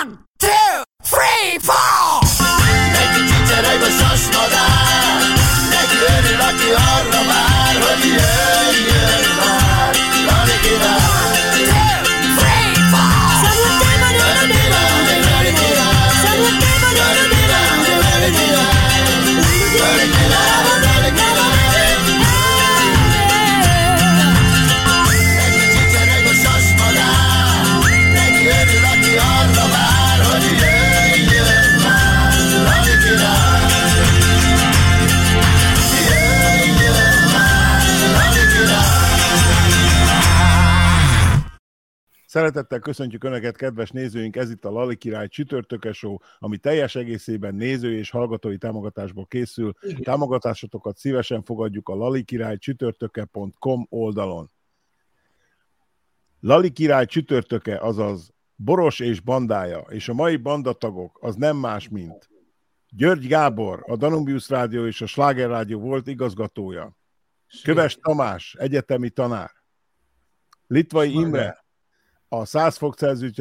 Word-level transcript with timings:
One, 0.00 0.18
two, 0.38 0.48
three, 1.02 1.58
four! 1.60 2.20
Neki 2.92 3.20
csicsereg 3.30 3.82
a 3.82 3.90
sasmadár, 4.00 5.20
neki 5.70 5.96
örül, 6.16 6.40
aki 6.40 6.70
arra 6.72 7.22
vár, 7.26 7.74
hogy 7.74 8.04
jöjjön 8.04 8.69
Szeretettel 42.30 42.78
köszöntjük 42.78 43.24
Önöket, 43.24 43.56
kedves 43.56 43.90
nézőink! 43.90 44.36
Ez 44.36 44.50
itt 44.50 44.64
a 44.64 44.70
Lali 44.70 44.96
Király 44.96 45.28
csütörtöke 45.28 45.92
show, 45.92 46.16
ami 46.38 46.56
teljes 46.56 46.94
egészében 46.94 47.54
néző 47.54 47.96
és 47.96 48.10
hallgatói 48.10 48.56
támogatásból 48.56 49.26
készül. 49.26 49.74
Igen. 49.80 50.02
Támogatásotokat 50.02 50.96
szívesen 50.96 51.42
fogadjuk 51.42 51.88
a 51.88 51.94
lalikirálycsütörtöke.com 51.94 53.86
oldalon. 53.88 54.50
Lali 56.40 56.70
Király 56.70 57.06
csütörtöke, 57.06 57.78
azaz 57.78 58.32
Boros 58.56 59.00
és 59.00 59.20
bandája, 59.20 59.78
és 59.78 60.08
a 60.08 60.14
mai 60.14 60.36
bandatagok 60.36 61.18
az 61.20 61.34
nem 61.34 61.56
más, 61.56 61.88
mint 61.88 62.28
György 62.88 63.26
Gábor, 63.26 63.84
a 63.86 63.96
Danubius 63.96 64.48
Rádió 64.48 64.86
és 64.86 65.00
a 65.00 65.06
Sláger 65.06 65.48
Rádió 65.48 65.80
volt 65.80 66.06
igazgatója. 66.06 66.96
Köves 67.62 67.94
Tamás, 67.94 68.54
egyetemi 68.58 69.08
tanár. 69.08 69.50
Litvai 70.66 71.12
Imre, 71.12 71.68
a 72.32 72.44
100 72.44 72.76
fok 72.76 72.94
Celsius, 72.94 73.32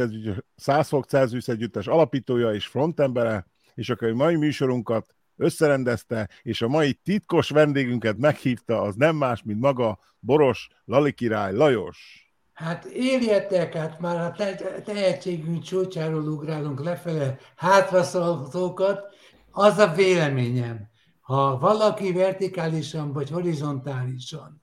100 0.56 0.88
fok 0.88 1.06
Celsius 1.06 1.48
együttes 1.48 1.88
alapítója 1.88 2.54
és 2.54 2.68
frontembere, 2.68 3.46
és 3.76 3.90
aki 3.90 4.06
a 4.06 4.16
mai 4.16 4.36
műsorunkat 4.36 5.16
összerendezte, 5.38 6.30
és 6.42 6.62
a 6.62 6.68
mai 6.68 6.94
titkos 6.94 7.50
vendégünket 7.50 8.18
meghívta, 8.18 8.82
az 8.82 8.96
nem 8.96 9.16
más, 9.16 9.44
mint 9.44 9.60
maga 9.60 10.00
Boros 10.20 10.68
Lali 10.86 11.12
király 11.12 11.54
Lajos. 11.54 12.28
Hát 12.54 12.86
éljetek, 12.86 13.74
hát 13.74 14.00
már 14.00 14.18
a 14.18 14.32
te- 14.32 14.82
tehetségünk 14.82 15.64
csúcsáról 15.64 16.28
ugrálunk 16.28 16.84
lefele 16.84 17.38
hátraszaltókat. 17.56 19.16
Az 19.52 19.78
a 19.78 19.94
véleményem, 19.94 20.88
ha 21.22 21.58
valaki 21.58 22.12
vertikálisan 22.12 23.14
vagy 23.14 23.30
horizontálisan 23.30 24.62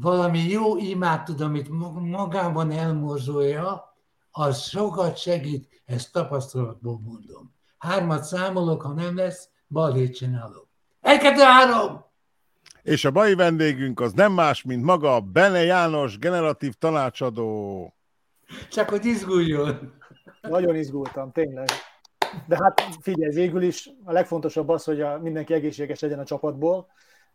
valami 0.00 0.38
jó 0.38 0.76
imát 0.76 1.24
tud, 1.24 1.40
amit 1.40 1.68
ma- 1.68 2.00
magában 2.00 2.70
elmorzsolja, 2.70 3.94
az 4.30 4.62
sokat 4.62 5.16
segít, 5.18 5.82
ezt 5.84 6.12
tapasztalatból 6.12 7.00
mondom. 7.04 7.54
Hármat 7.78 8.24
számolok, 8.24 8.82
ha 8.82 8.92
nem 8.92 9.16
lesz, 9.16 9.48
balhét 9.68 10.16
csinálok. 10.16 10.68
Egy, 11.00 11.18
kettő, 11.18 11.40
három! 11.40 12.04
És 12.82 13.04
a 13.04 13.10
mai 13.10 13.34
vendégünk 13.34 14.00
az 14.00 14.12
nem 14.12 14.32
más, 14.32 14.62
mint 14.62 14.84
maga 14.84 15.20
Bene 15.20 15.62
János, 15.62 16.18
generatív 16.18 16.74
tanácsadó. 16.74 17.94
Csak 18.70 18.88
hogy 18.88 19.04
izguljon. 19.04 19.92
Nagyon 20.40 20.74
izgultam, 20.74 21.32
tényleg. 21.32 21.68
De 22.46 22.56
hát 22.62 22.82
figyelj, 23.00 23.34
végül 23.34 23.62
is 23.62 23.90
a 24.04 24.12
legfontosabb 24.12 24.68
az, 24.68 24.84
hogy 24.84 25.00
a, 25.00 25.18
mindenki 25.18 25.54
egészséges 25.54 26.00
legyen 26.00 26.18
a 26.18 26.24
csapatból, 26.24 26.86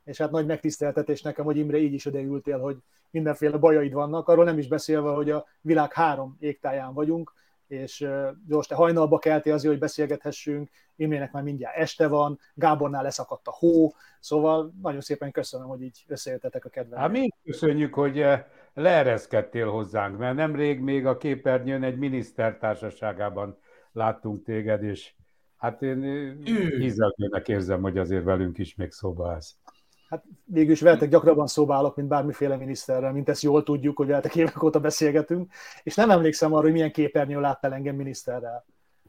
és 0.06 0.18
hát 0.18 0.32
nagy 0.32 0.46
megtiszteltetés 0.46 1.22
nekem, 1.22 1.46
hogy 1.46 1.58
Imre 1.58 1.78
így 1.78 1.94
is 1.94 2.06
odaültél, 2.06 2.60
hogy 2.60 2.78
mindenféle 3.10 3.58
bajaid 3.58 3.94
vannak, 3.94 4.28
arról 4.28 4.46
nem 4.46 4.58
is 4.58 4.68
beszélve, 4.68 5.10
hogy 5.10 5.30
a 5.30 5.46
világ 5.62 5.94
három 5.94 6.38
égtáján 6.40 6.94
vagyunk, 6.94 7.34
és 7.68 8.08
Gyors, 8.48 8.68
te 8.68 8.76
hajnalba 8.76 9.20
keltél 9.20 9.54
azért, 9.54 9.72
hogy 9.72 9.82
beszélgethessünk, 9.82 10.70
Imrének 10.96 11.32
már 11.32 11.44
mindjárt 11.44 11.78
este 11.78 12.08
van, 12.08 12.40
Gábornál 12.54 13.04
leszakadt 13.04 13.48
a 13.48 13.56
hó, 13.60 13.94
szóval 14.20 14.74
nagyon 14.82 15.02
szépen 15.02 15.32
köszönöm, 15.32 15.68
hogy 15.68 15.82
így 15.82 16.04
összejöttetek 16.08 16.66
a 16.66 16.70
kedvemre. 16.70 17.00
Hát 17.00 17.12
mi 17.12 17.30
köszönjük, 17.44 17.94
hogy 17.94 18.26
leereszkedtél 18.74 19.70
hozzánk, 19.70 20.18
mert 20.18 20.36
nemrég 20.36 20.80
még 20.80 21.06
a 21.06 21.18
képernyőn 21.18 21.84
egy 21.84 21.98
miniszter 21.98 22.58
társaságában 22.58 23.58
láttunk 23.92 24.44
téged, 24.44 24.84
és 24.84 25.14
hát 25.58 25.82
én 25.82 26.02
hízelgőnek 26.80 27.48
érzem, 27.48 27.82
hogy 27.82 27.98
azért 27.98 28.24
velünk 28.24 28.58
is 28.58 28.76
még 28.76 28.92
szóba 28.92 29.32
állsz. 29.32 29.56
Hát 30.10 30.24
végül 30.44 30.72
is 30.72 30.82
veletek 30.82 31.10
gyakrabban 31.10 31.48
szóba 31.48 31.76
állok, 31.76 31.96
mint 31.96 32.08
bármiféle 32.08 32.56
miniszterrel, 32.56 33.12
mint 33.12 33.30
ezt 33.30 33.42
jól 33.42 33.64
tudjuk, 33.64 33.98
hogy 33.98 34.08
veletek 34.08 34.36
évek 34.36 34.64
óta 34.64 34.80
beszélgetünk, 34.80 35.52
és 35.84 35.96
nem 35.96 36.10
emlékszem 36.10 36.54
arra, 36.54 36.62
hogy 36.64 36.72
milyen 36.72 36.92
képernyőn 36.92 37.42
láttál 37.42 37.74
engem 37.74 37.96
miniszterrel. 37.96 38.66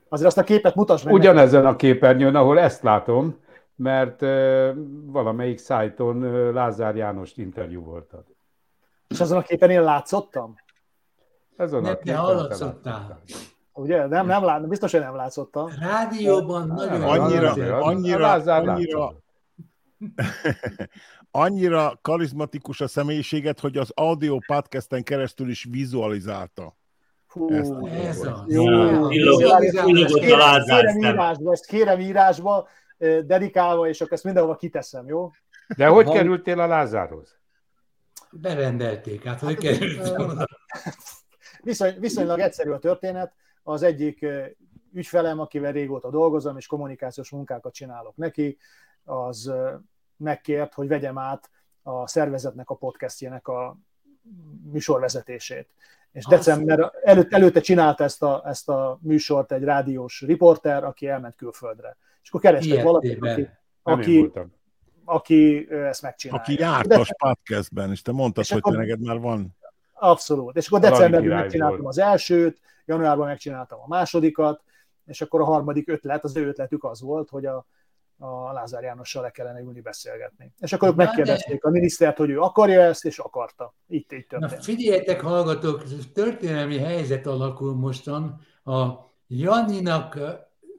Azért 0.09 0.29
azt 0.29 0.39
a 0.39 0.43
képet 0.43 0.75
mutasd 0.75 1.05
meg. 1.05 1.15
nekem. 1.15 1.31
Ugyanezen 1.31 1.67
a 1.67 1.77
képernyőn, 1.77 2.35
ahol 2.35 2.59
ezt 2.59 2.83
látom, 2.83 3.37
mert 3.77 4.21
valamelyik 5.05 5.59
szájton 5.59 6.21
Lázár 6.53 6.97
Jánost 6.97 7.39
interjú 7.39 7.83
voltad. 7.83 8.25
És 9.09 9.21
azon 9.21 9.39
a 9.39 9.43
képen 9.43 9.71
én 9.71 9.83
látszottam? 9.83 10.55
Ezen 11.57 11.81
Nem, 11.83 11.93
a 11.93 11.97
képen 11.97 12.15
te 12.15 12.21
hallatszottál. 12.21 12.93
láttál. 12.93 13.21
Ugye? 13.73 14.07
Nem, 14.07 14.27
nem 14.27 14.45
lát, 14.45 14.69
biztos, 14.69 14.93
hogy 14.93 15.01
nem 15.01 15.15
látszottam. 15.15 15.69
Rádióban 15.81 16.67
nagyon 16.67 17.03
Annyira- 17.03 17.83
annyira- 17.83 18.19
Lázár 18.21 18.69
annyira- 18.69 18.99
látszott. 18.99 19.25
Annyira 21.31 21.99
karizmatikus 22.03 22.81
a 22.81 22.89
személyiséget, 22.89 23.61
hogy 23.61 23.77
az 23.77 23.91
audio 23.95 24.39
podcasten 24.47 25.03
keresztül 25.03 25.49
is 25.51 25.67
vizualizálta. 25.71 26.77
Hú, 27.27 27.51
Ezt- 27.53 27.73
Ez 27.87 28.21
az. 28.21 28.43
Jó, 28.47 28.65
kérem, 29.09 30.99
írásba, 31.03 31.53
ezt 31.53 31.67
kérem 31.67 32.01
írásba, 32.01 32.69
dedikálva, 33.25 33.89
és 33.89 34.01
akkor 34.01 34.13
ezt 34.13 34.25
mindenhova 34.25 34.57
kiteszem, 34.57 35.07
jó? 35.07 35.31
De 35.77 35.87
hogy 35.87 36.05
Van- 36.05 36.15
kerültél 36.15 36.61
a 36.61 36.67
Lázárhoz? 36.67 37.39
Berendelték, 38.31 39.25
hát 39.25 39.41
hogy 39.41 39.57
került 39.57 40.09
volna. 40.09 40.45
Viszony, 41.63 41.97
viszonylag 41.99 42.39
egyszerű 42.39 42.71
a 42.71 42.79
történet. 42.79 43.35
Az 43.63 43.83
egyik 43.83 44.27
ügyfelem, 44.93 45.41
akivel 45.41 45.73
régóta 45.73 46.11
dolgozom, 46.11 46.57
és 46.57 46.67
kommunikációs 46.67 47.31
munkákat 47.31 47.75
csinálok 47.75 48.17
neki, 48.17 48.59
az 49.07 49.53
megkért, 50.17 50.75
hogy 50.75 50.89
vegyem 50.89 51.19
át 51.19 51.51
a 51.83 52.09
szervezetnek 52.09 52.71
a 52.71 52.75
podcastjének 52.75 53.49
a 53.49 53.79
műsorvezetését. 54.73 55.69
És 56.13 56.25
december 56.25 56.93
előtt, 57.03 57.33
előtte 57.33 57.61
csinálta 57.61 58.05
ezt 58.05 58.23
a, 58.23 58.43
ezt 58.45 58.69
a 58.69 58.99
műsort 59.03 59.53
egy 59.53 59.63
rádiós 59.63 60.21
riporter, 60.21 60.85
aki 60.85 61.09
elment 61.09 61.37
külföldre. 61.37 61.97
És 62.23 62.29
akkor 62.29 62.41
kerestek 62.41 62.83
valakit, 62.83 63.23
aki, 63.23 63.49
aki, 63.83 64.31
aki 65.05 65.71
ezt 65.71 66.03
megcsinálja. 66.03 66.43
Aki 66.43 66.59
jártas 66.59 67.11
podcastben, 67.19 67.91
és 67.91 68.03
te 68.03 68.13
mondtad, 68.13 68.45
És 68.45 68.51
hogy 68.51 68.63
te 68.63 68.69
akkor- 68.69 68.81
neked 68.81 69.01
már 69.01 69.21
van. 69.21 69.57
Abszolút. 69.93 70.57
És 70.57 70.67
akkor 70.67 70.81
decemberben 70.81 71.37
megcsináltam 71.37 71.81
volt. 71.81 71.89
az 71.97 71.99
elsőt, 71.99 72.61
januárban 72.85 73.27
megcsináltam 73.27 73.81
a 73.81 73.87
másodikat, 73.89 74.63
és 75.07 75.21
akkor 75.21 75.41
a 75.41 75.45
harmadik 75.45 75.89
ötlet, 75.89 76.25
az 76.25 76.37
ő 76.37 76.47
ötletük 76.47 76.85
az 76.85 77.01
volt, 77.01 77.29
hogy 77.29 77.47
a, 77.47 77.67
a 78.19 78.53
Lázár 78.53 78.83
Jánossal 78.83 79.23
le 79.23 79.31
kellene 79.31 79.61
ülni 79.61 79.81
beszélgetni. 79.81 80.53
És 80.59 80.73
akkor 80.73 80.89
ők 80.89 80.97
Na, 80.97 81.05
megkérdezték 81.05 81.65
a 81.65 81.71
minisztert, 81.71 82.17
hogy 82.17 82.31
ő 82.31 82.41
akarja 82.41 82.81
ezt, 82.81 83.05
és 83.05 83.19
akarta. 83.19 83.75
Itt, 83.87 84.13
így 84.13 84.27
Na 84.29 84.39
történt. 84.39 84.65
figyeljetek, 84.65 85.21
hallgatók, 85.21 85.83
történelmi 86.13 86.79
helyzet 86.79 87.27
alakul 87.27 87.75
mostan. 87.75 88.41
A 88.65 88.91
Janinak 89.27 90.19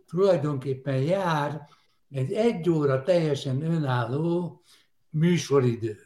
tulajdonképpen 0.07 0.97
jár 1.01 1.67
egy 2.09 2.33
egy 2.33 2.69
óra 2.69 3.03
teljesen 3.03 3.61
önálló 3.61 4.61
műsoridő. 5.09 5.97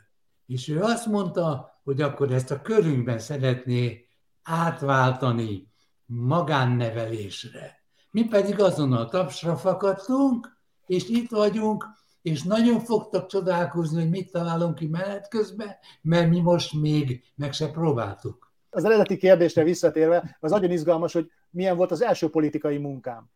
És 0.46 0.68
ő 0.68 0.82
azt 0.82 1.06
mondta, 1.06 1.80
hogy 1.84 2.02
akkor 2.02 2.32
ezt 2.32 2.52
a 2.52 2.62
körünkben 2.62 3.20
szeretné 3.20 4.06
átváltani 4.44 5.72
magánnevelésre. 6.06 7.80
Mi 8.12 8.28
pedig 8.28 8.60
azonnal 8.60 9.10
tapsra 9.10 9.56
fakadtunk, 9.56 10.61
és 10.86 11.10
itt 11.10 11.30
vagyunk, 11.30 11.86
és 12.22 12.44
nagyon 12.44 12.80
fogtak 12.80 13.28
csodálkozni, 13.28 14.02
hogy 14.02 14.10
mit 14.10 14.32
találunk 14.32 14.76
ki 14.76 14.88
menet 14.88 15.30
közben, 15.30 15.76
mert 16.02 16.30
mi 16.30 16.40
most 16.40 16.74
még 16.74 17.24
meg 17.36 17.54
se 17.54 17.72
próbáltuk. 17.72 18.52
Az 18.70 18.84
eredeti 18.86 19.18
kérdésre 19.18 19.64
visszatérve, 19.64 20.38
az 20.40 20.52
nagyon 20.52 20.72
izgalmas, 20.72 21.14
hogy 21.14 21.32
milyen 21.50 21.78
volt 21.78 21.92
az 21.92 22.02
első 22.02 22.30
politikai 22.30 22.78
munkám. 22.78 23.30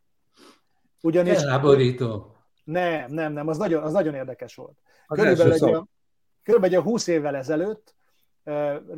Ugyanis 1.02 1.38
Felháborító. 1.38 2.36
nem, 2.64 3.12
nem, 3.12 3.34
nem, 3.34 3.48
az 3.48 3.58
nagyon, 3.58 3.84
az 3.84 3.94
nagyon 3.94 4.14
érdekes 4.14 4.56
volt. 4.56 4.78
Az 5.08 5.18
Körülbelül 5.18 5.54
egy, 5.54 5.64
olyan- 5.64 5.90
körülbelül 6.44 6.76
egy 6.76 6.82
olyan 6.82 6.92
20 6.92 7.08
évvel 7.08 7.36
ezelőtt 7.36 7.96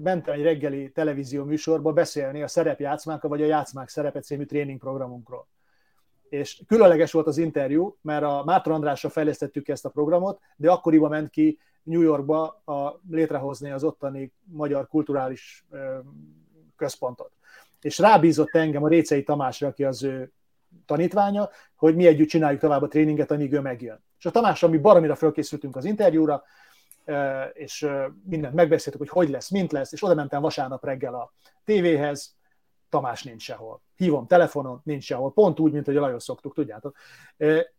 mentem 0.03 0.33
egy 0.33 0.41
reggeli 0.41 0.91
televízió 0.91 1.43
műsorba 1.43 1.93
beszélni 1.93 2.41
a 2.43 2.47
szerepjátszmánkkal, 2.47 3.29
vagy 3.29 3.41
a 3.41 3.45
játszmák 3.45 3.89
szerepe 3.89 4.19
című 4.19 4.45
tréningprogramunkról. 4.45 5.47
És 6.29 6.61
különleges 6.67 7.11
volt 7.11 7.27
az 7.27 7.37
interjú, 7.37 7.97
mert 8.01 8.23
a 8.23 8.43
Mátra 8.45 8.73
Andrással 8.73 9.11
fejlesztettük 9.11 9.67
ezt 9.67 9.85
a 9.85 9.89
programot, 9.89 10.39
de 10.55 10.71
akkoriban 10.71 11.09
ment 11.09 11.29
ki 11.29 11.59
New 11.83 12.01
Yorkba 12.01 12.61
a, 12.65 12.99
létrehozni 13.09 13.71
az 13.71 13.83
ottani 13.83 14.31
magyar 14.43 14.87
kulturális 14.87 15.65
ö, 15.69 15.97
központot. 16.75 17.31
És 17.81 17.99
rábízott 17.99 18.55
engem 18.55 18.83
a 18.83 18.87
Récei 18.87 19.23
Tamásra, 19.23 19.67
aki 19.67 19.83
az 19.83 20.03
ő 20.03 20.31
tanítványa, 20.85 21.49
hogy 21.75 21.95
mi 21.95 22.07
együtt 22.07 22.27
csináljuk 22.27 22.61
tovább 22.61 22.81
a 22.81 22.87
tréninget, 22.87 23.31
amíg 23.31 23.53
ő 23.53 23.59
megjön. 23.59 24.03
És 24.17 24.25
a 24.25 24.31
Tamással 24.31 24.69
mi 24.69 24.77
baromira 24.77 25.15
fölkészültünk 25.15 25.75
az 25.75 25.85
interjúra, 25.85 26.43
és 27.53 27.87
mindent 28.23 28.53
megbeszéltük, 28.53 29.01
hogy 29.01 29.09
hogy 29.09 29.29
lesz, 29.29 29.49
mint 29.49 29.71
lesz, 29.71 29.91
és 29.91 30.03
oda 30.03 30.13
mentem 30.13 30.41
vasárnap 30.41 30.85
reggel 30.85 31.15
a 31.15 31.33
tévéhez, 31.65 32.36
Tamás 32.89 33.23
nincs 33.23 33.41
sehol. 33.41 33.81
Hívom 33.95 34.27
telefonon, 34.27 34.81
nincs 34.83 35.03
sehol. 35.03 35.33
Pont 35.33 35.59
úgy, 35.59 35.71
mint 35.71 35.85
hogy 35.85 35.97
a 35.97 35.99
Lajos 35.99 36.23
szoktuk, 36.23 36.53
tudjátok. 36.53 36.95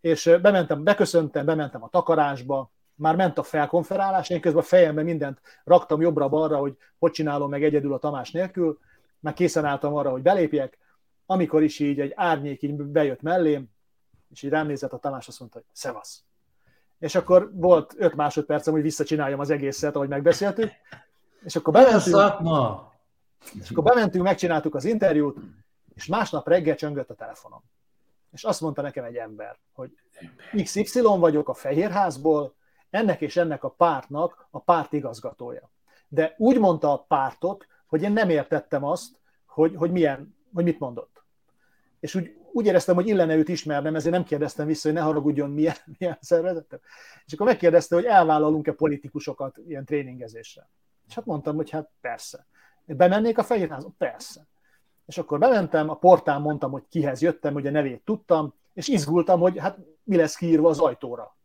És 0.00 0.36
bementem, 0.42 0.82
beköszöntem, 0.82 1.44
bementem 1.44 1.82
a 1.82 1.88
takarásba, 1.88 2.70
már 2.94 3.16
ment 3.16 3.38
a 3.38 3.42
felkonferálás, 3.42 4.30
én 4.30 4.40
közben 4.40 4.62
a 4.62 4.66
fejemben 4.66 5.04
mindent 5.04 5.40
raktam 5.64 6.00
jobbra-balra, 6.00 6.56
hogy 6.56 6.76
hogy 6.98 7.10
csinálom 7.10 7.50
meg 7.50 7.64
egyedül 7.64 7.92
a 7.92 7.98
Tamás 7.98 8.30
nélkül, 8.30 8.78
már 9.18 9.34
készen 9.34 9.64
álltam 9.64 9.94
arra, 9.94 10.10
hogy 10.10 10.22
belépjek, 10.22 10.78
amikor 11.26 11.62
is 11.62 11.78
így 11.78 12.00
egy 12.00 12.12
árnyék 12.16 12.62
így 12.62 12.74
bejött 12.74 13.22
mellém, 13.22 13.70
és 14.30 14.42
így 14.42 14.50
rám 14.50 14.66
nézett 14.66 14.92
a 14.92 14.98
Tamás, 14.98 15.28
azt 15.28 15.38
mondta, 15.40 15.58
hogy 15.58 15.66
szevasz. 15.72 16.22
És 16.98 17.14
akkor 17.14 17.50
volt 17.54 17.94
öt 17.96 18.14
másodpercem, 18.14 18.72
hogy 18.72 18.82
visszacsináljam 18.82 19.40
az 19.40 19.50
egészet, 19.50 19.96
ahogy 19.96 20.08
megbeszéltük, 20.08 20.70
és 21.44 21.56
akkor 21.56 21.72
bementünk, 21.72 22.16
szakma! 22.16 22.92
És 23.60 23.70
akkor 23.70 23.82
bementünk, 23.82 24.24
megcsináltuk 24.24 24.74
az 24.74 24.84
interjút, 24.84 25.38
és 25.94 26.06
másnap 26.06 26.48
reggel 26.48 26.74
csöngött 26.74 27.10
a 27.10 27.14
telefonom. 27.14 27.62
És 28.32 28.44
azt 28.44 28.60
mondta 28.60 28.82
nekem 28.82 29.04
egy 29.04 29.16
ember, 29.16 29.58
hogy 29.72 29.90
XY 30.62 31.00
vagyok 31.02 31.48
a 31.48 31.54
Fehérházból, 31.54 32.54
ennek 32.90 33.20
és 33.20 33.36
ennek 33.36 33.64
a 33.64 33.68
pártnak 33.68 34.46
a 34.50 34.60
párt 34.60 34.92
igazgatója. 34.92 35.70
De 36.08 36.34
úgy 36.38 36.58
mondta 36.58 36.92
a 36.92 37.04
pártot, 37.08 37.66
hogy 37.86 38.02
én 38.02 38.12
nem 38.12 38.30
értettem 38.30 38.84
azt, 38.84 39.18
hogy, 39.46 39.74
hogy, 39.76 39.90
milyen, 39.90 40.36
hogy 40.54 40.64
mit 40.64 40.78
mondott. 40.78 41.22
És 42.00 42.14
úgy, 42.14 42.36
úgy 42.52 42.66
éreztem, 42.66 42.94
hogy 42.94 43.08
illene 43.08 43.36
őt 43.36 43.48
ismernem, 43.48 43.94
ezért 43.94 44.14
nem 44.14 44.24
kérdeztem 44.24 44.66
vissza, 44.66 44.88
hogy 44.88 44.96
ne 44.96 45.04
haragudjon, 45.04 45.50
milyen, 45.50 45.74
milyen 45.98 46.18
szervezetem. 46.20 46.80
És 47.26 47.32
akkor 47.32 47.46
megkérdezte, 47.46 47.94
hogy 47.94 48.04
elvállalunk-e 48.04 48.72
politikusokat 48.72 49.58
ilyen 49.66 49.84
tréningezésre. 49.84 50.68
És 51.08 51.14
hát 51.14 51.24
mondtam, 51.24 51.56
hogy 51.56 51.70
hát 51.70 51.90
persze. 52.00 52.46
Bemennék 52.96 53.38
a 53.38 53.42
Fehérházba? 53.42 53.90
Persze. 53.98 54.46
És 55.06 55.18
akkor 55.18 55.38
bementem, 55.38 55.90
a 55.90 55.94
portán 55.94 56.40
mondtam, 56.40 56.70
hogy 56.70 56.82
kihez 56.90 57.22
jöttem, 57.22 57.52
hogy 57.52 57.66
a 57.66 57.70
nevét 57.70 58.02
tudtam, 58.04 58.54
és 58.74 58.88
izgultam, 58.88 59.40
hogy 59.40 59.58
hát 59.58 59.78
mi 60.02 60.16
lesz 60.16 60.36
kiírva 60.36 60.68
az 60.68 60.78
ajtóra. 60.78 61.36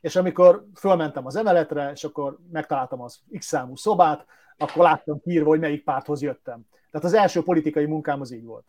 És 0.00 0.16
amikor 0.16 0.66
fölmentem 0.74 1.26
az 1.26 1.36
emeletre, 1.36 1.90
és 1.90 2.04
akkor 2.04 2.38
megtaláltam 2.52 3.00
az 3.00 3.20
X 3.38 3.46
számú 3.46 3.76
szobát, 3.76 4.26
akkor 4.58 4.82
láttam 4.84 5.20
kiírva, 5.20 5.48
hogy 5.48 5.60
melyik 5.60 5.84
párthoz 5.84 6.22
jöttem. 6.22 6.66
Tehát 6.90 7.06
az 7.06 7.14
első 7.14 7.42
politikai 7.42 7.86
munkám 7.86 8.20
az 8.20 8.32
így 8.32 8.44
volt. 8.44 8.64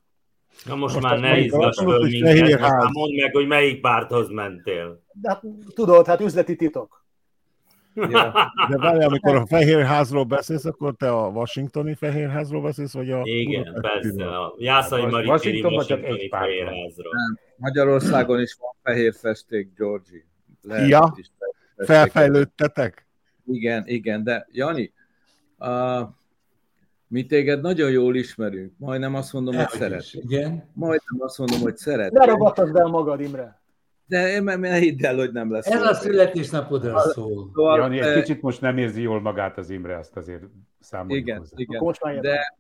Na 0.66 0.76
most, 0.76 0.94
Most 0.94 1.06
már 1.06 1.20
ne 1.20 1.38
izgass 1.38 1.78
föl 1.78 2.00
hogy 2.00 2.22
minket, 2.22 2.90
mondd 2.92 3.16
meg, 3.22 3.34
hogy 3.34 3.48
melyik 3.48 3.82
párthoz 3.82 4.30
mentél. 4.30 5.02
De 5.12 5.30
hát 5.30 5.44
tudod, 5.74 6.06
hát 6.06 6.22
üzleti 6.22 6.56
titok. 6.56 7.01
Ja. 7.96 8.34
De 8.70 8.78
várj, 8.78 9.04
amikor 9.04 9.36
a 9.36 9.46
Fehérházról 9.46 10.24
beszélsz, 10.24 10.66
akkor 10.66 10.96
te 10.96 11.12
a 11.12 11.28
washingtoni 11.28 11.94
Fehérházról 11.94 12.62
beszélsz, 12.62 12.94
vagy 12.94 13.12
a... 13.12 13.22
Igen, 13.24 13.78
persze. 13.82 14.26
A 14.38 14.54
Jászai 14.58 15.02
Most 15.02 15.12
Maritéri 15.12 15.32
Washingtonban 15.32 15.86
csak 15.86 16.00
Washingtoni. 16.00 16.30
Fehérházról. 16.30 17.14
Magyarországon 17.56 18.42
is 18.42 18.58
van 18.60 18.72
fehér 18.84 19.14
festék, 19.14 19.74
Georgi. 19.78 20.26
Lehet 20.62 20.90
Ja. 20.90 21.16
Felfejlődtetek? 21.78 23.08
Igen, 23.46 23.84
igen, 23.88 24.24
de 24.24 24.48
Jani, 24.52 24.94
uh, 25.60 26.08
mi 27.08 27.26
téged 27.26 27.62
nagyon 27.62 27.92
jól 27.92 28.16
ismerünk. 28.16 28.74
Majdnem 28.78 29.16
azt 29.16 29.34
mondom, 29.34 29.56
hogy 29.56 29.64
Dehogy 29.64 29.80
is, 29.80 30.06
szeretünk. 30.06 30.32
Igen. 30.32 30.70
Majdnem 30.74 31.18
azt 31.20 31.38
mondom, 31.38 31.60
hogy 31.60 31.72
Ne 31.72 31.78
szeretünk. 31.78 32.26
ragadtad 32.26 32.72
be 32.72 32.84
magad, 32.84 33.22
Imre. 33.22 33.61
De 34.12 34.30
én 34.30 34.44
ne 34.44 34.76
hidd 34.76 35.06
el, 35.06 35.16
hogy 35.16 35.32
nem 35.32 35.52
lesz. 35.52 35.66
Ez 35.68 35.82
a 35.82 35.94
születésnapodra 35.94 37.00
szól. 37.00 37.52
Szóval, 37.54 37.80
Jani, 37.80 38.00
egy 38.00 38.24
kicsit 38.24 38.42
most 38.42 38.62
nem 38.62 38.78
érzi 38.78 39.02
jól 39.02 39.22
magát 39.22 39.58
az 39.58 39.70
Imre, 39.70 39.98
azt 39.98 40.18
azért 40.18 40.44
számoljunk 40.80 41.28
Igen, 41.28 41.40
hozzá. 41.78 42.12
igen. 42.12 42.22
De 42.22 42.56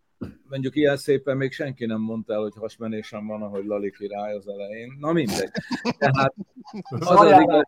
mondjuk 0.49 0.75
ilyen 0.75 0.97
szépen 0.97 1.37
még 1.37 1.51
senki 1.51 1.85
nem 1.85 1.99
mondta 1.99 2.33
el, 2.33 2.39
hogy 2.39 2.53
hasmenésem 2.55 3.27
van, 3.27 3.41
ahogy 3.41 3.65
Lali 3.65 3.91
király 3.91 4.33
az 4.35 4.47
elején. 4.47 4.97
Na 4.99 5.11
mindegy. 5.11 5.49
Tehát 5.97 6.33
az 6.89 7.07
az, 7.09 7.41
igaz, 7.41 7.63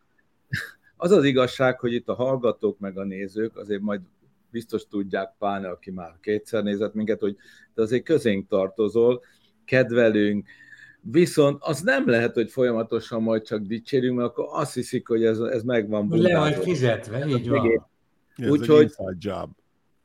az 0.95 1.11
az 1.11 1.23
igazság, 1.23 1.79
hogy 1.79 1.93
itt 1.93 2.07
a 2.07 2.13
hallgatók 2.13 2.79
meg 2.79 2.97
a 2.97 3.03
nézők 3.03 3.57
azért 3.57 3.81
majd 3.81 4.01
biztos 4.49 4.87
tudják, 4.87 5.33
pláne 5.39 5.69
aki 5.69 5.91
már 5.91 6.15
kétszer 6.21 6.63
nézett 6.63 6.93
minket, 6.93 7.19
hogy 7.19 7.35
te 7.75 7.81
azért 7.81 8.03
közénk 8.03 8.47
tartozol, 8.47 9.21
kedvelünk, 9.65 10.47
viszont 11.11 11.57
az 11.59 11.81
nem 11.81 12.09
lehet, 12.09 12.33
hogy 12.33 12.51
folyamatosan 12.51 13.21
majd 13.21 13.43
csak 13.43 13.61
dicsérjünk, 13.61 14.17
mert 14.17 14.29
akkor 14.29 14.47
azt 14.51 14.73
hiszik, 14.73 15.07
hogy 15.07 15.23
ez, 15.23 15.39
ez 15.39 15.63
megvan. 15.63 16.07
Le 16.09 16.39
vagy 16.39 16.55
fizetve, 16.55 17.27
így 17.27 17.49
van. 17.49 17.89
Úgyhogy-. 18.47 18.95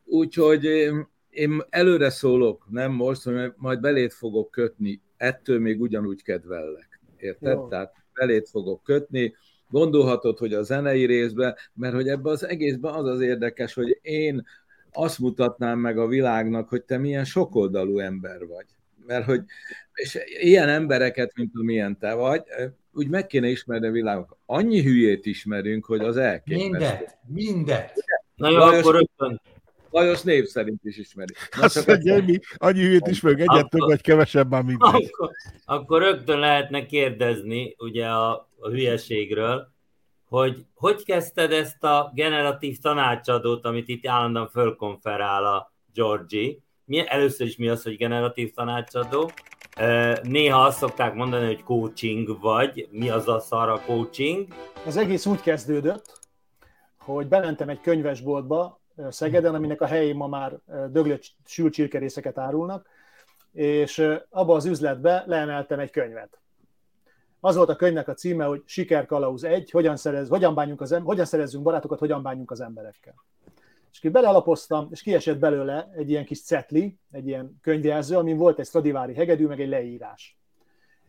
Úgyhogy 0.04 0.64
én, 0.64 1.08
én 1.30 1.62
előre 1.70 2.10
szólok, 2.10 2.66
nem 2.70 2.92
most, 2.92 3.22
hogy 3.22 3.52
majd 3.56 3.80
belét 3.80 4.12
fogok 4.12 4.50
kötni, 4.50 5.00
ettől 5.16 5.58
még 5.58 5.80
ugyanúgy 5.80 6.22
kedvellek. 6.22 7.00
Érted? 7.16 7.52
Jó. 7.52 7.68
Tehát 7.68 7.92
belét 8.14 8.48
fogok 8.48 8.82
kötni, 8.82 9.34
gondolhatod, 9.70 10.38
hogy 10.38 10.54
a 10.54 10.62
zenei 10.62 11.04
részben, 11.04 11.54
mert 11.74 11.94
hogy 11.94 12.08
ebben 12.08 12.32
az 12.32 12.46
egészben 12.46 12.94
az 12.94 13.06
az 13.06 13.20
érdekes, 13.20 13.74
hogy 13.74 13.98
én 14.02 14.46
azt 14.92 15.18
mutatnám 15.18 15.78
meg 15.78 15.98
a 15.98 16.06
világnak, 16.06 16.68
hogy 16.68 16.82
te 16.82 16.98
milyen 16.98 17.24
sokoldalú 17.24 17.98
ember 17.98 18.46
vagy. 18.46 18.66
Mert 19.08 19.25
hogy 19.25 19.40
és 19.93 20.19
ilyen 20.40 20.69
embereket, 20.69 21.32
mint 21.34 21.52
amilyen 21.55 21.99
te 21.99 22.14
vagy, 22.14 22.43
úgy 22.93 23.08
meg 23.08 23.26
kéne 23.26 23.49
ismerni 23.49 23.87
a 23.87 23.90
világnak. 23.90 24.37
Annyi 24.46 24.82
hülyét 24.82 25.26
ismerünk, 25.26 25.84
hogy 25.84 26.00
az 26.00 26.16
elképesztő. 26.16 26.69
Mindet, 26.69 27.19
mindet. 27.26 28.05
Na 28.34 28.50
jó, 28.50 28.56
Lajos- 28.56 28.81
akkor 28.81 28.94
rögtön. 28.94 29.40
Lajos 29.90 30.22
név 30.22 30.44
szerint 30.44 30.84
is 30.84 30.96
ismeri. 30.96 31.32
Na, 31.56 31.64
Azt 31.64 31.75
csak 31.75 31.87
mondja, 31.87 32.25
mi 32.25 32.38
annyi 32.56 32.81
hülyét 32.81 33.06
ismerünk, 33.06 33.40
egyet 33.40 33.50
Akkor- 33.55 33.69
több 33.70 33.88
vagy 33.88 34.00
kevesebb, 34.00 34.50
már 34.50 34.62
mindegy. 34.62 35.10
Akkor, 35.12 35.31
akkor 35.64 36.02
rögtön 36.02 36.38
lehetne 36.38 36.87
kérdezni 36.87 37.75
ugye 37.78 38.06
a, 38.06 38.48
a 38.58 38.69
hülyeségről, 38.69 39.72
hogy 40.24 40.67
hogy 40.74 41.05
kezdted 41.05 41.53
ezt 41.53 41.84
a 41.84 42.12
generatív 42.15 42.79
tanácsadót, 42.79 43.65
amit 43.65 43.88
itt 43.88 44.06
állandóan 44.06 44.48
fölkonferál 44.48 45.44
a 45.44 45.72
Georgi. 45.94 46.62
Mi, 46.88 47.08
először 47.08 47.46
is 47.46 47.56
mi 47.56 47.68
az, 47.68 47.82
hogy 47.82 47.96
generatív 47.96 48.52
tanácsadó? 48.52 49.30
Néha 50.22 50.62
azt 50.62 50.78
szokták 50.78 51.14
mondani, 51.14 51.46
hogy 51.46 51.62
coaching 51.62 52.40
vagy. 52.40 52.88
Mi 52.90 53.10
az 53.10 53.28
a 53.28 53.40
szar 53.40 53.68
a 53.68 53.80
coaching? 53.86 54.46
Az 54.86 54.96
egész 54.96 55.26
úgy 55.26 55.40
kezdődött, 55.40 56.18
hogy 56.98 57.26
bementem 57.26 57.68
egy 57.68 57.80
könyvesboltba 57.80 58.80
Szegeden, 59.08 59.54
aminek 59.54 59.80
a 59.80 59.86
helyén 59.86 60.16
ma 60.16 60.26
már 60.26 60.58
döglött 60.90 61.24
sült 61.44 61.72
csirkerészeket 61.72 62.38
árulnak, 62.38 62.86
és 63.52 64.18
abba 64.30 64.54
az 64.54 64.64
üzletbe 64.64 65.24
leemeltem 65.26 65.78
egy 65.78 65.90
könyvet. 65.90 66.38
Az 67.40 67.56
volt 67.56 67.68
a 67.68 67.76
könyvnek 67.76 68.08
a 68.08 68.14
címe, 68.14 68.44
hogy 68.44 68.62
Sikerkalauz 68.66 69.44
1, 69.44 69.70
hogyan, 69.70 69.96
szerez, 69.96 70.28
hogyan, 70.28 70.54
bánjunk 70.54 70.80
az, 70.80 70.92
em- 70.92 71.04
hogyan 71.04 71.24
szerezzünk 71.24 71.62
barátokat, 71.62 71.98
hogyan 71.98 72.22
bánjunk 72.22 72.50
az 72.50 72.60
emberekkel. 72.60 73.14
És 73.92 73.98
ki 73.98 74.08
belealapoztam, 74.08 74.88
és 74.90 75.02
kiesett 75.02 75.38
belőle 75.38 75.90
egy 75.96 76.10
ilyen 76.10 76.24
kis 76.24 76.42
cetli, 76.42 76.98
egy 77.10 77.26
ilyen 77.26 77.58
könyvjelző, 77.62 78.16
amin 78.16 78.36
volt 78.36 78.58
egy 78.58 78.66
Stradivári 78.66 79.14
hegedű, 79.14 79.46
meg 79.46 79.60
egy 79.60 79.68
leírás. 79.68 80.38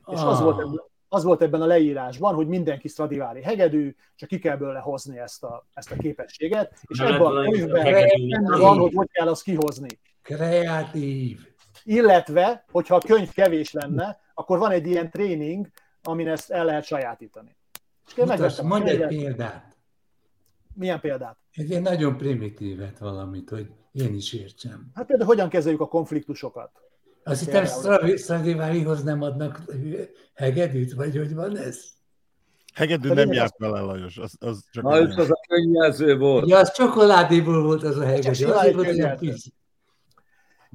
És 0.08 0.20
az 0.22 0.38
Ah. 0.38 0.44
volt, 0.44 0.60
ebben, 0.60 0.82
az 1.10 1.24
volt 1.24 1.42
ebben 1.42 1.62
a 1.62 1.66
leírásban, 1.66 2.36
hogy 2.36 2.48
mindenki 2.48 2.88
Stradivári 2.88 3.42
hegedű, 3.42 3.96
csak 4.16 4.30
ki 4.30 4.40
kell 4.40 4.56
belőle 4.58 4.80
hozni 4.80 5.20
ezt 5.20 5.44
a, 5.44 5.68
ezt 5.74 5.92
a 5.92 5.96
képességet, 5.96 6.80
és 6.88 7.00
ebben 7.00 7.22
a 7.22 7.42
könyvben 7.42 8.44
van, 8.60 8.78
hogy 8.78 8.94
hogy 8.94 9.10
kell 9.12 9.28
azt 9.28 9.44
kihozni. 9.44 9.88
Kreatív. 10.22 11.40
Illetve, 11.84 12.66
hogyha 12.72 12.96
a 12.96 13.00
könyv 13.00 13.32
kevés 13.32 13.72
lenne, 13.72 14.20
akkor 14.34 14.58
van 14.60 14.72
egy 14.72 14.88
ilyen 14.88 15.10
tréning, 15.10 15.68
amin 16.04 16.28
ezt 16.28 16.52
el 16.52 16.66
lehet 16.66 16.84
sajátítani. 16.84 17.56
És 18.08 18.16
Mutasd, 18.16 18.64
mondj 18.64 18.90
egy 18.90 19.08
példát. 19.08 19.78
Milyen 20.76 21.00
példát? 21.00 21.38
Egy 21.52 21.70
ilyen 21.70 21.82
nagyon 21.82 22.18
primitívet 22.18 23.00
valamit, 23.00 23.50
hogy 23.50 23.72
én 23.92 24.14
is 24.14 24.34
értsem. 24.34 24.92
Hát 24.94 25.06
például 25.06 25.30
hogyan 25.30 25.50
kezeljük 25.50 25.82
a 25.82 25.88
konfliktusokat. 25.88 26.72
Azt 27.24 27.46
hittem 27.46 27.64
Például. 27.64 28.18
Stradivárihoz 28.18 29.04
nem 29.04 29.22
adnak 29.22 29.62
hegedűt, 30.34 30.94
vagy 30.94 31.16
hogy 31.18 31.34
van 31.34 31.58
ez? 31.58 31.86
Hegedű 32.74 33.10
A 33.10 33.14
nem 33.14 33.32
járt 33.32 33.58
vele, 33.58 33.80
Lajos. 33.80 34.18
Az, 34.18 34.36
az 34.40 34.64
csak 34.72 34.84
Na, 34.84 35.00
és 35.00 35.16
az 35.16 35.30
a 35.30 35.40
könyvjelző 35.48 36.18
volt. 36.18 36.44
Ugye 36.44 36.58
az 36.58 36.72
csokoládéból 36.72 37.64
volt 37.64 37.84
az 37.84 37.98
a 37.98 38.06
hegedű, 38.06 38.46
azért 38.46 38.76
volt 38.76 38.88
olyan. 38.88 39.20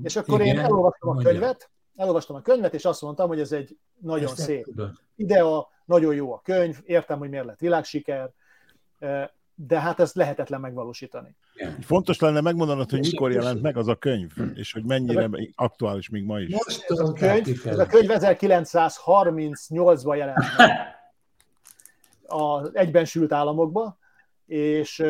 És 0.02 0.16
akkor 0.16 0.40
én 0.40 0.46
Igen, 0.46 0.64
elolvastam 0.64 1.08
a 1.08 1.12
mondja. 1.12 1.30
könyvet, 1.32 1.70
elolvastam 1.96 2.36
a 2.36 2.40
könyvet, 2.40 2.74
és 2.74 2.84
azt 2.84 3.02
mondtam, 3.02 3.28
hogy 3.28 3.40
ez 3.40 3.52
egy 3.52 3.78
nagyon 4.00 4.24
Ezt 4.24 4.36
szép 4.36 4.66
idea, 5.16 5.68
nagyon 5.84 6.14
jó 6.14 6.32
a 6.32 6.40
könyv, 6.44 6.80
értem, 6.84 7.18
hogy 7.18 7.28
miért 7.28 7.44
lett 7.44 7.58
világsiker, 7.58 8.32
de 9.54 9.80
hát 9.80 10.00
ezt 10.00 10.14
lehetetlen 10.14 10.60
megvalósítani. 10.60 11.36
Fontos 11.80 12.18
lenne 12.18 12.40
megmondanod, 12.40 12.90
hogy 12.90 13.00
mikor 13.00 13.32
jelent 13.32 13.62
meg 13.62 13.76
az 13.76 13.88
a 13.88 13.94
könyv, 13.94 14.32
és 14.54 14.72
hogy 14.72 14.84
mennyire 14.84 15.30
aktuális 15.54 16.08
még 16.08 16.24
ma 16.24 16.40
is. 16.40 16.52
Most 16.52 16.84
Ez 16.88 16.98
a 16.98 17.12
könyv, 17.12 17.66
ez 17.66 17.78
a 17.78 17.86
könyv 17.86 18.10
1938-ban 18.10 20.16
jelent 20.16 20.38
meg 20.56 20.70
az 22.26 22.70
egybensült 22.74 23.32
államokba, 23.32 23.98
és 24.46 25.04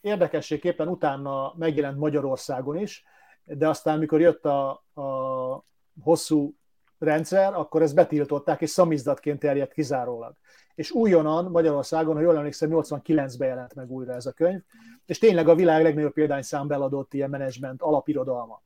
érdekességképpen 0.00 0.88
utána 0.88 1.54
megjelent 1.56 1.98
Magyarországon 1.98 2.76
is, 2.76 3.04
de 3.44 3.68
aztán, 3.68 3.98
mikor 3.98 4.20
jött 4.20 4.44
a, 4.44 4.70
a 4.94 5.64
hosszú 6.02 6.54
rendszer, 6.98 7.54
akkor 7.54 7.82
ezt 7.82 7.94
betiltották, 7.94 8.60
és 8.60 8.70
szamizdatként 8.70 9.38
terjedt 9.38 9.72
kizárólag. 9.72 10.34
És 10.74 10.90
újonnan 10.90 11.50
Magyarországon, 11.50 12.14
ha 12.14 12.20
jól 12.20 12.36
emlékszem, 12.36 12.70
89-ben 12.72 13.48
jelent 13.48 13.74
meg 13.74 13.90
újra 13.90 14.12
ez 14.12 14.26
a 14.26 14.32
könyv, 14.32 14.60
és 15.06 15.18
tényleg 15.18 15.48
a 15.48 15.54
világ 15.54 15.82
legnagyobb 15.82 16.12
példányszám 16.12 16.66
beladott 16.66 17.14
ilyen 17.14 17.30
menedzsment 17.30 17.82
alapirodalma. 17.82 18.62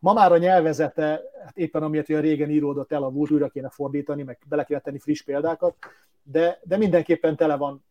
Ma 0.00 0.12
már 0.12 0.32
a 0.32 0.38
nyelvezete, 0.38 1.22
hát 1.44 1.56
éppen 1.56 1.82
amiatt 1.82 2.08
olyan 2.08 2.22
régen 2.22 2.50
íródott 2.50 2.92
el, 2.92 3.02
a 3.02 3.10
volt 3.10 3.30
újra 3.30 3.48
kéne 3.48 3.68
fordítani, 3.68 4.22
meg 4.22 4.38
bele 4.48 4.64
kéne 4.64 4.80
tenni 4.80 4.98
friss 4.98 5.22
példákat, 5.22 5.76
de, 6.22 6.60
de 6.62 6.76
mindenképpen 6.76 7.36
tele 7.36 7.56
van 7.56 7.84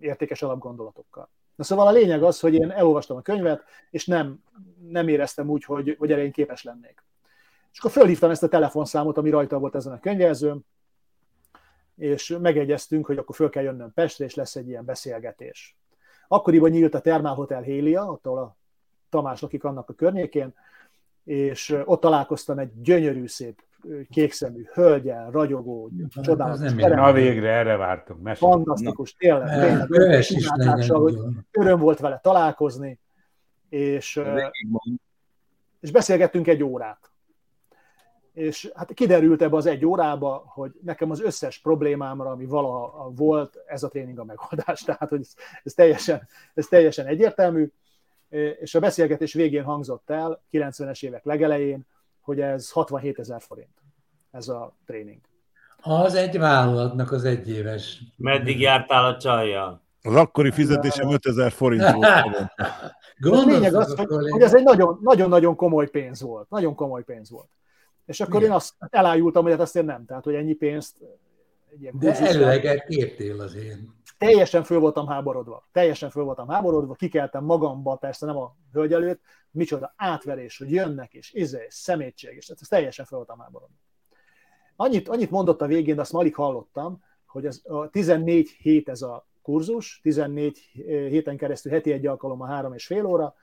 értékes 0.00 0.42
alapgondolatokkal. 0.42 1.28
Na 1.54 1.64
szóval 1.64 1.86
a 1.86 1.90
lényeg 1.90 2.22
az, 2.22 2.40
hogy 2.40 2.54
én 2.54 2.70
elolvastam 2.70 3.16
a 3.16 3.22
könyvet, 3.22 3.62
és 3.90 4.06
nem, 4.06 4.42
nem 4.90 5.08
éreztem 5.08 5.48
úgy, 5.48 5.64
hogy, 5.64 5.96
hogy 5.98 6.12
erre 6.12 6.22
én 6.22 6.32
képes 6.32 6.62
lennék. 6.62 7.02
És 7.72 7.78
akkor 7.78 7.90
fölhívtam 7.90 8.30
ezt 8.30 8.42
a 8.42 8.48
telefonszámot, 8.48 9.16
ami 9.16 9.30
rajta 9.30 9.58
volt 9.58 9.74
ezen 9.74 9.92
a 9.92 10.00
könyvjelzőn, 10.00 10.64
és 11.98 12.36
megegyeztünk, 12.40 13.06
hogy 13.06 13.18
akkor 13.18 13.34
föl 13.34 13.50
kell 13.50 13.62
jönnöm 13.62 13.92
Pestre, 13.94 14.24
és 14.24 14.34
lesz 14.34 14.56
egy 14.56 14.68
ilyen 14.68 14.84
beszélgetés. 14.84 15.76
Akkoriban 16.28 16.70
nyílt 16.70 16.94
a 16.94 17.00
Thermal 17.00 17.34
Hotel 17.34 17.62
Hélia, 17.62 18.10
ott 18.10 18.26
ahol 18.26 18.38
a 18.38 18.56
Tamás 19.08 19.40
lakik 19.40 19.64
annak 19.64 19.88
a 19.88 19.92
környékén, 19.92 20.54
és 21.24 21.76
ott 21.84 22.00
találkoztam 22.00 22.58
egy 22.58 22.70
gyönyörű, 22.82 23.26
szép 23.26 23.62
kékszemű 24.10 24.66
hölgyel, 24.72 25.30
ragyogó, 25.30 25.90
Az 26.14 26.22
csodálatos, 26.22 26.72
nem 26.72 26.90
Na 26.90 27.12
végre, 27.12 27.50
erre 27.50 27.76
vártunk. 27.76 28.22
Mesélj. 28.22 28.52
fantasztikus, 28.52 29.12
tényleg. 29.12 29.60
tényleg 29.60 29.86
Köves 29.86 30.30
is 30.30 30.46
imádtással, 30.46 31.00
hogy 31.00 31.18
öröm 31.50 31.78
volt 31.78 31.98
vele 31.98 32.20
találkozni, 32.22 32.98
és, 33.68 34.20
és 35.80 35.90
beszélgettünk 35.90 36.46
egy 36.46 36.62
órát. 36.62 37.07
És 38.38 38.70
hát 38.74 38.92
kiderült 38.94 39.42
ebbe 39.42 39.56
az 39.56 39.66
egy 39.66 39.84
órába, 39.84 40.44
hogy 40.46 40.72
nekem 40.82 41.10
az 41.10 41.20
összes 41.20 41.58
problémámra, 41.58 42.30
ami 42.30 42.44
valaha 42.44 43.10
volt, 43.16 43.58
ez 43.66 43.82
a 43.82 43.88
tréning 43.88 44.18
a 44.18 44.24
megoldás. 44.24 44.80
Tehát, 44.84 45.08
hogy 45.08 45.20
ez, 45.20 45.34
ez, 45.62 45.72
teljesen, 45.72 46.28
ez 46.54 46.66
teljesen 46.66 47.06
egyértelmű. 47.06 47.72
És 48.60 48.74
a 48.74 48.80
beszélgetés 48.80 49.32
végén 49.32 49.62
hangzott 49.62 50.10
el, 50.10 50.42
90-es 50.52 51.04
évek 51.04 51.24
legelején, 51.24 51.86
hogy 52.20 52.40
ez 52.40 52.70
67 52.70 53.18
ezer 53.18 53.40
forint, 53.40 53.82
ez 54.30 54.48
a 54.48 54.76
tréning. 54.86 55.20
Az 55.80 56.14
egy 56.14 56.38
vállalatnak 56.38 57.12
az 57.12 57.24
egyéves. 57.24 58.02
Meddig 58.16 58.60
jártál 58.60 59.04
a 59.04 59.16
csajjal? 59.16 59.82
Az 60.02 60.14
akkori 60.14 60.50
fizetésem 60.50 61.10
5000 61.10 61.50
forint 61.50 61.90
volt. 61.90 62.06
Gondolsz, 63.20 63.46
lényeg 63.46 63.74
az, 63.74 63.94
hogy, 63.94 64.30
hogy 64.30 64.42
ez 64.42 64.54
egy 64.54 64.64
nagyon- 64.64 64.98
nagyon-nagyon 65.02 65.56
komoly 65.56 65.90
pénz 65.90 66.20
volt. 66.20 66.50
Nagyon 66.50 66.74
komoly 66.74 67.04
pénz 67.04 67.30
volt. 67.30 67.48
És 68.08 68.20
akkor 68.20 68.36
Igen. 68.36 68.50
én 68.50 68.56
azt 68.56 68.74
elájultam, 68.78 69.42
hogy 69.42 69.52
hát 69.52 69.60
azt 69.60 69.76
én 69.76 69.84
nem. 69.84 70.04
Tehát, 70.04 70.24
hogy 70.24 70.34
ennyi 70.34 70.54
pénzt 70.54 70.96
egy 71.70 71.80
ilyen 71.80 71.94
De 71.98 72.18
előleget 72.18 72.84
kértél 72.84 73.40
azért. 73.40 73.78
teljesen 74.18 74.64
föl 74.64 74.78
voltam 74.78 75.06
háborodva. 75.06 75.68
Teljesen 75.72 76.10
föl 76.10 76.24
voltam 76.24 76.48
háborodva, 76.48 76.94
kikeltem 76.94 77.44
magamba, 77.44 77.94
persze 77.96 78.26
nem 78.26 78.36
a 78.36 78.56
hölgy 78.72 78.92
előtt, 78.92 79.20
micsoda 79.50 79.92
átverés, 79.96 80.58
hogy 80.58 80.70
jönnek, 80.70 81.14
és 81.14 81.32
izé, 81.32 81.64
és 81.66 81.74
szemétség, 81.74 82.36
és 82.36 82.48
ez 82.48 82.68
teljesen 82.68 83.04
föl 83.04 83.18
voltam 83.18 83.38
háborodva. 83.38 83.74
Annyit, 84.76 85.08
annyit 85.08 85.30
mondott 85.30 85.60
a 85.62 85.66
végén, 85.66 85.94
de 85.94 86.00
azt 86.00 86.12
már 86.12 86.22
alig 86.22 86.34
hallottam, 86.34 87.04
hogy 87.26 87.46
az, 87.46 87.62
a 87.64 87.88
14 87.90 88.48
hét 88.48 88.88
ez 88.88 89.02
a 89.02 89.28
kurzus, 89.42 90.00
14 90.02 90.58
héten 90.84 91.36
keresztül 91.36 91.72
heti 91.72 91.92
egy 91.92 92.06
alkalommal 92.06 92.48
három 92.48 92.72
és 92.72 92.86
fél 92.86 93.04
óra, 93.04 93.34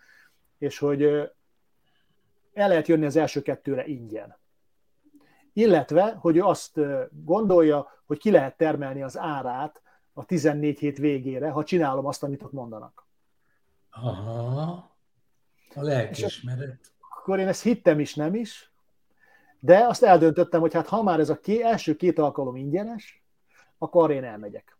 és 0.57 0.77
hogy 0.77 1.01
ö, 1.01 1.23
el 2.53 2.67
lehet 2.67 2.87
jönni 2.87 3.05
az 3.05 3.15
első 3.15 3.41
kettőre 3.41 3.85
ingyen. 3.85 4.37
Illetve, 5.57 6.17
hogy 6.19 6.37
ő 6.37 6.41
azt 6.43 6.79
gondolja, 7.11 7.87
hogy 8.05 8.17
ki 8.17 8.31
lehet 8.31 8.57
termelni 8.57 9.01
az 9.01 9.17
árát 9.17 9.81
a 10.13 10.25
14 10.25 10.79
hét 10.79 10.97
végére, 10.97 11.49
ha 11.49 11.63
csinálom 11.63 12.05
azt, 12.05 12.23
amit 12.23 12.43
ott 12.43 12.51
mondanak. 12.51 13.07
Aha. 13.89 14.91
A 15.75 15.81
lelkismeret. 15.81 16.79
Akkor 17.17 17.39
én 17.39 17.47
ezt 17.47 17.61
hittem 17.61 17.99
is, 17.99 18.15
nem 18.15 18.35
is, 18.35 18.71
de 19.59 19.85
azt 19.87 20.03
eldöntöttem, 20.03 20.59
hogy 20.59 20.73
hát 20.73 20.87
ha 20.87 21.03
már 21.03 21.19
ez 21.19 21.29
a 21.29 21.39
ké, 21.39 21.61
első 21.61 21.95
két 21.95 22.19
alkalom 22.19 22.55
ingyenes, 22.55 23.23
akkor 23.77 24.11
én 24.11 24.23
elmegyek. 24.23 24.74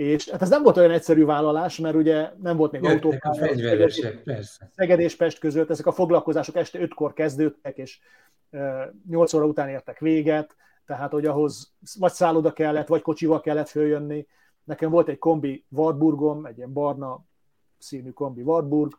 És 0.00 0.30
hát 0.30 0.42
ez 0.42 0.48
nem 0.48 0.62
volt 0.62 0.76
olyan 0.76 0.90
egyszerű 0.90 1.24
vállalás, 1.24 1.78
mert 1.78 1.94
ugye 1.94 2.32
nem 2.42 2.56
volt 2.56 2.72
még 2.72 2.84
autó. 2.84 3.10
Jöttek 3.10 3.30
a 3.30 3.34
fegyveresek, 3.34 4.22
persze. 4.22 4.70
Szeged 4.76 5.00
és 5.00 5.16
Pest 5.16 5.38
között, 5.38 5.70
ezek 5.70 5.86
a 5.86 5.92
foglalkozások 5.92 6.56
este 6.56 6.78
5-kor 6.82 7.12
kezdődtek, 7.12 7.76
és 7.76 8.00
8 9.08 9.32
óra 9.32 9.44
után 9.44 9.68
értek 9.68 9.98
véget, 9.98 10.56
tehát 10.86 11.10
hogy 11.10 11.26
ahhoz 11.26 11.72
vagy 11.98 12.12
szálloda 12.12 12.52
kellett, 12.52 12.86
vagy 12.86 13.02
kocsival 13.02 13.40
kellett 13.40 13.68
följönni. 13.68 14.26
Nekem 14.64 14.90
volt 14.90 15.08
egy 15.08 15.18
kombi 15.18 15.64
Wartburgom, 15.68 16.46
egy 16.46 16.56
ilyen 16.56 16.72
barna 16.72 17.24
színű 17.78 18.10
kombi 18.10 18.42
Wartburg, 18.42 18.98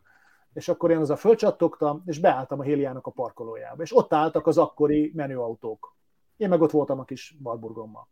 és 0.52 0.68
akkor 0.68 0.90
én 0.90 0.96
azzal 0.96 1.16
fölcsattogtam, 1.16 2.02
és 2.06 2.18
beálltam 2.18 2.58
a 2.58 2.62
Héliának 2.62 3.06
a 3.06 3.10
parkolójába, 3.10 3.82
és 3.82 3.96
ott 3.96 4.12
álltak 4.12 4.46
az 4.46 4.58
akkori 4.58 5.12
menőautók. 5.14 5.96
Én 6.36 6.48
meg 6.48 6.60
ott 6.60 6.70
voltam 6.70 6.98
a 6.98 7.04
kis 7.04 7.36
Wartburgommal. 7.42 8.08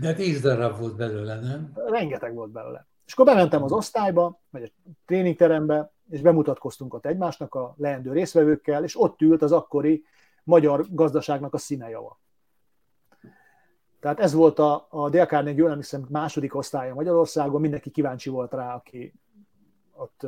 De 0.00 0.14
tíz 0.14 0.40
darab 0.40 0.78
volt 0.78 0.96
belőle, 0.96 1.40
nem? 1.40 1.72
rengeteg 1.86 2.34
volt 2.34 2.50
belőle. 2.50 2.86
És 3.06 3.12
akkor 3.12 3.24
bementem 3.24 3.62
az 3.62 3.72
osztályba, 3.72 4.40
vagy 4.50 4.62
a 4.62 4.90
tréningterembe, 5.06 5.92
és 6.10 6.20
bemutatkoztunk 6.20 6.94
ott 6.94 7.06
egymásnak 7.06 7.54
a 7.54 7.74
leendő 7.76 8.12
részvevőkkel, 8.12 8.84
és 8.84 9.00
ott 9.00 9.20
ült 9.20 9.42
az 9.42 9.52
akkori 9.52 10.04
magyar 10.44 10.86
gazdaságnak 10.90 11.54
a 11.54 11.58
színejava. 11.58 12.20
Tehát 14.00 14.20
ez 14.20 14.32
volt 14.32 14.58
a, 14.58 14.86
a 14.90 15.08
Dale 15.08 15.26
Carnegie, 15.26 15.60
jól 15.60 15.70
emlékszem, 15.70 16.06
második 16.08 16.54
osztálya 16.54 16.94
Magyarországon, 16.94 17.60
mindenki 17.60 17.90
kíváncsi 17.90 18.30
volt 18.30 18.52
rá, 18.52 18.74
aki 18.74 19.14
ott 19.92 20.26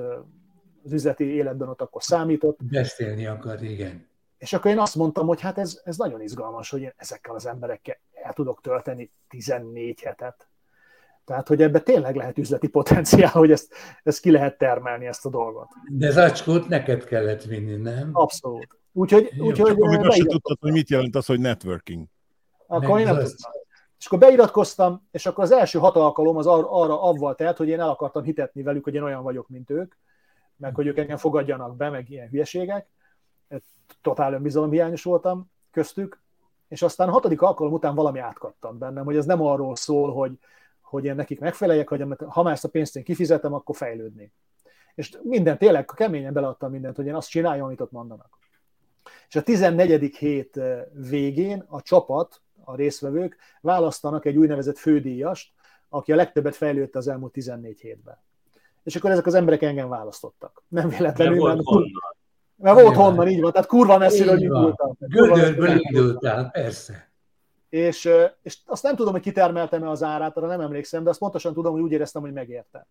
az 0.85 0.92
üzleti 0.92 1.25
életben 1.25 1.68
ott 1.68 1.80
akkor 1.80 2.02
számított. 2.02 2.58
Beszélni 2.62 3.26
akar, 3.26 3.62
igen. 3.62 4.08
És 4.38 4.52
akkor 4.52 4.70
én 4.70 4.78
azt 4.78 4.94
mondtam, 4.94 5.26
hogy 5.26 5.40
hát 5.40 5.58
ez, 5.58 5.80
ez 5.85 5.96
nagyon 5.96 6.20
izgalmas, 6.20 6.70
hogy 6.70 6.80
én 6.80 6.92
ezekkel 6.96 7.35
az 7.35 7.46
emberekkel 7.46 7.96
el 8.23 8.32
tudok 8.32 8.61
tölteni 8.61 9.11
14 9.28 10.00
hetet. 10.00 10.49
Tehát, 11.25 11.49
hogy 11.49 11.62
ebbe 11.62 11.80
tényleg 11.80 12.16
lehet 12.16 12.38
üzleti 12.38 12.68
potenciál, 12.68 13.30
hogy 13.30 13.50
ezt, 13.50 13.75
ezt 14.02 14.20
ki 14.20 14.30
lehet 14.30 14.58
termelni, 14.58 15.06
ezt 15.06 15.26
a 15.26 15.28
dolgot. 15.30 15.68
De 15.90 16.11
zacskót 16.11 16.68
neked 16.68 17.04
kellett 17.04 17.42
vinni, 17.42 17.75
nem? 17.76 18.11
Abszolút. 18.12 18.68
Úgyhogy, 18.92 19.30
Jó, 19.32 19.44
úgyhogy 19.46 19.70
azt 19.70 19.90
sem 19.90 20.00
beirat- 20.00 20.28
tudtad, 20.28 20.56
hogy 20.61 20.73
mit 20.73 20.88
jelent 20.90 21.16
az, 21.16 21.26
hogy 21.26 21.40
networking. 21.40 22.06
akkor 22.66 22.99
én 22.99 23.04
nem 23.06 23.16
az- 23.16 23.30
tudtam. 23.30 23.52
És 23.99 24.06
akkor 24.06 24.18
beiratkoztam, 24.18 25.06
és 25.11 25.26
akkor 25.26 25.44
az 25.44 25.50
első 25.52 25.78
hat 25.78 25.96
alkalom 25.96 26.37
az 26.37 26.46
ar- 26.46 26.66
arra 26.70 27.02
avval 27.02 27.35
telt, 27.35 27.56
hogy 27.56 27.68
én 27.68 27.80
el 27.80 27.88
akartam 27.88 28.23
hitetni 28.23 28.62
velük, 28.62 28.85
hogy 28.85 28.94
én 28.94 29.02
olyan 29.02 29.23
vagyok, 29.23 29.49
mint 29.49 29.70
ők, 29.70 29.94
meg 30.56 30.75
hogy 30.75 30.87
ők 30.87 30.99
engem 30.99 31.16
fogadjanak 31.16 31.76
be, 31.76 31.90
meg 31.90 32.11
ilyen 32.11 32.28
hülyeségek. 32.28 32.88
Totál 34.02 34.32
önbizalomhiányos 34.32 35.02
voltam 35.02 35.50
köztük, 35.70 36.23
és 36.68 36.82
aztán 36.82 37.08
a 37.08 37.12
hatodik 37.12 37.42
alkalom 37.42 37.73
után 37.73 37.94
valami 37.94 38.18
átkattam 38.18 38.78
bennem, 38.78 39.04
hogy 39.04 39.16
ez 39.16 39.26
nem 39.26 39.42
arról 39.42 39.76
szól, 39.76 40.12
hogy, 40.12 40.38
hogy 40.80 41.04
én 41.04 41.14
nekik 41.14 41.40
megfeleljek, 41.40 41.88
hogy 41.88 42.04
ha 42.26 42.42
már 42.42 42.52
ezt 42.52 42.64
a 42.64 42.68
pénzt 42.68 42.96
én 42.96 43.04
kifizetem, 43.04 43.54
akkor 43.54 43.76
fejlődni. 43.76 44.32
És 44.94 45.18
minden, 45.23 45.58
tényleg 45.58 45.85
keményen 45.85 46.32
beleadtam 46.32 46.70
mindent, 46.70 46.96
hogy 46.96 47.06
én 47.06 47.14
azt 47.14 47.28
csináljam, 47.28 47.66
amit 47.66 47.80
ott 47.80 47.90
mondanak. 47.90 48.38
És 49.28 49.37
a 49.37 49.42
14. 49.42 50.16
hét 50.16 50.56
eh, 50.56 50.82
végén 50.92 51.64
a 51.68 51.82
csapat, 51.82 52.40
a 52.64 52.76
résztvevők 52.76 53.37
választanak 53.61 54.25
egy 54.25 54.37
úgynevezett 54.37 54.78
fődíjast, 54.78 55.52
aki 55.88 56.12
a 56.12 56.16
legtöbbet 56.16 56.56
fejlődte 56.56 56.99
az 56.99 57.08
elmúlt 57.08 57.32
14 57.32 57.80
hétben. 57.80 58.18
És 58.82 58.96
akkor 58.96 59.11
ezek 59.11 59.26
az 59.26 59.35
emberek 59.35 59.62
engem 59.62 59.88
választottak. 59.88 60.62
Nem 60.68 60.88
véletlenül, 60.88 61.38
volt 61.38 61.64
mert. 61.64 62.16
Mert 62.56 62.75
volt 62.75 62.86
Nyilván. 62.88 63.08
honnan, 63.10 63.28
így 63.28 63.40
van, 63.40 63.52
tehát 63.52 63.66
kurva 63.68 63.98
messziről 63.98 64.38
indultam. 64.40 64.96
Gödörből 64.98 65.78
indultál, 65.78 66.50
persze. 66.50 67.10
És, 67.68 68.08
és 68.42 68.58
azt 68.66 68.82
nem 68.82 68.96
tudom, 68.96 69.12
hogy 69.12 69.22
kitermeltem-e 69.22 69.88
az 69.90 70.02
árát, 70.02 70.36
arra 70.36 70.46
nem 70.46 70.60
emlékszem, 70.60 71.04
de 71.04 71.10
azt 71.10 71.18
pontosan 71.18 71.54
tudom, 71.54 71.72
hogy 71.72 71.82
úgy 71.82 71.92
éreztem, 71.92 72.22
hogy 72.22 72.32
megérte. 72.32 72.86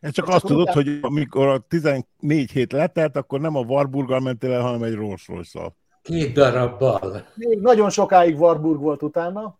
Ez 0.00 0.12
csak 0.12 0.24
Csak 0.26 0.34
azt 0.34 0.44
tudod, 0.44 0.68
utána- 0.68 0.82
hogy 0.82 0.98
amikor 1.02 1.46
a 1.46 1.58
14 1.68 2.50
hét 2.50 2.72
letelt, 2.72 3.16
akkor 3.16 3.40
nem 3.40 3.56
a 3.56 3.60
Warburggal 3.60 4.20
mentél 4.20 4.52
el, 4.52 4.60
hanem 4.62 4.82
egy 4.82 4.94
Rolls 4.94 5.28
royce 5.28 5.72
Két 6.02 6.32
darabbal. 6.34 7.26
Még 7.34 7.60
nagyon 7.60 7.90
sokáig 7.90 8.40
Warburg 8.40 8.80
volt 8.80 9.02
utána, 9.02 9.58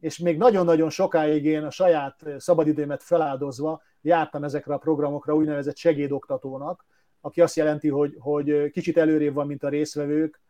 és 0.00 0.18
még 0.18 0.36
nagyon-nagyon 0.36 0.90
sokáig 0.90 1.44
én 1.44 1.62
a 1.62 1.70
saját 1.70 2.20
szabadidőmet 2.38 3.02
feláldozva 3.02 3.82
jártam 4.00 4.44
ezekre 4.44 4.74
a 4.74 4.78
programokra 4.78 5.34
úgynevezett 5.34 5.76
segédoktatónak, 5.76 6.84
aki 7.24 7.40
azt 7.40 7.56
jelenti, 7.56 7.88
hogy, 7.88 8.16
hogy 8.18 8.70
kicsit 8.70 8.96
előrébb 8.96 9.34
van, 9.34 9.46
mint 9.46 9.62
a 9.62 9.68
részvevők, 9.68 10.40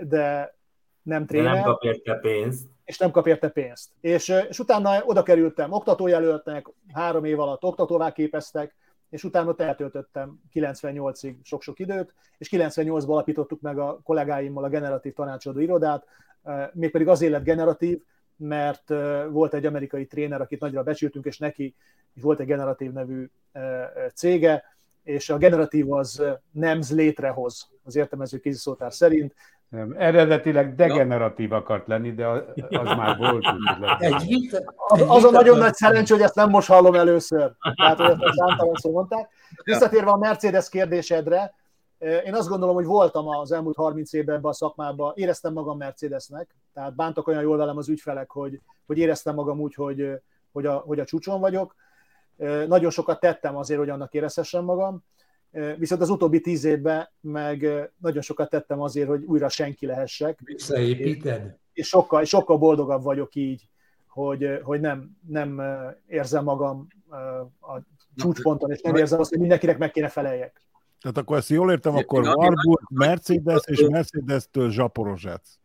de 0.00 0.54
nem 1.02 1.20
De 1.20 1.26
tréner 1.26 1.54
nem 1.54 1.62
kap 1.62 1.82
érte 1.82 2.14
pénzt. 2.14 2.66
és 2.84 2.98
nem 2.98 3.10
kap 3.10 3.26
érte 3.26 3.48
pénzt. 3.48 3.90
És, 4.00 4.32
és 4.48 4.58
utána 4.58 5.04
oda 5.04 5.22
kerültem 5.22 5.72
oktatójelöltnek, 5.72 6.66
három 6.92 7.24
év 7.24 7.40
alatt 7.40 7.64
oktatóvá 7.64 8.12
képeztek, 8.12 8.74
és 9.10 9.24
utána 9.24 9.48
ott 9.48 9.60
eltöltöttem 9.60 10.40
98-ig 10.54 11.34
sok-sok 11.42 11.78
időt, 11.78 12.14
és 12.38 12.48
98-ban 12.52 13.08
alapítottuk 13.08 13.60
meg 13.60 13.78
a 13.78 14.00
kollégáimmal 14.04 14.64
a 14.64 14.68
generatív 14.68 15.12
tanácsadó 15.12 15.60
irodát, 15.60 16.06
mégpedig 16.72 17.08
azért 17.08 17.32
lett 17.32 17.44
generatív, 17.44 18.02
mert 18.36 18.88
volt 19.30 19.54
egy 19.54 19.66
amerikai 19.66 20.06
tréner, 20.06 20.40
akit 20.40 20.60
nagyra 20.60 20.82
becsültünk, 20.82 21.24
és 21.24 21.38
neki 21.38 21.74
is 22.14 22.22
volt 22.22 22.40
egy 22.40 22.46
generatív 22.46 22.92
nevű 22.92 23.30
cége, 24.14 24.75
és 25.06 25.30
a 25.30 25.36
generatív 25.36 25.92
az 25.92 26.22
NEMS 26.50 26.90
létrehoz, 26.90 27.68
az 27.84 27.96
értelmező 27.96 28.38
kéziszótár 28.38 28.92
szerint, 28.92 29.34
Nem, 29.68 29.94
eredetileg 29.98 30.74
degeneratív 30.74 31.52
akart 31.52 31.86
lenni, 31.86 32.14
de 32.14 32.26
az, 32.26 32.42
az 32.68 32.96
már 32.96 33.16
volt. 33.16 33.44
Egy 33.98 34.26
vita, 34.26 34.74
Az, 34.76 35.00
egy 35.00 35.06
az 35.08 35.10
a 35.10 35.16
vita- 35.16 35.30
nagyon 35.30 35.58
nagy 35.58 35.74
szerencsé, 35.74 36.12
hogy 36.14 36.22
ezt 36.22 36.34
nem 36.34 36.50
most 36.50 36.68
hallom 36.68 36.94
először. 36.94 37.52
Tehát, 37.74 37.98
hogy 37.98 38.10
ezt 38.10 38.34
számtalan 38.36 38.74
szó 38.74 38.90
mondták. 38.90 39.28
Visszatérve 39.64 40.10
a 40.10 40.16
Mercedes 40.16 40.68
kérdésedre, 40.68 41.54
én 41.98 42.34
azt 42.34 42.48
gondolom, 42.48 42.74
hogy 42.74 42.84
voltam 42.84 43.28
az 43.28 43.52
elmúlt 43.52 43.76
30 43.76 44.12
évben 44.12 44.34
ebben 44.34 44.50
a 44.50 44.54
szakmában, 44.54 45.12
éreztem 45.14 45.52
magam 45.52 45.76
Mercedesnek, 45.76 46.56
tehát 46.74 46.94
bántak 46.94 47.26
olyan 47.26 47.42
jól 47.42 47.56
velem 47.56 47.76
az 47.76 47.88
ügyfelek, 47.88 48.30
hogy, 48.30 48.60
hogy 48.86 48.98
éreztem 48.98 49.34
magam 49.34 49.60
úgy, 49.60 49.74
hogy, 49.74 50.20
hogy, 50.52 50.66
a, 50.66 50.74
hogy 50.74 51.00
a 51.00 51.04
csúcson 51.04 51.40
vagyok. 51.40 51.74
Nagyon 52.66 52.90
sokat 52.90 53.20
tettem 53.20 53.56
azért, 53.56 53.78
hogy 53.78 53.88
annak 53.88 54.14
érezhessem 54.14 54.64
magam, 54.64 55.04
viszont 55.76 56.02
az 56.02 56.10
utóbbi 56.10 56.40
tíz 56.40 56.64
évben 56.64 57.08
meg 57.20 57.90
nagyon 57.98 58.22
sokat 58.22 58.50
tettem 58.50 58.80
azért, 58.80 59.08
hogy 59.08 59.24
újra 59.24 59.48
senki 59.48 59.86
lehessek 59.86 60.38
Visszaépíted? 60.44 61.56
és 61.72 61.86
sokkal, 61.86 62.24
sokkal 62.24 62.58
boldogabb 62.58 63.02
vagyok 63.02 63.34
így, 63.34 63.68
hogy, 64.06 64.60
hogy 64.62 64.80
nem, 64.80 65.16
nem 65.28 65.62
érzem 66.06 66.44
magam 66.44 66.86
a 67.60 67.80
csúcsponton, 68.16 68.70
és 68.70 68.80
nem 68.80 68.94
érzem 68.94 69.20
azt, 69.20 69.30
hogy 69.30 69.40
mindenkinek 69.40 69.78
meg 69.78 69.90
kéne 69.90 70.08
feleljek. 70.08 70.60
Tehát 71.00 71.16
akkor 71.16 71.36
ezt 71.36 71.48
jól 71.48 71.70
értem, 71.70 71.96
akkor 71.96 72.22
Warburg, 72.22 72.86
Mercedes 72.90 73.62
és 73.66 73.86
Mercedes-től 73.88 74.70
Zaporozsec. 74.70 75.58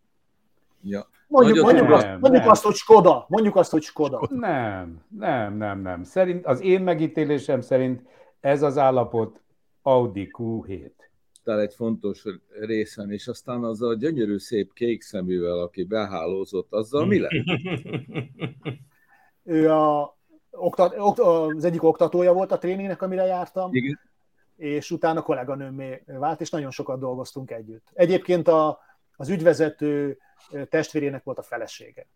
Ja. 0.81 1.07
Mondjuk, 1.31 1.55
Nagyon 1.55 1.73
mondjuk, 1.73 1.87
nem, 1.87 1.97
azt, 1.97 2.21
mondjuk 2.21 2.43
nem. 2.43 2.51
azt, 2.51 2.63
hogy 2.63 2.75
Skoda. 2.75 3.25
Mondjuk 3.27 3.55
azt, 3.55 3.71
hogy 3.71 3.81
Skoda. 3.81 4.27
Nem, 4.29 5.03
nem, 5.09 5.57
nem, 5.57 5.81
nem. 5.81 6.03
Szerint, 6.03 6.45
az 6.45 6.61
én 6.61 6.81
megítélésem 6.81 7.61
szerint 7.61 8.01
ez 8.39 8.61
az 8.61 8.77
állapot 8.77 9.41
Audi 9.81 10.31
Q7. 10.37 10.91
Tal 11.43 11.59
egy 11.59 11.73
fontos 11.73 12.23
részen, 12.59 13.11
és 13.11 13.27
aztán 13.27 13.63
az 13.63 13.81
a 13.81 13.93
gyönyörű 13.93 14.37
szép 14.37 14.73
kék 14.73 15.01
szeművel, 15.01 15.59
aki 15.59 15.83
behálózott, 15.83 16.73
azzal 16.73 17.05
mi 17.05 17.19
lett? 17.19 17.31
Ő 19.43 19.71
a, 19.71 20.17
oktat, 20.51 20.95
okt, 20.97 21.19
az 21.19 21.63
egyik 21.63 21.83
oktatója 21.83 22.33
volt 22.33 22.51
a 22.51 22.57
tréningnek, 22.57 23.01
amire 23.01 23.25
jártam, 23.25 23.73
Igen. 23.73 23.99
és 24.55 24.91
utána 24.91 25.21
kolléganőmmé 25.21 26.03
vált, 26.05 26.41
és 26.41 26.49
nagyon 26.49 26.71
sokat 26.71 26.99
dolgoztunk 26.99 27.51
együtt. 27.51 27.87
Egyébként 27.93 28.47
a, 28.47 28.79
az 29.15 29.29
ügyvezető 29.29 30.17
testvérének 30.69 31.23
volt 31.23 31.37
a 31.37 31.43
felesége. 31.43 32.07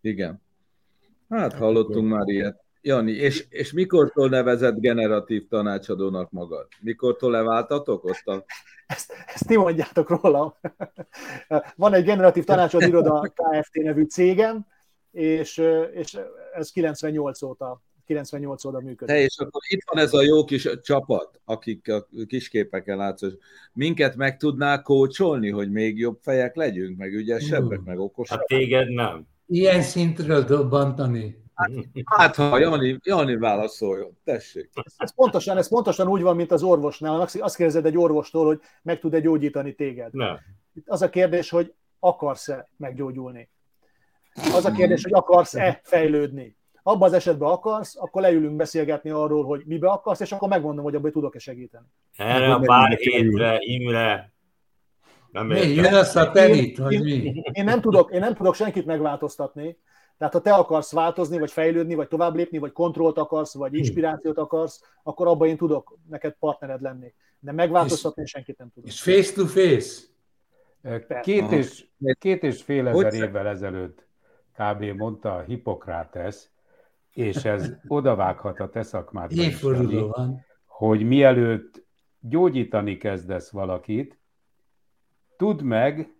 Igen. 0.00 0.42
Hát 1.28 1.52
hallottunk 1.52 2.08
már 2.08 2.28
ilyet. 2.28 2.62
Jani, 2.80 3.12
és, 3.12 3.46
és 3.48 3.72
mikortól 3.72 4.28
nevezett 4.28 4.78
generatív 4.78 5.48
tanácsadónak 5.48 6.30
magad? 6.30 6.68
Mikortól 6.80 7.30
leváltatok 7.30 8.04
ott 8.04 8.22
a... 8.24 8.44
Ezt, 8.86 9.12
ezt 9.26 9.46
ti 9.46 9.56
mondjátok 9.56 10.08
róla. 10.08 10.60
Van 11.76 11.94
egy 11.94 12.04
generatív 12.04 12.44
tanácsadó 12.44 12.86
iroda 12.86 13.20
Kft. 13.34 13.74
nevű 13.74 14.02
cégem, 14.02 14.66
és, 15.10 15.62
és 15.92 16.18
ez 16.54 16.70
98 16.70 17.42
óta, 17.42 17.82
98 18.04 18.64
óta 18.64 18.80
működik. 18.80 19.14
Hey, 19.14 19.24
és 19.24 19.38
akkor 19.38 19.60
itt 19.68 19.82
van 19.92 20.02
ez 20.02 20.12
a 20.12 20.22
jó 20.22 20.44
kis 20.44 20.68
csapat, 20.82 21.40
akik 21.44 21.88
a 21.92 22.06
kisképeken 22.26 22.96
látszó. 22.96 23.28
Minket 23.72 24.16
meg 24.16 24.36
tudnál 24.36 24.82
kócsolni, 24.82 25.50
hogy 25.50 25.70
még 25.70 25.98
jobb 25.98 26.18
fejek 26.22 26.56
legyünk, 26.56 26.98
meg 26.98 27.12
ügyesebbek, 27.12 27.78
meg 27.78 27.96
Hát 27.96 28.04
okosabbak? 28.04 28.46
téged 28.46 28.88
nem. 28.90 29.26
Ilyen 29.46 29.82
szintről 29.82 30.42
dobbantani. 30.42 31.42
Hát, 32.04 32.34
ha 32.34 32.58
Jani, 32.58 32.98
Jani 33.02 33.36
válaszoljon, 33.36 34.18
tessék. 34.24 34.70
Ez 34.96 35.14
pontosan, 35.14 35.56
ez 35.56 35.68
pontosan 35.68 36.08
úgy 36.08 36.22
van, 36.22 36.36
mint 36.36 36.52
az 36.52 36.62
orvosnál. 36.62 37.20
Azt 37.20 37.56
kérdezed 37.56 37.86
egy 37.86 37.96
orvostól, 37.96 38.46
hogy 38.46 38.60
meg 38.82 38.98
tud-e 38.98 39.20
gyógyítani 39.20 39.74
téged. 39.74 40.12
Nem. 40.12 40.38
Itt 40.74 40.88
az 40.88 41.02
a 41.02 41.10
kérdés, 41.10 41.50
hogy 41.50 41.74
akarsz-e 41.98 42.68
meggyógyulni. 42.76 43.48
Az 44.54 44.64
a 44.64 44.70
kérdés, 44.70 45.02
hogy 45.02 45.12
akarsz-e 45.12 45.80
fejlődni. 45.82 46.56
Abban 46.86 47.08
az 47.08 47.14
esetben 47.14 47.48
akarsz, 47.48 47.96
akkor 47.96 48.22
leülünk 48.22 48.56
beszélgetni 48.56 49.10
arról, 49.10 49.44
hogy 49.44 49.62
mibe 49.66 49.88
akarsz, 49.88 50.20
és 50.20 50.32
akkor 50.32 50.48
megmondom, 50.48 50.84
hogy 50.84 50.94
abban 50.94 51.10
tudok-e 51.10 51.38
segíteni. 51.38 51.86
Erre 52.16 52.54
a 52.54 52.60
pár 52.60 52.96
hétre, 52.96 53.56
Imre. 53.60 54.32
Nem 55.30 55.46
Mi, 55.46 55.60
jön 55.60 55.94
a 55.94 56.04
szatellit, 56.04 56.78
vagy 56.78 57.02
mi? 57.02 57.42
Én 57.52 57.64
nem 57.64 57.80
tudok, 57.80 58.12
én 58.12 58.20
nem 58.20 58.34
tudok 58.34 58.54
senkit 58.54 58.86
megváltoztatni. 58.86 59.78
Tehát 60.18 60.32
ha 60.32 60.40
te 60.40 60.54
akarsz 60.54 60.92
változni, 60.92 61.38
vagy 61.38 61.50
fejlődni, 61.50 61.94
vagy 61.94 62.08
tovább 62.08 62.34
lépni, 62.34 62.58
vagy 62.58 62.72
kontrollt 62.72 63.18
akarsz, 63.18 63.54
vagy 63.54 63.74
inspirációt 63.74 64.38
akarsz, 64.38 64.82
akkor 65.02 65.26
abban 65.26 65.48
én 65.48 65.56
tudok 65.56 65.98
neked 66.08 66.36
partnered 66.38 66.82
lenni. 66.82 67.14
De 67.38 67.52
megváltoztatni 67.52 68.26
senkit 68.26 68.58
nem 68.58 68.70
tudok. 68.74 68.88
És 68.88 69.02
face 69.02 69.32
to 69.32 69.46
face? 69.46 70.02
Két 71.22 71.50
és, 71.50 71.86
két 72.18 72.42
és 72.42 72.62
fél 72.62 72.88
ezer 72.88 73.14
évvel 73.14 73.46
ezelőtt 73.46 74.06
kb. 74.56 74.82
mondta 74.82 75.34
a 75.34 75.40
Hippokrates, 75.40 76.36
és 77.14 77.44
ez 77.44 77.72
odavághat 77.86 78.60
a 78.60 78.68
te 78.68 78.82
szakmádba 78.82 79.42
Évforduló 79.42 80.08
van. 80.08 80.44
hogy 80.66 81.06
mielőtt 81.06 81.84
gyógyítani 82.20 82.96
kezdesz 82.96 83.50
valakit, 83.50 84.18
tudd 85.36 85.62
meg, 85.62 86.14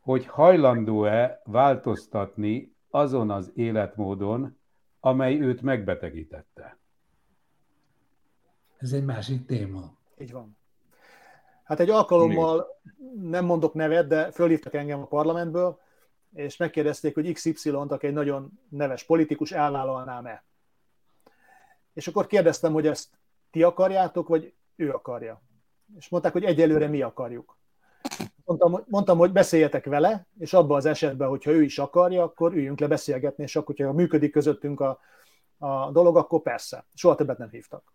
hogy 0.00 0.26
hajlandó-e 0.26 1.40
változtatni 1.44 2.74
azon 2.90 3.30
az 3.30 3.52
életmódon, 3.54 4.58
amely 5.00 5.40
őt 5.40 5.62
megbetegítette. 5.62 6.78
Ez 8.76 8.92
egy 8.92 9.04
másik 9.04 9.46
téma. 9.46 9.94
Így 10.18 10.32
van. 10.32 10.56
Hát 11.64 11.80
egy 11.80 11.90
alkalommal, 11.90 12.66
nem 13.22 13.44
mondok 13.44 13.74
nevet, 13.74 14.06
de 14.06 14.30
fölhívtak 14.30 14.74
engem 14.74 15.00
a 15.00 15.06
parlamentből, 15.06 15.80
és 16.34 16.56
megkérdezték, 16.56 17.14
hogy 17.14 17.32
XY-t, 17.32 17.74
aki 17.74 18.06
egy 18.06 18.12
nagyon 18.12 18.60
neves 18.68 19.04
politikus, 19.04 19.52
elvállalnám-e. 19.52 20.44
És 21.92 22.06
akkor 22.08 22.26
kérdeztem, 22.26 22.72
hogy 22.72 22.86
ezt 22.86 23.08
ti 23.50 23.62
akarjátok, 23.62 24.28
vagy 24.28 24.52
ő 24.76 24.90
akarja. 24.90 25.42
És 25.98 26.08
mondták, 26.08 26.32
hogy 26.32 26.44
egyelőre 26.44 26.86
mi 26.86 27.02
akarjuk. 27.02 27.56
Mondtam, 28.44 28.72
hogy- 28.72 28.84
mondtam, 28.86 29.18
hogy 29.18 29.32
beszéljetek 29.32 29.84
vele, 29.84 30.26
és 30.38 30.52
abban 30.52 30.76
az 30.76 30.84
esetben, 30.86 31.28
hogyha 31.28 31.50
ő 31.50 31.62
is 31.62 31.78
akarja, 31.78 32.22
akkor 32.22 32.52
üljünk 32.52 32.80
le 32.80 32.86
beszélgetni, 32.86 33.42
és 33.42 33.56
akkor, 33.56 33.74
hogyha 33.76 33.92
működik 33.92 34.32
közöttünk 34.32 34.80
a, 34.80 35.00
a 35.58 35.90
dolog, 35.90 36.16
akkor 36.16 36.42
persze. 36.42 36.86
Soha 36.94 37.14
többet 37.14 37.38
nem 37.38 37.48
hívtak. 37.48 37.92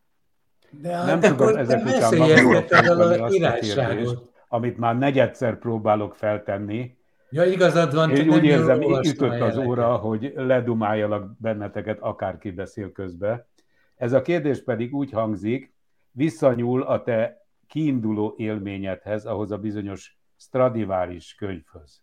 De 0.71 0.89
Nem 0.97 1.05
hát 1.07 1.21
tudom 1.21 1.47
akkor 1.47 1.59
ezek 1.59 1.81
után 1.81 1.93
veszélyezteted 1.93 2.85
magamról 2.97 3.21
a 3.21 3.23
azt 3.23 3.35
a 3.35 3.37
kérdést, 3.39 3.61
királyságot. 3.61 4.31
amit 4.47 4.77
már 4.77 4.97
negyedszer 4.97 5.57
próbálok 5.59 6.15
feltenni, 6.15 6.97
Ja, 7.31 7.43
igazad 7.45 7.93
van, 7.93 8.15
Én 8.15 8.29
úgy 8.29 8.43
érzem, 8.43 8.81
ütött 8.81 9.39
az 9.39 9.57
óra, 9.57 9.95
hogy 9.95 10.33
ledumáljalak 10.35 11.37
benneteket, 11.37 11.99
akárki 11.99 12.51
beszél 12.51 12.91
közbe. 12.91 13.47
Ez 13.95 14.13
a 14.13 14.21
kérdés 14.21 14.63
pedig 14.63 14.95
úgy 14.95 15.11
hangzik, 15.11 15.73
visszanyúl 16.11 16.81
a 16.81 17.03
te 17.03 17.45
kiinduló 17.67 18.33
élményedhez, 18.37 19.25
ahhoz 19.25 19.51
a 19.51 19.57
bizonyos 19.57 20.17
Stradiváris 20.37 21.35
könyvhöz. 21.35 22.01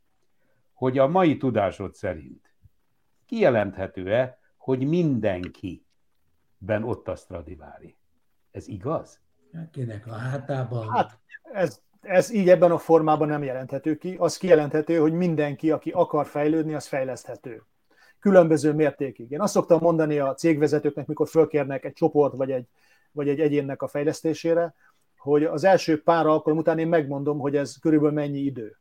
Hogy 0.73 0.99
a 0.99 1.07
mai 1.07 1.37
tudásod 1.37 1.95
szerint 1.95 2.55
kijelenthető-e, 3.27 4.39
hogy 4.57 4.87
mindenkiben 4.87 6.83
ott 6.83 7.09
a 7.09 7.17
Stradivári? 7.17 7.97
Ez 8.51 8.69
igaz? 8.69 9.21
Kinek 9.71 10.07
a 10.07 10.13
hátában? 10.13 10.91
Hát 10.91 11.19
ez, 11.43 11.83
ez 12.07 12.33
így 12.33 12.49
ebben 12.49 12.71
a 12.71 12.79
formában 12.79 13.29
nem 13.29 13.43
jelenthető 13.43 13.97
ki. 13.97 14.17
Az 14.19 14.37
kijelenthető, 14.37 14.99
hogy 14.99 15.13
mindenki, 15.13 15.71
aki 15.71 15.91
akar 15.91 16.27
fejlődni, 16.27 16.75
az 16.75 16.87
fejleszthető. 16.87 17.63
Különböző 18.21 18.73
mértékig. 18.73 19.31
Én 19.31 19.41
azt 19.41 19.53
szoktam 19.53 19.79
mondani 19.81 20.19
a 20.19 20.35
cégvezetőknek, 20.35 21.07
mikor 21.07 21.29
fölkérnek 21.29 21.85
egy 21.85 21.93
csoport 21.93 22.37
vagy 22.37 22.51
egy, 22.51 22.67
vagy 23.13 23.29
egy 23.29 23.41
egyénnek 23.41 23.83
a 23.83 23.89
fejlesztésére, 23.89 24.75
hogy 25.17 25.45
az 25.45 25.65
első 25.65 26.03
pár 26.03 26.27
alkalom 26.27 26.59
után 26.59 26.79
én 26.79 26.89
megmondom, 26.89 27.39
hogy 27.39 27.57
ez 27.57 27.77
körülbelül 27.81 28.15
mennyi 28.15 28.39
idő. 28.39 28.79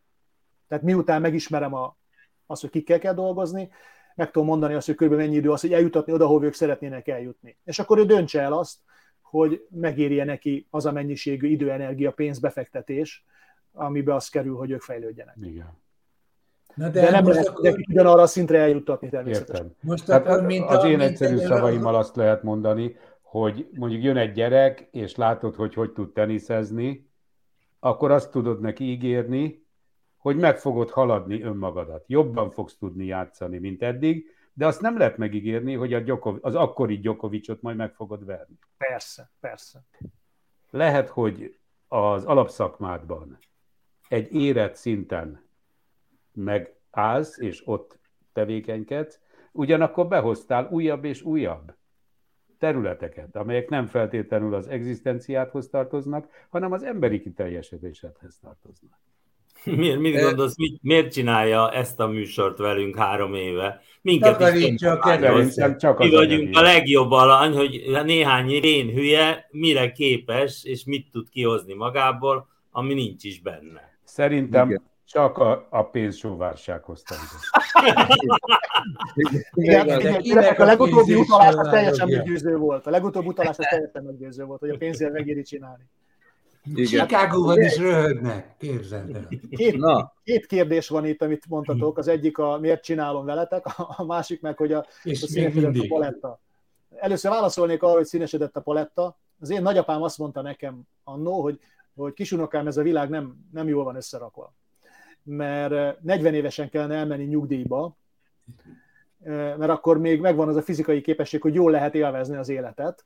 Tehát 0.67 0.83
miután 0.83 1.21
megismerem 1.21 1.73
a, 1.73 1.97
azt, 2.45 2.61
hogy 2.61 2.69
kikkel 2.69 2.99
kell 2.99 3.13
dolgozni, 3.13 3.69
meg 4.15 4.31
tudom 4.31 4.47
mondani 4.47 4.73
azt, 4.73 4.85
hogy 4.85 4.95
körülbelül 4.95 5.25
mennyi 5.25 5.39
idő 5.39 5.51
az, 5.51 5.61
hogy 5.61 5.73
eljutatni 5.73 6.13
oda, 6.13 6.25
ahol 6.25 6.43
ők 6.43 6.53
szeretnének 6.53 7.07
eljutni. 7.07 7.57
És 7.63 7.79
akkor 7.79 7.97
ő 7.97 8.05
döntse 8.05 8.41
el 8.41 8.53
azt, 8.53 8.79
hogy 9.37 9.65
megérje 9.69 10.23
neki 10.23 10.67
az 10.69 10.85
a 10.85 10.91
mennyiségű 10.91 11.47
idő, 11.47 11.71
energia, 11.71 12.11
pénz 12.11 12.39
befektetés, 12.39 13.25
amibe 13.73 14.13
az 14.13 14.29
kerül, 14.29 14.55
hogy 14.55 14.71
ők 14.71 14.81
fejlődjenek. 14.81 15.35
Igen. 15.41 15.83
De, 16.75 16.85
Na 16.85 16.89
de, 16.89 17.01
de 17.01 17.11
nem 17.11 17.27
lehet 17.27 17.47
akkor, 17.47 17.61
mindenkit 17.61 17.87
ugyanarra 17.89 18.21
a 18.21 18.27
szintre 18.27 18.59
eljuttatni 18.59 19.09
természetesen. 19.09 19.65
Értem. 19.65 19.77
most 19.81 20.07
Hát 20.11 20.25
akkor, 20.27 20.45
mint 20.45 20.69
az 20.69 20.83
a, 20.83 20.87
én 20.87 20.97
mint 20.97 21.09
egyszerű 21.09 21.35
a- 21.35 21.39
szavaimmal 21.39 21.95
azt 21.95 22.15
lehet 22.15 22.43
mondani, 22.43 22.95
hogy 23.21 23.67
mondjuk 23.73 24.03
jön 24.03 24.17
egy 24.17 24.31
gyerek, 24.31 24.87
és 24.91 25.15
látod, 25.15 25.55
hogy 25.55 25.73
hogy 25.73 25.91
tud 25.91 26.11
teniszezni, 26.13 27.09
akkor 27.79 28.11
azt 28.11 28.31
tudod 28.31 28.61
neki 28.61 28.83
ígérni, 28.83 29.63
hogy 30.17 30.35
meg 30.37 30.57
fogod 30.57 30.89
haladni 30.89 31.41
önmagadat. 31.41 32.03
Jobban 32.07 32.49
fogsz 32.51 32.77
tudni 32.77 33.05
játszani, 33.05 33.57
mint 33.57 33.81
eddig, 33.83 34.25
de 34.57 34.65
azt 34.65 34.81
nem 34.81 34.97
lehet 34.97 35.17
megígérni, 35.17 35.73
hogy 35.73 35.93
a 35.93 35.99
Gyokov, 35.99 36.37
az 36.41 36.55
akkori 36.55 36.99
Gyokovicsot 36.99 37.61
majd 37.61 37.77
meg 37.77 37.93
fogod 37.93 38.25
verni. 38.25 38.59
Persze, 38.77 39.31
persze. 39.39 39.83
Lehet, 40.69 41.09
hogy 41.09 41.57
az 41.87 42.25
alapszakmádban 42.25 43.37
egy 44.07 44.33
érett 44.33 44.75
szinten 44.75 45.43
megállsz, 46.33 47.37
és 47.37 47.67
ott 47.67 47.99
tevékenykedsz, 48.33 49.19
ugyanakkor 49.51 50.07
behoztál 50.07 50.67
újabb 50.71 51.03
és 51.03 51.21
újabb 51.21 51.75
területeket, 52.57 53.35
amelyek 53.35 53.69
nem 53.69 53.85
feltétlenül 53.85 54.53
az 54.53 54.67
egzisztenciádhoz 54.67 55.69
tartoznak, 55.69 56.29
hanem 56.49 56.71
az 56.71 56.83
emberi 56.83 57.21
kiteljesedésedhez 57.21 58.37
tartoznak. 58.37 58.99
Miért, 59.77 59.99
mit 59.99 60.21
gondolsz, 60.21 60.57
mit, 60.57 60.79
miért 60.81 61.11
csinálja 61.11 61.71
ezt 61.71 61.99
a 61.99 62.07
műsort 62.07 62.57
velünk 62.57 62.97
három 62.97 63.33
éve? 63.33 63.81
Minket 64.01 64.29
is 64.29 64.45
Takarítsa 64.45 64.89
a 64.89 64.91
tönkre 64.91 65.11
kedvenc. 65.11 65.53
Szerintem 65.53 65.77
csak 65.77 65.99
az 65.99 66.09
Mi 66.09 66.15
vagyunk 66.15 66.57
a 66.57 66.61
legjobb 66.61 67.11
alany, 67.11 67.53
hogy 67.53 67.81
néhány 68.05 68.59
rén 68.59 68.89
hülye 68.89 69.47
mire 69.51 69.91
képes, 69.91 70.63
és 70.63 70.83
mit 70.83 71.07
tud 71.11 71.29
kihozni 71.29 71.73
magából, 71.73 72.47
ami 72.71 72.93
nincs 72.93 73.23
is 73.23 73.41
benne. 73.41 73.97
Szerintem 74.03 74.67
Igen. 74.67 74.81
csak 75.05 75.37
a, 75.37 75.67
a 75.69 75.83
pénzsóvárság 75.83 76.83
hozta 76.83 77.15
ide. 77.15 77.63
Igen, 79.53 79.99
igen, 79.99 80.21
kinek 80.21 80.59
a 80.59 80.65
legutóbbi 80.65 81.13
utalás 81.15 81.53
az 81.53 81.69
teljesen 81.69 82.09
meggyőző 82.09 82.57
volt. 82.57 82.87
A 82.87 82.89
legutóbbi 82.89 83.27
utalás 83.27 83.57
az 83.57 83.65
teljesen 83.69 84.03
meggyőző 84.03 84.43
volt, 84.43 84.59
hogy 84.59 84.69
a 84.69 84.77
pénzért 84.77 85.11
megéri 85.13 85.41
csinálni. 85.41 85.83
Igen. 86.65 86.85
Chicagóban 86.85 87.61
is 87.61 87.77
röhögnek, 87.77 88.57
képzeld 88.57 89.15
el. 89.15 89.27
Két, 89.49 89.77
Na, 89.77 90.13
két 90.23 90.45
kérdés 90.45 90.89
van 90.89 91.05
itt, 91.05 91.21
amit 91.21 91.45
mondtatok. 91.47 91.97
Az 91.97 92.07
egyik 92.07 92.37
a 92.37 92.57
miért 92.59 92.83
csinálom 92.83 93.25
veletek, 93.25 93.65
a 93.97 94.03
másik 94.05 94.41
meg, 94.41 94.57
hogy 94.57 94.71
a, 94.71 94.85
És 95.03 95.21
még 95.21 95.29
színesedett 95.29 95.83
a 95.83 95.85
paletta. 95.87 96.39
Először 96.95 97.31
válaszolnék 97.31 97.83
arra, 97.83 97.95
hogy 97.95 98.05
színesedett 98.05 98.55
a 98.55 98.61
paletta. 98.61 99.17
Az 99.39 99.49
én 99.49 99.61
nagyapám 99.61 100.01
azt 100.01 100.17
mondta 100.17 100.41
nekem 100.41 100.81
annó, 101.03 101.41
hogy, 101.41 101.59
hogy 101.95 102.13
kisunokám, 102.13 102.67
ez 102.67 102.77
a 102.77 102.81
világ 102.81 103.09
nem, 103.09 103.35
nem 103.51 103.67
jól 103.67 103.83
van 103.83 103.95
összerakva. 103.95 104.53
Mert 105.23 105.71
eh, 105.71 105.95
40 106.01 106.33
évesen 106.33 106.69
kellene 106.69 106.95
elmenni 106.95 107.23
nyugdíjba, 107.23 107.97
eh, 109.23 109.57
mert 109.57 109.71
akkor 109.71 109.97
még 109.97 110.21
megvan 110.21 110.47
az 110.47 110.55
a 110.55 110.61
fizikai 110.61 111.01
képesség, 111.01 111.41
hogy 111.41 111.53
jól 111.53 111.71
lehet 111.71 111.95
élvezni 111.95 112.35
az 112.35 112.49
életet. 112.49 113.05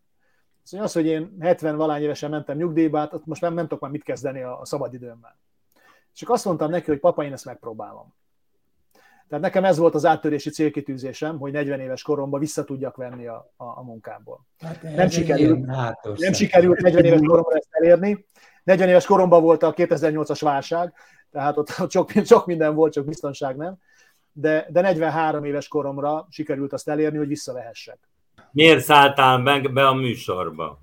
Szóval 0.69 0.86
az, 0.86 0.93
hogy 0.93 1.05
én 1.05 1.36
70 1.39 1.75
valány 1.75 2.01
évesen 2.01 2.29
mentem 2.29 2.58
nyugdíjba, 2.58 2.97
hát 2.97 3.25
most 3.25 3.41
nem, 3.41 3.53
nem 3.53 3.63
tudok 3.63 3.79
már 3.79 3.91
mit 3.91 4.03
kezdeni 4.03 4.41
a, 4.41 4.60
a 4.60 4.65
szabadidőmmel. 4.65 5.39
Csak 6.13 6.29
azt 6.29 6.45
mondtam 6.45 6.69
neki, 6.69 6.86
hogy 6.86 6.99
papa, 6.99 7.23
én 7.23 7.34
ezt 7.34 7.45
megpróbálom. 7.45 8.13
Tehát 9.27 9.43
nekem 9.43 9.65
ez 9.65 9.77
volt 9.77 9.95
az 9.95 10.05
áttörési 10.05 10.49
célkitűzésem, 10.49 11.38
hogy 11.38 11.51
40 11.51 11.79
éves 11.79 12.01
koromban 12.01 12.39
vissza 12.39 12.63
tudjak 12.63 12.95
venni 12.95 13.27
a, 13.27 13.53
a, 13.58 13.63
a 13.63 13.84
munkából. 13.84 14.45
Hát 14.60 14.84
Nem 14.84 15.10
sikerült. 15.10 15.65
Nem 16.17 16.34
sikerült 16.34 16.82
40 16.82 17.05
éves 17.05 17.19
koromban 17.19 17.55
ezt 17.55 17.67
elérni. 17.69 18.25
40 18.63 18.89
éves 18.89 19.05
koromban 19.05 19.41
volt 19.41 19.63
a 19.63 19.73
2008-as 19.73 20.39
válság, 20.41 20.93
tehát 21.32 21.58
ott, 21.58 21.69
ott 21.79 21.91
sok, 21.91 22.12
sok 22.23 22.45
minden 22.45 22.75
volt, 22.75 22.93
csak 22.93 23.05
biztonság 23.05 23.55
nem. 23.55 23.77
De, 24.32 24.67
de 24.69 24.82
43 24.82 25.43
éves 25.43 25.67
koromra 25.67 26.27
sikerült 26.29 26.73
azt 26.73 26.89
elérni, 26.89 27.17
hogy 27.17 27.27
visszavehessek. 27.27 28.08
Miért 28.51 28.83
szálltál 28.83 29.38
meg 29.38 29.73
be 29.73 29.88
a 29.88 29.93
műsorba? 29.93 30.79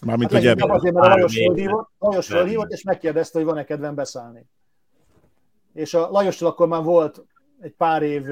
Mármint, 0.00 0.30
Hát 0.30 0.40
hogy 0.40 0.50
ebben. 0.50 0.70
azért, 0.70 0.94
mert 0.94 1.06
Lajos 1.14 1.36
fölhívott, 1.36 1.90
Lajos 1.98 2.26
fölhívott, 2.26 2.70
és 2.70 2.82
megkérdezte, 2.82 3.38
hogy 3.38 3.46
van-e 3.46 3.64
kedvem 3.64 3.94
beszállni. 3.94 4.46
És 5.72 5.94
a 5.94 6.10
Lajostól 6.10 6.48
akkor 6.48 6.68
már 6.68 6.82
volt 6.82 7.24
egy 7.60 7.72
pár 7.72 8.02
év 8.02 8.24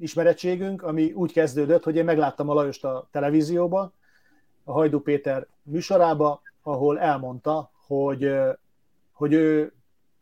ismerettségünk, 0.00 0.82
ami 0.82 1.12
úgy 1.12 1.32
kezdődött, 1.32 1.84
hogy 1.84 1.96
én 1.96 2.04
megláttam 2.04 2.48
a 2.48 2.54
Lajost 2.54 2.84
a 2.84 3.08
televízióba, 3.10 3.92
a 4.64 4.72
Hajdú 4.72 5.00
Péter 5.00 5.46
műsorába, 5.62 6.42
ahol 6.62 6.98
elmondta, 6.98 7.70
hogy, 7.86 8.32
hogy 9.12 9.32
ő 9.32 9.72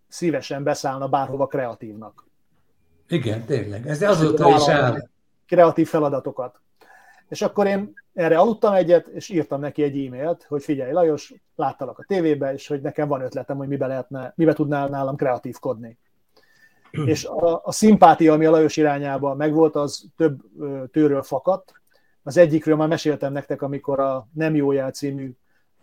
szívesen 0.08 0.62
beszállna 0.62 1.08
bárhova 1.08 1.46
kreatívnak. 1.46 2.26
Igen, 3.08 3.44
tényleg. 3.44 3.86
Ez 3.88 4.02
azóta 4.02 4.48
is 4.56 4.68
áll. 4.68 5.08
kreatív 5.46 5.88
feladatokat. 5.88 6.60
És 7.28 7.42
akkor 7.42 7.66
én 7.66 7.92
erre 8.14 8.38
aludtam 8.38 8.72
egyet, 8.72 9.06
és 9.06 9.28
írtam 9.28 9.60
neki 9.60 9.82
egy 9.82 10.06
e-mailt, 10.06 10.44
hogy 10.48 10.62
figyelj 10.62 10.92
Lajos, 10.92 11.34
láttalak 11.56 11.98
a 11.98 12.04
tévébe, 12.06 12.52
és 12.52 12.66
hogy 12.66 12.80
nekem 12.80 13.08
van 13.08 13.20
ötletem, 13.20 13.56
hogy 13.56 13.68
mibe, 13.68 13.86
lehetne, 13.86 14.32
mibe 14.36 14.52
tudnál 14.52 14.88
nálam 14.88 15.16
kreatívkodni. 15.16 15.98
és 17.04 17.24
a, 17.24 17.60
a 17.64 17.72
szimpátia, 17.72 18.32
ami 18.32 18.44
a 18.44 18.50
Lajos 18.50 18.76
irányába 18.76 19.34
megvolt, 19.34 19.74
az 19.74 20.04
több 20.16 20.40
ö, 20.58 20.84
tőről 20.92 21.22
fakadt. 21.22 21.72
Az 22.22 22.36
egyikről 22.36 22.76
már 22.76 22.88
meséltem 22.88 23.32
nektek, 23.32 23.62
amikor 23.62 24.00
a 24.00 24.28
Nem 24.32 24.54
jó 24.54 24.72
jel 24.72 24.90
című 24.90 25.32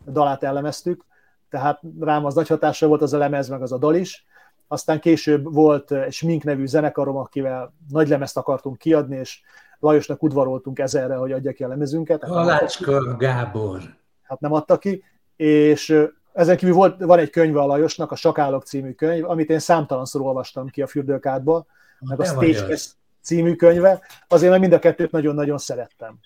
dalát 0.08 0.43
elemeztük, 0.43 1.05
tehát 1.49 1.81
rám 1.99 2.25
az 2.25 2.36
nagy 2.36 2.47
hatással 2.47 2.89
volt 2.89 3.01
az 3.01 3.13
a 3.13 3.17
lemez, 3.17 3.49
meg 3.49 3.62
az 3.62 3.71
a 3.71 3.77
dal 3.77 3.95
is. 3.95 4.25
Aztán 4.67 4.99
később 4.99 5.53
volt 5.53 5.91
egy 5.91 6.13
Smink 6.13 6.43
nevű 6.43 6.65
zenekarom, 6.65 7.17
akivel 7.17 7.73
nagy 7.89 8.08
lemezt 8.08 8.38
akartunk 8.38 8.77
kiadni, 8.77 9.17
és 9.17 9.41
Lajosnak 9.80 10.24
udvaroltunk 10.24 10.80
ezerre, 10.80 11.16
hogy 11.16 11.32
adja 11.32 11.52
ki 11.52 11.64
a 11.64 11.68
lemezünket. 11.68 12.24
Halácska 12.24 13.16
Gábor. 13.18 13.82
Hát 14.22 14.40
nem 14.40 14.54
adta 14.54 14.78
ki. 14.78 15.04
És 15.36 16.08
ezen 16.34 16.58
kívül 16.58 16.76
volt, 16.76 17.04
van 17.04 17.20
egy 17.20 17.30
könyve 17.30 17.60
a 17.62 17.66
Lajosnak, 17.66 18.12
a 18.12 18.16
Sakálok 18.16 18.64
című 18.64 18.92
könyv, 18.92 19.30
amit 19.30 19.50
én 19.50 19.60
számtalanszor 19.60 20.22
olvastam 20.22 20.68
ki 20.68 20.82
a 20.82 20.88
fürdőkádba, 20.88 21.66
meg 22.00 22.20
a 22.20 22.24
Te 22.24 22.34
vagy 22.34 22.48
Stage 22.48 22.64
az. 22.64 22.70
Cast 22.70 22.96
című 23.22 23.56
könyve, 23.56 24.02
azért 24.28 24.50
mert 24.50 24.62
mind 24.62 24.74
a 24.74 24.80
kettőt 24.80 25.12
nagyon-nagyon 25.12 25.58
szerettem. 25.58 26.20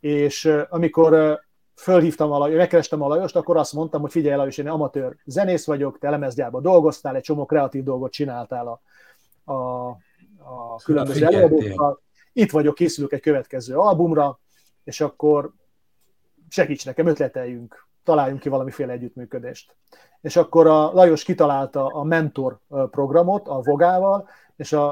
És 0.00 0.52
amikor 0.68 1.40
fölhívtam 1.74 2.32
a 2.32 2.38
Lajos, 2.38 2.56
megkerestem 2.56 3.02
a 3.02 3.08
Lajost, 3.08 3.36
akkor 3.36 3.56
azt 3.56 3.72
mondtam, 3.72 4.00
hogy 4.00 4.10
figyelj 4.10 4.36
Lajos, 4.36 4.58
én 4.58 4.68
amatőr 4.68 5.16
zenész 5.24 5.66
vagyok, 5.66 5.98
te 5.98 6.10
lemezgyárban 6.10 6.62
dolgoztál, 6.62 7.16
egy 7.16 7.22
csomó 7.22 7.46
kreatív 7.46 7.82
dolgot 7.82 8.12
csináltál 8.12 8.66
a, 8.66 8.80
a, 9.52 9.86
a 10.38 10.76
különböző 10.84 11.26
előadókkal. 11.26 12.00
Itt 12.38 12.50
vagyok, 12.50 12.74
készülök 12.74 13.12
egy 13.12 13.20
következő 13.20 13.76
albumra, 13.76 14.38
és 14.84 15.00
akkor 15.00 15.52
segíts 16.48 16.84
nekem, 16.84 17.06
ötleteljünk, 17.06 17.86
találjunk 18.04 18.40
ki 18.40 18.48
valamiféle 18.48 18.92
együttműködést. 18.92 19.76
És 20.20 20.36
akkor 20.36 20.66
a 20.66 20.92
Lajos 20.92 21.24
kitalálta 21.24 21.86
a 21.86 22.04
mentor 22.04 22.58
programot 22.90 23.48
a 23.48 23.60
Vogával, 23.60 24.28
és 24.56 24.72
a, 24.72 24.88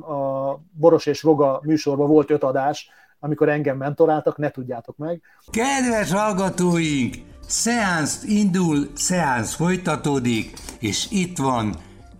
a 0.00 0.54
Boros 0.72 1.06
és 1.06 1.22
Voga 1.22 1.60
műsorban 1.62 2.08
volt 2.08 2.30
öt 2.30 2.42
adás, 2.42 2.88
amikor 3.18 3.48
engem 3.48 3.76
mentoráltak, 3.76 4.36
ne 4.36 4.50
tudjátok 4.50 4.96
meg. 4.96 5.22
Kedves 5.50 6.12
hallgatóink! 6.12 7.14
Szeánsz 7.46 8.22
indul, 8.22 8.86
szeánsz 8.94 9.54
folytatódik, 9.54 10.52
és 10.80 11.10
itt 11.10 11.38
van 11.38 11.74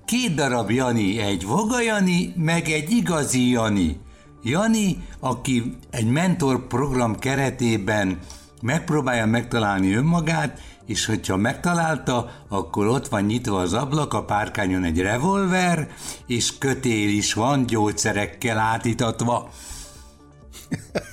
két 0.05 0.35
darab 0.35 0.71
Jani, 0.71 1.19
egy 1.19 1.47
Voga 1.47 1.81
Jani, 1.81 2.33
meg 2.37 2.69
egy 2.69 2.91
igazi 2.91 3.51
Jani. 3.51 4.09
Jani, 4.43 5.07
aki 5.19 5.77
egy 5.91 6.07
mentor 6.07 6.67
program 6.67 7.19
keretében 7.19 8.19
megpróbálja 8.63 9.27
megtalálni 9.27 9.95
önmagát, 9.95 10.61
és 10.87 11.07
hogyha 11.07 11.37
megtalálta, 11.37 12.31
akkor 12.49 12.87
ott 12.87 13.09
van 13.09 13.23
nyitva 13.23 13.61
az 13.61 13.73
ablak, 13.73 14.15
a 14.15 14.25
párkányon 14.25 14.85
egy 14.85 15.01
revolver, 15.01 15.89
és 16.27 16.59
kötél 16.59 17.09
is 17.09 17.33
van 17.33 17.67
gyógyszerekkel 17.67 18.59
átítatva. 18.59 19.51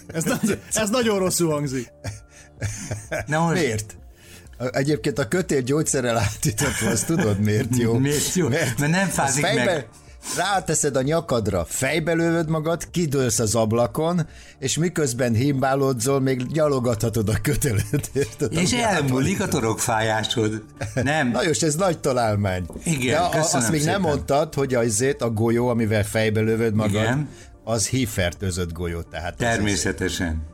Ez, 0.07 0.23
nagy, 0.23 0.59
ez 0.73 0.89
nagyon 0.89 1.19
rosszul 1.19 1.51
hangzik. 1.51 1.91
Na 3.25 3.39
most, 3.39 3.61
Miért? 3.61 3.97
Egyébként 4.71 5.19
a 5.19 5.27
kötél 5.27 5.61
gyógyszerrel 5.61 6.17
átítatva, 6.17 6.89
azt 6.89 7.05
tudod 7.05 7.39
miért 7.39 7.77
jó? 7.77 7.93
Miért 7.93 8.33
jó? 8.33 8.47
Mert 8.47 8.77
nem 8.77 9.07
fázik 9.07 9.43
az 9.43 9.49
fejbe, 9.49 9.73
meg. 9.73 9.87
Ráteszed 10.37 10.95
a 10.95 11.01
nyakadra, 11.01 11.65
fejbe 11.65 12.13
lövöd 12.13 12.49
magad, 12.49 12.89
kidőlsz 12.91 13.39
az 13.39 13.55
ablakon, 13.55 14.27
és 14.59 14.77
miközben 14.77 15.33
himbálódzol, 15.33 16.19
még 16.19 16.41
nyalogathatod 16.41 17.29
a 17.29 17.35
kötelet. 17.41 18.09
Érted? 18.13 18.53
És 18.53 18.73
elmúlik 18.73 19.41
a 19.41 19.47
torokfájásod. 19.47 20.63
Nem. 20.93 21.29
Na 21.29 21.43
és 21.43 21.61
ez 21.61 21.75
nagy 21.75 21.99
találmány. 21.99 22.65
Igen, 22.83 23.13
De 23.31 23.37
a, 23.37 23.41
azt 23.41 23.71
még 23.71 23.79
szépen. 23.79 23.93
nem 23.93 24.09
mondtad, 24.09 24.53
hogy 24.53 24.75
azért 24.75 25.21
a 25.21 25.29
golyó, 25.29 25.67
amivel 25.67 26.03
fejbe 26.03 26.39
lövöd 26.39 26.73
magad, 26.73 26.91
Igen. 26.91 27.29
az 27.63 27.87
hívfertőzött 27.87 28.71
golyó. 28.71 29.01
Tehát 29.01 29.37
Természetesen. 29.37 30.47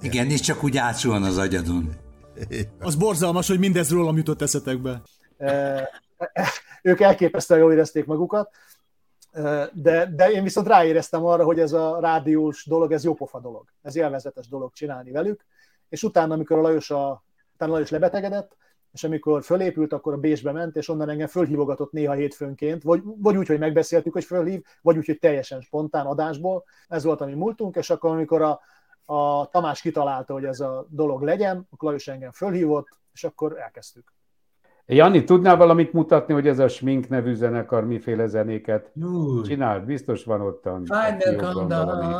Igen, 0.00 0.30
és 0.30 0.40
csak 0.40 0.64
úgy 0.64 0.76
átsuhan 0.76 1.22
az 1.22 1.38
agyadon. 1.38 1.90
Az 2.78 2.94
borzalmas, 2.94 3.48
hogy 3.48 3.58
mindez 3.58 3.90
rólam 3.90 4.16
jutott 4.16 4.42
eszetekbe. 4.42 5.02
Ők 6.82 7.00
elképesztően 7.00 7.60
jól 7.60 7.72
érezték 7.72 8.04
magukat, 8.04 8.50
de, 9.72 10.06
de 10.14 10.30
én 10.30 10.42
viszont 10.42 10.66
ráéreztem 10.66 11.24
arra, 11.24 11.44
hogy 11.44 11.58
ez 11.58 11.72
a 11.72 12.00
rádiós 12.00 12.66
dolog, 12.66 12.92
ez 12.92 13.04
jópofa 13.04 13.40
dolog. 13.40 13.64
Ez 13.82 13.96
élvezetes 13.96 14.48
dolog 14.48 14.72
csinálni 14.72 15.10
velük, 15.10 15.44
és 15.88 16.02
utána, 16.02 16.34
amikor 16.34 16.58
a 16.58 16.60
Lajos, 16.60 16.90
a, 16.90 17.24
utána 17.54 17.72
Lajos 17.72 17.90
lebetegedett, 17.90 18.56
és 18.92 19.04
amikor 19.04 19.42
fölépült, 19.42 19.92
akkor 19.92 20.12
a 20.12 20.16
Bécsbe 20.16 20.52
ment, 20.52 20.76
és 20.76 20.88
onnan 20.88 21.08
engem 21.08 21.26
fölhívogatott 21.26 21.92
néha 21.92 22.12
hétfőnként, 22.12 22.82
vagy, 22.82 23.02
vagy 23.04 23.36
úgy, 23.36 23.46
hogy 23.46 23.58
megbeszéltük, 23.58 24.12
hogy 24.12 24.24
fölhív, 24.24 24.64
vagy 24.82 24.96
úgy, 24.96 25.06
hogy 25.06 25.18
teljesen 25.18 25.60
spontán 25.60 26.06
adásból. 26.06 26.64
Ez 26.88 27.04
volt 27.04 27.20
a 27.20 27.26
mi 27.26 27.34
múltunk, 27.34 27.76
és 27.76 27.90
akkor, 27.90 28.10
amikor 28.10 28.42
a, 28.42 28.60
a 29.04 29.46
Tamás 29.46 29.80
kitalálta, 29.80 30.32
hogy 30.32 30.44
ez 30.44 30.60
a 30.60 30.86
dolog 30.88 31.22
legyen, 31.22 31.66
akkor 31.70 31.88
Lajos 31.88 32.08
engem 32.08 32.30
fölhívott, 32.30 32.88
és 33.12 33.24
akkor 33.24 33.58
elkezdtük. 33.58 34.12
Jani, 34.94 35.24
tudnál 35.24 35.56
valamit 35.56 35.92
mutatni, 35.92 36.34
hogy 36.34 36.46
ez 36.48 36.58
a 36.58 36.68
Smink 36.68 37.08
nevű 37.08 37.34
zenekar 37.34 37.84
miféle 37.86 38.26
zenéket 38.26 38.90
Jú. 38.94 39.42
csinál? 39.42 39.80
Biztos 39.80 40.24
van 40.24 40.40
ottan. 40.40 40.84
Valami. 40.86 42.14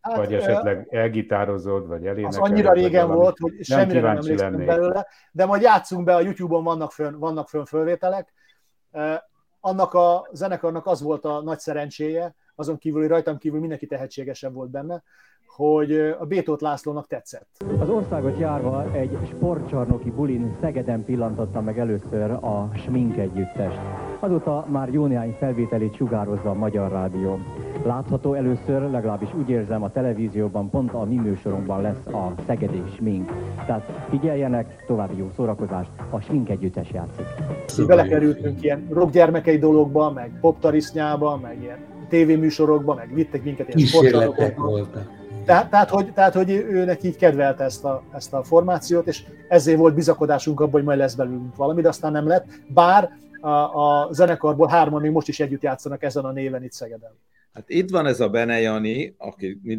Hát, 0.00 0.16
Vagy 0.16 0.34
esetleg 0.34 0.86
elgitározod, 0.90 1.86
vagy 1.86 2.00
Az 2.00 2.06
elénekeled. 2.06 2.50
annyira 2.50 2.68
vagy 2.68 2.78
régen 2.78 3.02
valami. 3.06 3.22
volt, 3.22 3.38
hogy 3.38 3.52
semmire 3.60 4.00
nem 4.00 4.16
emlékszem 4.16 4.50
lennék. 4.52 4.66
belőle, 4.66 5.06
de 5.32 5.46
majd 5.46 5.62
játszunk 5.62 6.04
be, 6.04 6.14
a 6.14 6.20
YouTube-on 6.20 6.64
vannak 6.64 6.92
fönn, 6.92 7.18
vannak 7.18 7.48
fönn 7.48 7.64
fölvételek. 7.64 8.32
Annak 9.60 9.94
a 9.94 10.28
zenekarnak 10.32 10.86
az 10.86 11.02
volt 11.02 11.24
a 11.24 11.42
nagy 11.42 11.58
szerencséje, 11.58 12.34
azon 12.54 12.78
kívül, 12.78 13.00
hogy 13.00 13.08
rajtam 13.10 13.38
kívül 13.38 13.60
mindenki 13.60 13.86
tehetségesebb 13.86 14.54
volt 14.54 14.70
benne, 14.70 15.02
hogy 15.56 16.14
a 16.18 16.24
Bétót 16.24 16.60
Lászlónak 16.60 17.06
tetszett. 17.06 17.46
Az 17.78 17.88
országot 17.88 18.38
járva 18.38 18.92
egy 18.92 19.18
sportcsarnoki 19.28 20.10
bulin 20.10 20.56
Szegeden 20.60 21.04
pillantotta 21.04 21.60
meg 21.60 21.78
először 21.78 22.30
a 22.30 22.70
Smink 22.76 23.16
együttest. 23.16 23.78
Azóta 24.20 24.66
már 24.68 24.88
jó 24.88 25.06
néhány 25.06 25.36
felvételét 25.38 25.96
sugározza 25.96 26.50
a 26.50 26.54
Magyar 26.54 26.90
Rádió. 26.90 27.38
Látható 27.84 28.34
először, 28.34 28.90
legalábbis 28.90 29.34
úgy 29.34 29.50
érzem, 29.50 29.82
a 29.82 29.90
televízióban 29.90 30.70
pont 30.70 30.92
a 30.92 31.04
mi 31.04 31.14
műsorunkban 31.14 31.82
lesz 31.82 32.06
a 32.06 32.34
Szegedi 32.46 32.82
Smink. 32.96 33.32
Tehát 33.66 34.06
figyeljenek, 34.08 34.84
további 34.86 35.16
jó 35.16 35.30
szórakozást, 35.36 35.90
a 36.10 36.20
Smink 36.20 36.48
együttes 36.48 36.90
játszik. 36.90 37.26
Belekerültünk 37.86 38.62
ilyen 38.62 38.88
rockgyermekei 38.90 39.58
dologba, 39.58 40.10
meg 40.10 40.38
poptarisznyába, 40.40 41.36
meg 41.36 41.62
ilyen 41.62 41.78
tévéműsorokba, 42.08 42.94
meg 42.94 43.14
vittek 43.14 43.44
minket 43.44 43.66
ilyen 43.66 43.78
Kísérletek 43.78 44.22
sportcsarnokokba. 44.22 44.70
voltak. 44.70 45.21
Tehát, 45.44 45.70
tehát, 45.70 45.90
hogy, 45.90 46.12
tehát, 46.12 46.34
hogy 46.34 46.50
őnek 46.50 47.02
így 47.02 47.16
kedvelte 47.16 47.64
ezt 47.64 47.84
a, 47.84 48.02
ezt 48.14 48.32
a 48.32 48.42
formációt, 48.42 49.06
és 49.06 49.22
ezért 49.48 49.78
volt 49.78 49.94
bizakodásunk 49.94 50.60
abban, 50.60 50.72
hogy 50.72 50.84
majd 50.84 50.98
lesz 50.98 51.14
belőlünk 51.14 51.56
valami, 51.56 51.80
de 51.80 51.88
aztán 51.88 52.12
nem 52.12 52.26
lett. 52.26 52.46
Bár 52.66 53.10
a, 53.40 53.48
a 53.48 54.08
zenekarból 54.12 54.68
hárman 54.68 55.00
még 55.00 55.10
most 55.10 55.28
is 55.28 55.40
együtt 55.40 55.62
játszanak 55.62 56.02
ezen 56.02 56.24
a 56.24 56.32
néven 56.32 56.64
itt 56.64 56.72
Szegeden. 56.72 57.18
Hát 57.52 57.64
itt 57.66 57.90
van 57.90 58.06
ez 58.06 58.20
a 58.20 58.28
Bene 58.28 58.60
Jani, 58.60 59.14
aki 59.18 59.60
mi 59.62 59.76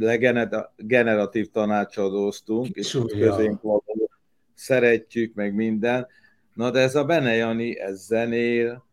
generatív 0.78 1.52
tanácsadóztunk, 1.52 2.68
és 2.68 3.00
közénk 3.08 3.62
való, 3.62 4.10
szeretjük, 4.54 5.34
meg 5.34 5.54
minden. 5.54 6.08
Na 6.54 6.72
de 6.72 6.80
ez 6.80 6.96
a 6.96 7.04
Bene 7.04 7.36
Jani, 7.36 7.80
ez 7.80 8.06
zenél, 8.06 8.86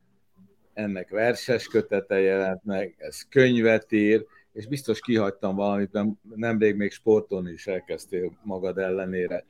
ennek 0.74 1.10
verses 1.10 1.66
kötete 1.66 2.20
jelent 2.20 2.64
meg, 2.64 2.94
ez 2.98 3.22
könyvet 3.28 3.92
ír, 3.92 4.26
és 4.52 4.66
biztos 4.66 5.00
kihagytam 5.00 5.56
valamit, 5.56 5.92
mert 5.92 6.08
nemrég 6.22 6.76
még 6.76 6.90
sporton 6.92 7.48
is 7.48 7.66
elkezdtél 7.66 8.38
magad 8.42 8.78
ellenére. 8.78 9.44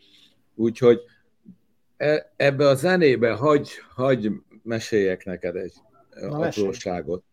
Úgyhogy 0.54 1.00
e- 1.96 2.32
ebbe 2.36 2.68
a 2.68 2.74
zenébe 2.74 3.32
hagy, 3.32 3.70
hagy 3.94 4.32
meséljek 4.62 5.24
neked 5.24 5.56
egy 5.56 5.74
Na, 6.20 6.38
apróságot. 6.38 7.24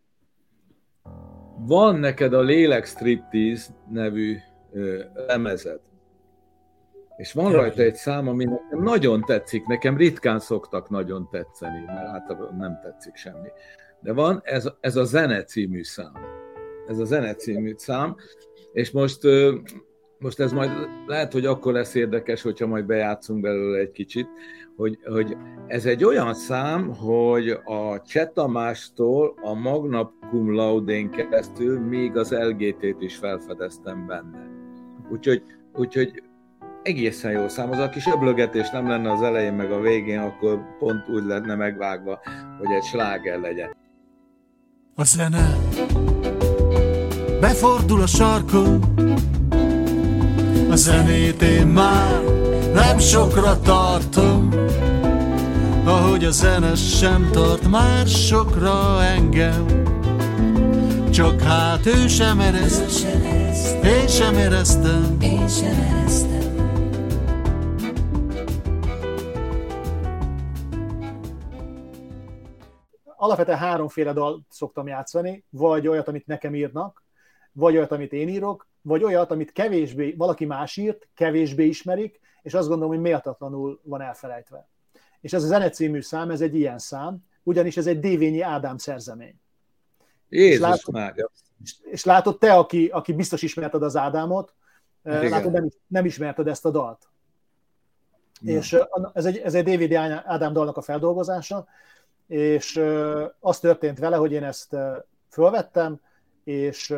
Van 1.60 2.00
neked 2.00 2.34
a 2.34 2.42
Lélek 2.42 2.86
Striptease 2.86 3.72
nevű 3.90 4.38
ö, 4.72 5.04
lemezed, 5.14 5.80
és 7.18 7.34
van 7.34 7.52
rajta 7.52 7.82
egy 7.82 7.96
szám, 7.96 8.28
ami 8.28 8.44
nekem 8.44 8.84
nagyon 8.84 9.22
tetszik, 9.22 9.66
nekem 9.66 9.98
ritkán 9.98 10.40
szoktak 10.40 10.90
nagyon 10.90 11.30
tetszeni, 11.30 11.84
mert 11.86 12.08
általában 12.08 12.56
nem 12.56 12.80
tetszik 12.84 13.16
semmi. 13.16 13.48
De 14.00 14.14
van 14.14 14.42
ez, 14.44 14.70
ez 14.80 14.96
a 14.96 15.04
Zene 15.04 15.44
című 15.44 15.84
szám. 15.84 16.37
Ez 16.88 17.00
a 17.00 17.06
Zene 17.06 17.36
című 17.36 17.74
szám, 17.78 18.16
és 18.74 18.92
most, 18.92 19.20
most 20.20 20.40
ez 20.40 20.52
majd 20.52 20.72
lehet, 21.06 21.34
hogy 21.34 21.46
akkor 21.46 21.74
lesz 21.74 21.96
érdekes, 21.96 22.42
hogyha 22.42 22.68
majd 22.68 22.86
bejátszunk 22.86 23.42
belőle 23.42 23.80
egy 23.80 23.92
kicsit, 23.92 24.28
hogy, 24.76 25.00
hogy 25.04 25.38
ez 25.68 25.86
egy 25.86 26.04
olyan 26.04 26.34
szám, 26.34 26.94
hogy 26.94 27.50
a 27.50 28.02
Csetamástól 28.06 29.34
a 29.42 29.54
Magna 29.54 30.12
Cum 30.30 30.54
Laudén 30.54 31.10
keresztül 31.10 31.80
még 31.80 32.18
az 32.18 32.32
LGT-t 32.32 33.02
is 33.02 33.16
felfedeztem 33.16 34.08
benne. 34.08 34.50
Úgyhogy, 35.12 35.44
úgyhogy 35.74 36.24
egészen 36.84 37.32
jó 37.32 37.48
szám. 37.48 37.72
Az 37.72 37.78
a 37.78 37.90
kis 37.90 38.08
öblögetés 38.08 38.70
nem 38.70 38.88
lenne 38.88 39.12
az 39.12 39.22
elején 39.22 39.54
meg 39.54 39.72
a 39.72 39.80
végén, 39.80 40.20
akkor 40.20 40.78
pont 40.80 41.10
úgy 41.10 41.24
lenne 41.24 41.56
megvágva, 41.56 42.20
hogy 42.58 42.72
egy 42.72 42.84
sláger 42.84 43.40
legyen. 43.40 43.76
A 44.96 45.04
zene 45.04 45.58
befordul 47.40 48.02
a 48.02 48.08
sarkon, 48.08 48.84
a 50.72 50.76
zenét 50.76 51.42
én 51.42 51.68
már 51.68 52.24
nem 52.74 53.00
sokra 53.00 53.60
tartom, 53.60 54.50
ahogy 55.86 56.26
a 56.26 56.32
zene 56.32 56.76
sem 56.76 57.30
tart 57.32 57.68
már 57.70 58.08
sokra 58.08 59.04
engem. 59.04 59.66
Csak 61.12 61.42
hát 61.42 61.86
ő 61.86 62.08
sem 62.08 62.40
ereszt, 62.40 63.08
én 63.84 64.08
sem 64.08 64.36
eresztem. 64.36 65.18
Én 65.22 65.48
sem 65.48 65.88
eresztem. 65.90 66.38
alapvetően 73.18 73.58
háromféle 73.58 74.14
dal 74.14 74.46
szoktam 74.50 74.88
játszani, 74.88 75.44
vagy 75.50 75.88
olyat, 75.88 76.08
amit 76.08 76.28
nekem 76.28 76.56
írnak, 76.56 77.07
vagy 77.58 77.76
olyat, 77.78 77.92
amit 77.92 78.14
én 78.14 78.28
írok, 78.28 78.68
vagy 78.82 79.04
olyat, 79.04 79.32
amit 79.32 79.52
kevésbé, 79.52 80.14
valaki 80.18 80.46
más 80.46 80.78
írt, 80.78 81.08
kevésbé 81.14 81.66
ismerik, 81.66 82.20
és 82.42 82.54
azt 82.54 82.68
gondolom, 82.68 82.94
hogy 82.94 83.02
méltatlanul 83.02 83.82
van 83.84 84.02
elfelejtve. 84.02 84.68
És 85.22 85.34
ez 85.34 85.44
a 85.44 85.48
zene 85.48 85.70
című 85.70 86.02
szám, 86.02 86.30
ez 86.30 86.42
egy 86.42 86.56
ilyen 86.56 86.78
szám, 86.78 87.18
ugyanis 87.44 87.78
ez 87.78 87.88
egy 87.88 88.00
Dévényi 88.00 88.42
Ádám 88.42 88.78
szerzemény. 88.78 89.40
Jézus 90.30 90.60
látod- 90.60 90.94
Mária! 90.94 91.30
És 91.92 92.04
látod, 92.04 92.38
te, 92.38 92.54
aki, 92.54 92.88
aki 92.88 93.14
biztos 93.14 93.42
ismerted 93.42 93.84
az 93.84 93.96
Ádámot, 93.96 94.54
eh, 95.04 95.18
Igen. 95.18 95.30
látod, 95.30 95.52
nem, 95.52 95.70
nem 95.88 96.06
ismerted 96.06 96.48
ezt 96.48 96.66
a 96.66 96.72
dalt. 96.72 97.08
Na. 98.42 98.52
És 98.52 98.74
eh, 98.74 98.86
ez 99.14 99.26
egy, 99.26 99.38
ez 99.38 99.54
egy 99.54 99.64
David 99.64 99.94
Ádám 99.94 100.54
dalnak 100.54 100.78
a 100.78 100.82
feldolgozása, 100.82 101.68
és 102.28 102.76
ö, 102.76 103.26
az 103.40 103.60
történt 103.60 104.00
vele, 104.00 104.16
hogy 104.16 104.32
én 104.32 104.44
ezt 104.44 104.76
fölvettem, 105.30 106.00
és 106.44 106.96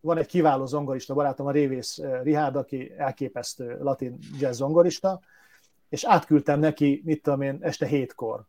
van 0.00 0.18
egy 0.18 0.26
kiváló 0.26 0.66
zongorista 0.66 1.14
barátom, 1.14 1.46
a 1.46 1.50
Révész 1.50 1.98
ö, 1.98 2.22
Rihárd, 2.22 2.56
aki 2.56 2.92
elképesztő 2.96 3.78
latin 3.80 4.18
jazz 4.38 4.56
zongorista, 4.56 5.20
és 5.88 6.04
átküldtem 6.04 6.60
neki, 6.60 7.02
mit 7.04 7.22
tudom 7.22 7.40
én, 7.40 7.58
este 7.60 7.86
hétkor, 7.86 8.44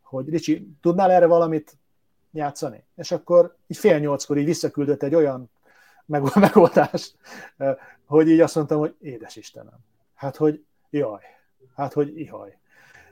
hogy 0.00 0.28
Ricsi, 0.28 0.68
tudnál 0.80 1.10
erre 1.10 1.26
valamit 1.26 1.78
játszani? 2.32 2.84
És 2.96 3.12
akkor 3.12 3.56
így 3.66 3.76
fél 3.76 3.98
nyolckor 3.98 4.38
így 4.38 4.44
visszaküldött 4.44 5.02
egy 5.02 5.14
olyan 5.14 5.50
meg- 6.06 6.34
megoldást, 6.34 7.16
ö, 7.56 7.70
hogy 8.06 8.28
így 8.28 8.40
azt 8.40 8.54
mondtam, 8.54 8.78
hogy 8.78 8.94
édes 9.00 9.36
Istenem, 9.36 9.78
hát 10.14 10.36
hogy 10.36 10.64
jaj, 10.90 11.22
hát 11.74 11.92
hogy 11.92 12.20
ihaj. 12.20 12.58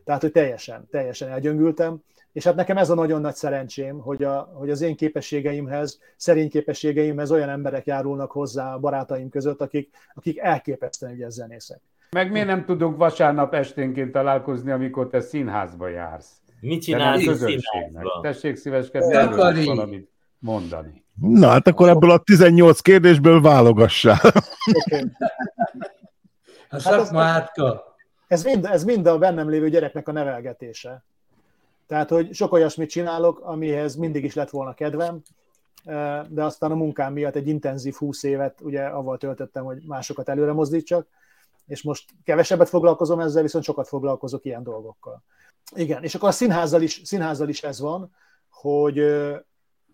Tehát, 0.04 0.20
hogy 0.20 0.32
teljesen, 0.32 0.88
teljesen 0.90 1.28
elgyöngültem, 1.28 2.02
és 2.34 2.44
hát 2.44 2.54
nekem 2.54 2.76
ez 2.76 2.90
a 2.90 2.94
nagyon 2.94 3.20
nagy 3.20 3.34
szerencsém, 3.34 3.98
hogy, 3.98 4.22
a, 4.22 4.50
hogy 4.54 4.70
az 4.70 4.80
én 4.80 4.96
képességeimhez, 4.96 6.00
szerény 6.16 6.50
képességeimhez 6.50 7.30
olyan 7.30 7.48
emberek 7.48 7.86
járulnak 7.86 8.30
hozzá 8.30 8.74
a 8.74 8.78
barátaim 8.78 9.28
között, 9.28 9.60
akik, 9.60 9.90
akik 10.14 10.38
elképesztően 10.38 11.12
ügyes 11.12 11.32
zenészek. 11.32 11.80
Meg 12.10 12.30
miért 12.30 12.46
nem 12.46 12.64
tudunk 12.64 12.96
vasárnap 12.96 13.54
esténként 13.54 14.12
találkozni, 14.12 14.70
amikor 14.70 15.08
te 15.08 15.20
színházba 15.20 15.88
jársz? 15.88 16.30
Mit 16.60 16.82
csinálsz 16.82 17.22
színházban? 17.22 18.22
Tessék 18.22 18.56
szíveskedni 18.56 19.58
is 19.60 19.66
valamit 19.66 20.10
mondani. 20.38 21.04
Na 21.20 21.48
hát 21.48 21.66
akkor 21.66 21.88
ebből 21.88 22.10
a 22.10 22.18
18 22.18 22.80
kérdésből 22.80 23.40
válogassál. 23.40 24.20
Okay. 24.84 25.10
A 26.68 26.80
Hát 26.80 26.80
szakma 26.80 27.22
átka. 27.22 27.96
Ez 28.26 28.44
mind, 28.44 28.64
ez 28.64 28.84
mind 28.84 29.06
a 29.06 29.18
bennem 29.18 29.48
lévő 29.48 29.68
gyereknek 29.68 30.08
a 30.08 30.12
nevelgetése. 30.12 31.04
Tehát, 31.86 32.08
hogy 32.08 32.34
sok 32.34 32.52
olyasmit 32.52 32.90
csinálok, 32.90 33.40
amihez 33.40 33.94
mindig 33.94 34.24
is 34.24 34.34
lett 34.34 34.50
volna 34.50 34.74
kedvem, 34.74 35.22
eh, 35.84 36.22
de 36.28 36.44
aztán 36.44 36.70
a 36.70 36.74
munkám 36.74 37.12
miatt 37.12 37.34
egy 37.34 37.48
intenzív 37.48 37.94
20 37.94 38.22
évet 38.22 38.60
ugye 38.60 38.84
avval 38.84 39.18
töltöttem, 39.18 39.64
hogy 39.64 39.82
másokat 39.86 40.28
előre 40.28 40.52
mozdítsak, 40.52 41.06
és 41.66 41.82
most 41.82 42.10
kevesebbet 42.24 42.68
foglalkozom 42.68 43.20
ezzel, 43.20 43.42
viszont 43.42 43.64
sokat 43.64 43.88
foglalkozok 43.88 44.44
ilyen 44.44 44.62
dolgokkal. 44.62 45.22
Igen, 45.74 46.02
és 46.02 46.14
akkor 46.14 46.28
a 46.28 46.32
színházzal 46.32 46.82
is, 46.82 47.00
színházzal 47.04 47.48
is 47.48 47.62
ez 47.62 47.80
van, 47.80 48.10
hogy, 48.48 48.98
eh, 48.98 49.38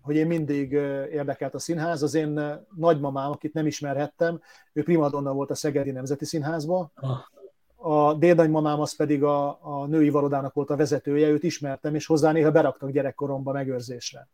hogy 0.00 0.16
én 0.16 0.26
mindig 0.26 0.74
eh, 0.74 1.06
érdekelt 1.12 1.54
a 1.54 1.58
színház. 1.58 2.02
Az 2.02 2.14
én 2.14 2.60
nagymamám, 2.76 3.30
akit 3.30 3.52
nem 3.52 3.66
ismerhettem, 3.66 4.40
ő 4.72 4.82
primadonna 4.82 5.32
volt 5.32 5.50
a 5.50 5.54
Szegedi 5.54 5.90
Nemzeti 5.90 6.24
Színházban, 6.24 6.92
a 7.82 8.14
dédnagymamám 8.14 8.80
az 8.80 8.96
pedig 8.96 9.22
a, 9.24 9.58
a 9.60 9.86
női 9.86 10.10
varodának 10.10 10.54
volt 10.54 10.70
a 10.70 10.76
vezetője, 10.76 11.28
őt 11.28 11.42
ismertem, 11.42 11.94
és 11.94 12.06
hozzá 12.06 12.32
néha 12.32 12.50
beraktak 12.50 12.90
gyerekkoromba 12.90 13.52
megőrzésre. 13.52 14.28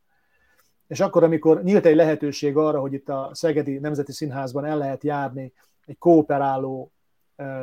És 0.87 0.99
akkor, 0.99 1.23
amikor 1.23 1.63
nyílt 1.63 1.85
egy 1.85 1.95
lehetőség 1.95 2.57
arra, 2.57 2.79
hogy 2.79 2.93
itt 2.93 3.09
a 3.09 3.29
Szegedi 3.33 3.77
Nemzeti 3.77 4.11
Színházban 4.11 4.65
el 4.65 4.77
lehet 4.77 5.03
járni 5.03 5.53
egy 5.85 5.97
kooperáló 5.97 6.91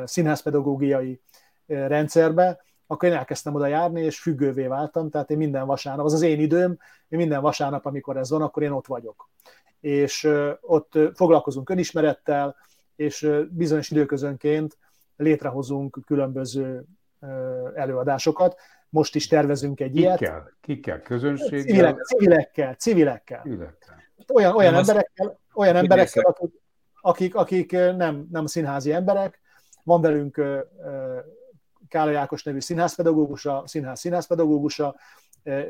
színházpedagógiai 0.03 1.21
rendszerbe, 1.65 2.63
akkor 2.87 3.09
én 3.09 3.15
elkezdtem 3.15 3.55
oda 3.55 3.67
járni, 3.67 4.01
és 4.01 4.19
függővé 4.19 4.67
váltam, 4.67 5.09
tehát 5.09 5.31
én 5.31 5.37
minden 5.37 5.65
vasárnap, 5.65 6.05
az 6.05 6.13
az 6.13 6.21
én 6.21 6.39
időm, 6.39 6.77
én 7.07 7.17
minden 7.19 7.41
vasárnap, 7.41 7.85
amikor 7.85 8.17
ez 8.17 8.29
van, 8.29 8.41
akkor 8.41 8.63
én 8.63 8.71
ott 8.71 8.87
vagyok. 8.87 9.29
És 9.79 10.29
ott 10.61 10.99
foglalkozunk 11.13 11.69
önismerettel, 11.69 12.55
és 12.95 13.29
bizonyos 13.49 13.89
időközönként 13.89 14.77
létrehozunk 15.15 15.97
különböző 16.05 16.83
előadásokat. 17.73 18.55
Most 18.89 19.15
is 19.15 19.27
tervezünk 19.27 19.79
egy 19.79 19.95
ilyet. 19.95 20.17
Kikkel? 20.17 20.51
Kikkel? 20.61 21.01
Közönséggel? 21.01 21.61
Civilek, 21.65 22.03
civilekkel, 22.03 22.73
civilekkel. 22.73 23.41
Civilekkel. 23.41 24.03
Olyan, 24.33 24.55
olyan 24.55 24.71
Nem, 24.71 24.79
azt- 24.79 24.89
emberekkel, 24.89 25.39
olyan 25.53 25.73
Hogy 25.73 25.83
emberekkel 25.83 26.23
akik, 26.23 26.51
akik, 27.01 27.35
akik 27.35 27.71
nem, 27.71 28.27
nem 28.31 28.45
színházi 28.45 28.91
emberek. 28.91 29.39
Van 29.83 30.01
velünk 30.01 30.37
ö, 30.37 30.59
ö, 30.85 31.19
Károly 31.87 32.15
Ákos 32.15 32.43
nevű 32.43 32.59
színházpedagógusa, 32.59 33.63
színház 33.65 33.99
színházpedagógusa, 33.99 34.95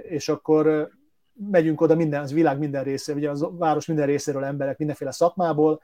és 0.04 0.30
akkor 0.30 0.90
megyünk 1.34 1.82
oda 1.82 1.96
minden, 1.96 2.22
az 2.22 2.34
világ 2.34 2.58
minden 2.60 2.84
része, 2.84 3.14
ugye 3.14 3.30
az 3.30 3.46
város 3.52 3.86
minden 3.86 4.06
részéről 4.06 4.44
emberek, 4.44 4.78
mindenféle 4.78 5.12
szakmából, 5.12 5.82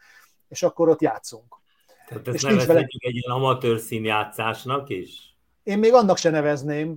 és 0.48 0.64
akkor 0.64 0.90
ott 0.90 1.02
játszunk. 1.02 1.61
Tehát 2.12 2.28
És 2.28 2.34
ezt 2.34 2.44
nincs 2.44 2.54
vele- 2.54 2.68
nevezhetjük 2.68 3.04
egy 3.04 3.16
ilyen 3.16 3.38
amatőr 3.38 3.80
színjátszásnak 3.80 4.90
is? 4.90 5.36
Én 5.64 5.80
még 5.80 5.94
annak 5.94 6.18
se 6.18 6.30
nevezném, 6.30 6.96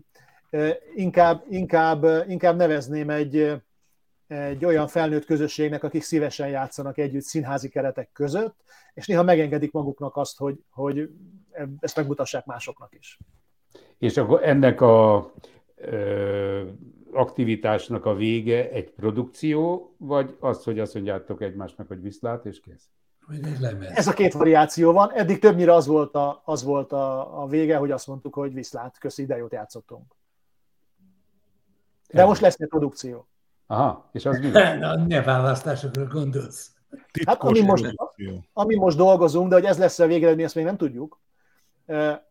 inkább, 0.94 1.44
inkább, 1.50 2.06
inkább 2.28 2.56
nevezném 2.56 3.10
egy, 3.10 3.52
egy 4.26 4.64
olyan 4.64 4.86
felnőtt 4.86 5.24
közösségnek, 5.24 5.84
akik 5.84 6.02
szívesen 6.02 6.48
játszanak 6.48 6.98
együtt 6.98 7.22
színházi 7.22 7.68
keretek 7.68 8.08
között, 8.12 8.56
és 8.94 9.06
néha 9.06 9.22
megengedik 9.22 9.72
maguknak 9.72 10.16
azt, 10.16 10.38
hogy, 10.38 10.58
hogy 10.70 11.10
ezt 11.80 11.96
megmutassák 11.96 12.44
másoknak 12.44 12.94
is. 12.98 13.18
És 13.98 14.16
akkor 14.16 14.44
ennek 14.44 14.80
a 14.80 15.32
ö, 15.76 16.62
aktivitásnak 17.12 18.04
a 18.04 18.14
vége 18.14 18.70
egy 18.70 18.90
produkció, 18.90 19.94
vagy 19.98 20.36
az, 20.40 20.64
hogy 20.64 20.78
azt 20.78 20.94
mondjátok 20.94 21.42
egymásnak, 21.42 21.88
hogy 21.88 22.02
viszlát, 22.02 22.46
és 22.46 22.60
kész? 22.60 22.88
Ez 23.94 24.06
a 24.06 24.12
két 24.12 24.32
variáció 24.32 24.92
van. 24.92 25.12
Eddig 25.12 25.38
többnyire 25.38 25.74
az 25.74 25.86
volt 25.86 26.14
a, 26.14 26.42
az 26.44 26.62
volt 26.62 26.92
a, 26.92 27.42
a 27.42 27.46
vége, 27.46 27.76
hogy 27.76 27.90
azt 27.90 28.06
mondtuk, 28.06 28.34
hogy 28.34 28.54
viszlát, 28.54 28.98
köszi, 28.98 29.26
de 29.26 29.36
jót 29.36 29.52
játszottunk. 29.52 30.14
De 32.12 32.24
most 32.24 32.40
lesz 32.40 32.60
egy 32.60 32.68
produkció. 32.68 33.28
Aha, 33.66 34.08
és 34.12 34.26
az 34.26 34.38
mi? 34.38 34.48
Na, 34.80 34.96
ne 34.96 35.22
választásokra 35.22 36.06
gondolsz. 36.06 36.70
Hát 37.26 37.42
ami 37.42 37.60
most, 37.60 37.94
ami 38.52 38.74
most 38.74 38.96
dolgozunk, 38.96 39.48
de 39.48 39.54
hogy 39.54 39.64
ez 39.64 39.78
lesz 39.78 39.98
a 39.98 40.06
végeredmény, 40.06 40.44
ezt 40.44 40.54
még 40.54 40.64
nem 40.64 40.76
tudjuk, 40.76 41.20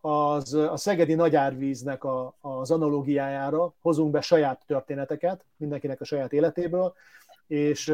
az 0.02 0.54
a 0.54 0.78
Szegedi 0.78 1.14
Nagyárvíznek 1.14 2.04
a, 2.04 2.36
az 2.42 2.72
analógiájára 2.72 3.74
hozunk 3.82 4.12
be 4.12 4.22
saját 4.22 4.64
történeteket, 4.68 5.46
mindenkinek 5.58 6.02
a 6.02 6.06
saját 6.06 6.34
életéből, 6.34 6.94
és 7.48 7.94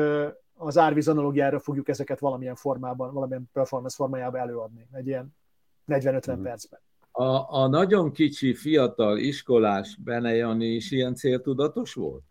az 0.62 0.78
árvíz 0.78 1.08
analógiára 1.08 1.60
fogjuk 1.60 1.88
ezeket 1.90 2.20
valamilyen 2.20 2.56
formában, 2.56 3.14
valamilyen 3.14 3.50
performance 3.54 3.96
formájában 3.96 4.40
előadni, 4.42 4.88
egy 4.92 5.08
ilyen 5.08 5.36
40-50 5.88 6.36
Mhm. 6.36 6.44
percben. 6.44 6.80
A, 7.12 7.54
a 7.62 7.68
nagyon 7.68 8.12
kicsi, 8.12 8.54
fiatal 8.54 9.18
iskolás 9.18 9.96
Bene 10.04 10.36
Jani 10.36 10.66
is 10.66 10.92
ilyen 10.92 11.16
céltudatos 11.16 11.94
volt? 11.94 12.24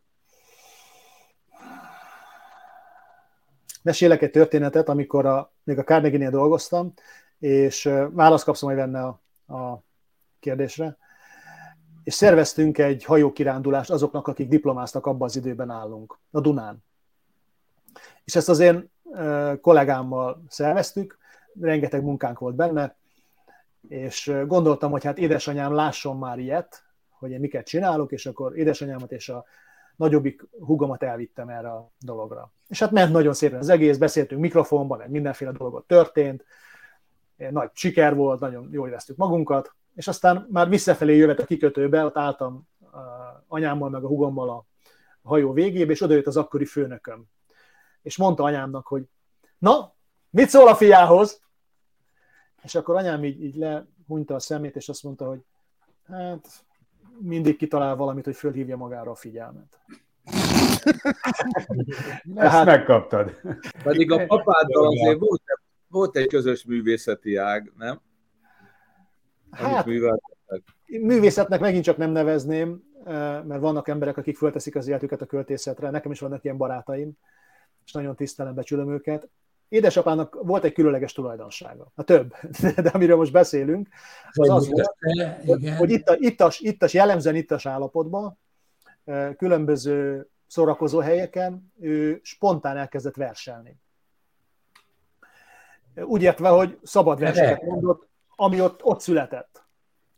Mesélek 3.83 4.23
egy 4.23 4.31
történetet, 4.31 4.89
amikor 4.89 5.27
a, 5.27 5.53
még 5.65 5.79
a 5.79 5.85
Carnegie-nél 5.85 6.31
dolgoztam, 6.31 6.93
és 7.39 7.91
választ 8.11 8.45
kapsz 8.45 8.63
majd 8.63 8.77
benne 8.77 9.03
a, 9.05 9.21
a 9.55 9.83
kérdésre. 10.41 10.97
És 12.05 12.15
szerveztünk 12.15 12.79
egy 12.79 13.05
hajókirándulást 13.05 13.91
azoknak, 13.91 14.29
akik 14.29 14.49
diplomáztak 14.49 15.07
abban 15.07 15.29
az 15.29 15.37
időben 15.37 15.71
állunk, 15.71 16.19
a 16.31 16.41
Dunán. 16.41 16.85
És 18.25 18.37
ezt 18.37 18.49
az 18.49 18.59
én 18.59 18.91
kollégámmal 19.61 20.43
szerveztük, 20.49 21.19
rengeteg 21.61 22.03
munkánk 22.03 22.39
volt 22.39 22.55
benne, 22.55 22.97
és 23.89 24.33
gondoltam, 24.47 24.91
hogy 24.91 25.05
hát 25.05 25.19
édesanyám 25.19 25.75
lásson 25.75 26.19
már 26.19 26.39
ilyet, 26.39 26.85
hogy 27.11 27.31
én 27.31 27.41
miket 27.41 27.67
csinálok, 27.67 28.13
és 28.13 28.27
akkor 28.27 28.59
édesanyámat 28.59 29.13
és 29.13 29.29
a 29.29 29.45
nagyobbik 29.97 30.47
húgomat 30.61 31.03
elvittem 31.03 31.49
erre 31.49 31.69
a 31.69 31.91
dologra. 32.01 32.53
És 32.69 32.79
hát 32.79 32.91
ment 32.91 33.13
nagyon 33.13 33.35
szépen 33.35 33.59
az 33.59 33.69
egész, 33.69 33.97
beszéltünk 33.97 34.41
mikrofonban, 34.41 34.99
meg 34.99 35.11
mindenféle 35.11 35.53
dolgot 35.53 35.87
történt, 35.87 36.45
nagy 37.51 37.71
siker 37.73 38.15
volt, 38.15 38.41
nagyon 38.41 38.69
jól 38.73 38.89
éreztük 38.89 39.17
magunkat, 39.17 39.75
és 39.95 40.09
aztán 40.09 40.47
már 40.51 40.69
visszafelé 40.69 41.17
jövet 41.17 41.39
a 41.39 41.45
kikötőbe, 41.45 42.05
ott 42.05 42.17
álltam 42.17 42.69
anyámmal, 43.47 43.91
meg 43.91 44.05
a 44.05 44.09
hugommal 44.09 44.51
a 44.51 44.65
hajó 45.23 45.53
végébe, 45.53 45.93
és 45.93 46.01
odajött 46.01 46.27
az 46.27 46.37
akkori 46.37 46.65
főnököm. 46.65 47.25
És 48.09 48.17
mondta 48.17 48.43
anyámnak, 48.43 48.87
hogy 48.87 49.05
na, 49.59 49.95
mit 50.31 50.49
szól 50.49 50.69
a 50.69 50.75
fiához? 50.75 51.41
És 52.63 52.75
akkor 52.75 52.97
anyám 52.97 53.25
így, 53.25 53.43
így 53.43 53.57
lehunyta 53.57 54.35
a 54.35 54.39
szemét, 54.39 54.77
és 54.77 54.89
azt 54.89 55.03
mondta, 55.03 55.27
hogy 55.27 55.41
hát 56.07 56.65
mindig 57.19 57.57
kitalál 57.57 57.97
valamit, 57.97 58.25
hogy 58.25 58.37
fölhívja 58.37 58.77
magára 58.77 59.11
a 59.11 59.15
figyelmet. 59.15 59.81
Ezt 62.35 62.53
Hát- 62.53 62.67
megkaptad. 62.67 63.41
Pedig 63.83 64.13
a 64.13 64.27
papáddal 64.27 64.87
azért 64.87 65.19
volt, 65.19 65.43
volt 65.89 66.17
egy 66.17 66.27
közös 66.27 66.65
művészeti 66.65 67.37
ág, 67.37 67.73
nem? 67.77 68.01
Hát, 69.51 69.87
művészetnek 70.87 71.61
megint 71.61 71.85
csak 71.85 71.97
nem 71.97 72.11
nevezném, 72.11 72.83
eh, 73.05 73.43
mert 73.45 73.61
vannak 73.61 73.89
emberek, 73.89 74.17
akik 74.17 74.37
fölteszik 74.37 74.77
az 74.77 74.89
életüket 74.89 75.23
a 75.23 75.27
költészetre. 75.27 75.91
Nekem 75.91 76.11
is 76.11 76.21
vannak 76.21 76.45
ilyen 76.45 76.57
barátaim, 76.57 77.19
és 77.89 77.95
nagyon 77.95 78.17
tisztelem, 78.17 78.55
becsülöm 78.55 78.93
őket. 78.93 79.29
Édesapának 79.69 80.39
volt 80.43 80.65
egy 80.65 80.73
különleges 80.73 81.13
tulajdonsága. 81.13 81.93
A 81.95 82.03
több, 82.03 82.35
de 82.85 82.89
amiről 82.89 83.17
most 83.17 83.33
beszélünk, 83.33 83.89
az 84.33 84.49
az 84.49 84.69
volt, 84.69 84.95
Te, 84.99 85.41
hogy, 85.47 85.63
igen. 85.63 85.77
hogy 85.77 85.91
itt 85.91 86.09
a, 86.09 86.17
ittas, 86.19 86.61
ittas, 86.61 86.95
jellemzően 86.95 87.35
ittas 87.35 87.67
állapotban, 87.67 88.39
eh, 89.05 89.35
különböző 89.35 90.29
szórakozó 90.47 90.99
helyeken 90.99 91.73
ő 91.81 92.21
spontán 92.23 92.77
elkezdett 92.77 93.17
verselni. 93.17 93.77
Úgy 95.95 96.23
értve, 96.23 96.49
hogy 96.49 96.79
szabad 96.83 97.19
verseket 97.19 97.63
mondott, 97.63 98.09
ami 98.37 98.61
ott, 98.61 98.85
ott 98.85 99.01
született. 99.01 99.65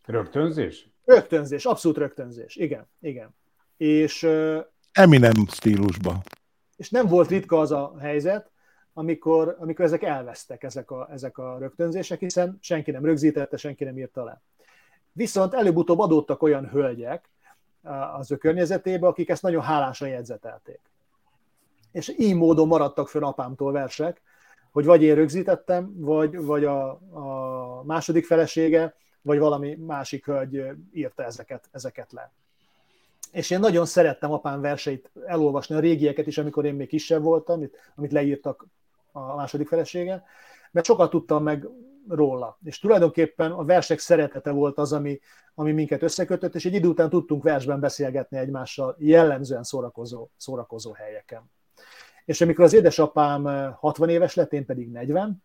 Rögtönzés? 0.05 0.89
Rögtönzés, 1.05 1.65
abszolút 1.65 1.97
rögtönzés, 1.97 2.57
igen, 2.57 2.89
igen. 3.01 3.35
És, 3.77 4.23
ö, 4.23 4.61
Eminem 4.93 5.47
stílusban. 5.49 6.23
És 6.81 6.91
nem 6.91 7.07
volt 7.07 7.29
ritka 7.29 7.59
az 7.59 7.73
a 7.73 7.95
helyzet, 7.99 8.51
amikor, 8.93 9.57
amikor 9.59 9.85
ezek 9.85 10.03
elvesztek, 10.03 10.63
ezek 10.63 10.91
a, 10.91 11.09
ezek 11.11 11.39
a 11.39 11.59
rögtönzések, 11.59 12.19
hiszen 12.19 12.59
senki 12.61 12.91
nem 12.91 13.05
rögzítette, 13.05 13.57
senki 13.57 13.85
nem 13.85 13.99
írta 13.99 14.25
le. 14.25 14.41
Viszont 15.13 15.55
előbb-utóbb 15.55 15.99
adódtak 15.99 16.43
olyan 16.43 16.69
hölgyek 16.69 17.31
az 18.19 18.31
ő 18.31 18.37
környezetébe, 18.37 19.07
akik 19.07 19.29
ezt 19.29 19.43
nagyon 19.43 19.63
hálásan 19.63 20.09
jegyzetelték. 20.09 20.81
És 21.93 22.15
így 22.19 22.35
módon 22.35 22.67
maradtak 22.67 23.09
föl 23.09 23.25
apámtól 23.25 23.73
versek, 23.73 24.23
hogy 24.71 24.85
vagy 24.85 25.03
én 25.03 25.15
rögzítettem, 25.15 25.93
vagy, 25.97 26.37
vagy 26.37 26.65
a, 26.65 26.89
a 27.11 27.83
második 27.85 28.27
felesége, 28.27 28.95
vagy 29.23 29.39
valami 29.39 29.75
másik 29.75 30.25
hölgy 30.25 30.65
írta 30.93 31.25
ezeket, 31.25 31.69
ezeket 31.73 32.13
le. 32.13 32.33
És 33.31 33.51
én 33.51 33.61
nagyon 33.61 33.87
szerettem 33.87 34.33
apám 34.33 34.61
verseit 34.61 35.11
elolvasni, 35.27 35.75
a 35.75 35.81
régieket 35.81 36.27
is, 36.27 36.39
amikor 36.39 36.65
én 36.65 36.75
még 36.75 36.89
kisebb 36.89 37.23
voltam, 37.23 37.57
amit, 37.57 37.77
amit 37.95 38.13
leírtak 38.13 38.67
a 39.13 39.35
második 39.35 39.69
felesége, 39.69 40.25
mert 40.71 40.87
sokat 40.87 41.11
tudtam 41.11 41.43
meg 41.43 41.69
róla. 42.09 42.59
És 42.65 42.79
tulajdonképpen 42.79 43.51
a 43.51 43.65
versek 43.65 43.99
szeretete 43.99 44.51
volt 44.51 44.79
az, 44.79 44.93
ami, 44.93 45.21
ami 45.55 45.73
minket 45.73 46.03
összekötött, 46.03 46.55
és 46.55 46.65
egy 46.65 46.75
idő 46.75 46.89
után 46.89 47.11
tudtunk 47.11 47.43
versben 47.43 47.81
beszélgetni 47.81 48.39
egymással 48.39 48.97
jellemzően 48.99 49.63
szórakozó, 49.63 50.29
szórakozó 50.37 50.93
helyeken. 50.93 51.51
És 52.25 52.41
amikor 52.41 52.65
az 52.65 52.73
édesapám 52.73 53.73
60 53.75 54.09
éves 54.09 54.35
lett, 54.35 54.53
én 54.53 54.67
pedig 54.67 54.91
40, 54.91 55.43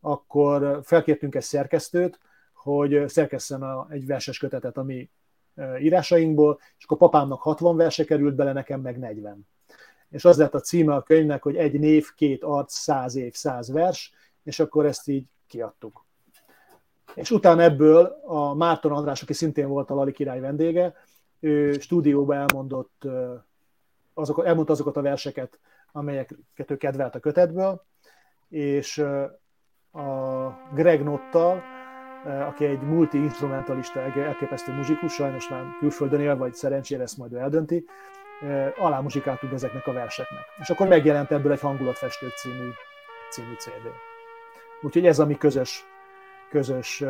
akkor 0.00 0.80
felkértünk 0.82 1.34
egy 1.34 1.42
szerkesztőt, 1.42 2.18
hogy 2.54 3.08
szerkesszen 3.08 3.62
a, 3.62 3.86
egy 3.90 4.06
verses 4.06 4.38
kötetet 4.38 4.76
a 4.76 4.82
mi 4.82 5.10
írásainkból, 5.80 6.58
és 6.78 6.84
akkor 6.84 6.98
papámnak 6.98 7.40
60 7.40 7.76
verse 7.76 8.04
került 8.04 8.34
bele, 8.34 8.52
nekem 8.52 8.80
meg 8.80 8.98
40. 8.98 9.46
És 10.10 10.24
az 10.24 10.38
lett 10.38 10.54
a 10.54 10.60
címe 10.60 10.94
a 10.94 11.02
könyvnek, 11.02 11.42
hogy 11.42 11.56
egy 11.56 11.78
név, 11.78 12.14
két 12.14 12.42
arc, 12.42 12.72
száz 12.72 13.16
év, 13.16 13.34
száz 13.34 13.72
vers, 13.72 14.12
és 14.42 14.58
akkor 14.58 14.86
ezt 14.86 15.08
így 15.08 15.26
kiadtuk. 15.46 16.04
És 17.14 17.30
utána 17.30 17.62
ebből 17.62 18.20
a 18.24 18.54
Márton 18.54 18.92
András, 18.92 19.22
aki 19.22 19.32
szintén 19.32 19.68
volt 19.68 19.90
a 19.90 19.94
Lali 19.94 20.12
király 20.12 20.40
vendége, 20.40 20.94
ő 21.40 21.72
stúdióba 21.72 22.34
elmondott, 22.34 23.02
azokat, 24.14 24.46
elmondta 24.46 24.72
azokat 24.72 24.96
a 24.96 25.02
verseket, 25.02 25.58
amelyeket 25.92 26.70
ő 26.70 26.76
kedvelt 26.76 27.14
a 27.14 27.20
kötetből, 27.20 27.84
és 28.48 28.98
a 29.92 30.48
Greg 30.74 31.02
Nottal, 31.02 31.62
aki 32.26 32.64
egy 32.64 32.80
multi-instrumentalista, 32.80 34.00
elképesztő 34.00 34.72
muzsikus, 34.72 35.12
sajnos 35.12 35.48
már 35.48 35.64
külföldön 35.78 36.20
él, 36.20 36.36
vagy 36.36 36.54
szerencsére 36.54 37.02
ezt 37.02 37.16
majd 37.16 37.32
eldönti, 37.32 37.84
alá 38.76 39.00
muzsikáltunk 39.00 39.52
ezeknek 39.52 39.86
a 39.86 39.92
verseknek. 39.92 40.44
És 40.60 40.70
akkor 40.70 40.88
megjelent 40.88 41.30
ebből 41.30 41.52
egy 41.52 41.60
Hangulatfestők 41.60 42.32
című, 42.36 42.68
című 43.30 43.54
CD. 43.58 43.88
Úgyhogy 44.82 45.06
ez 45.06 45.18
a 45.18 45.26
mi 45.26 45.36
közös, 45.36 45.84
közös 46.50 47.00
uh, 47.00 47.08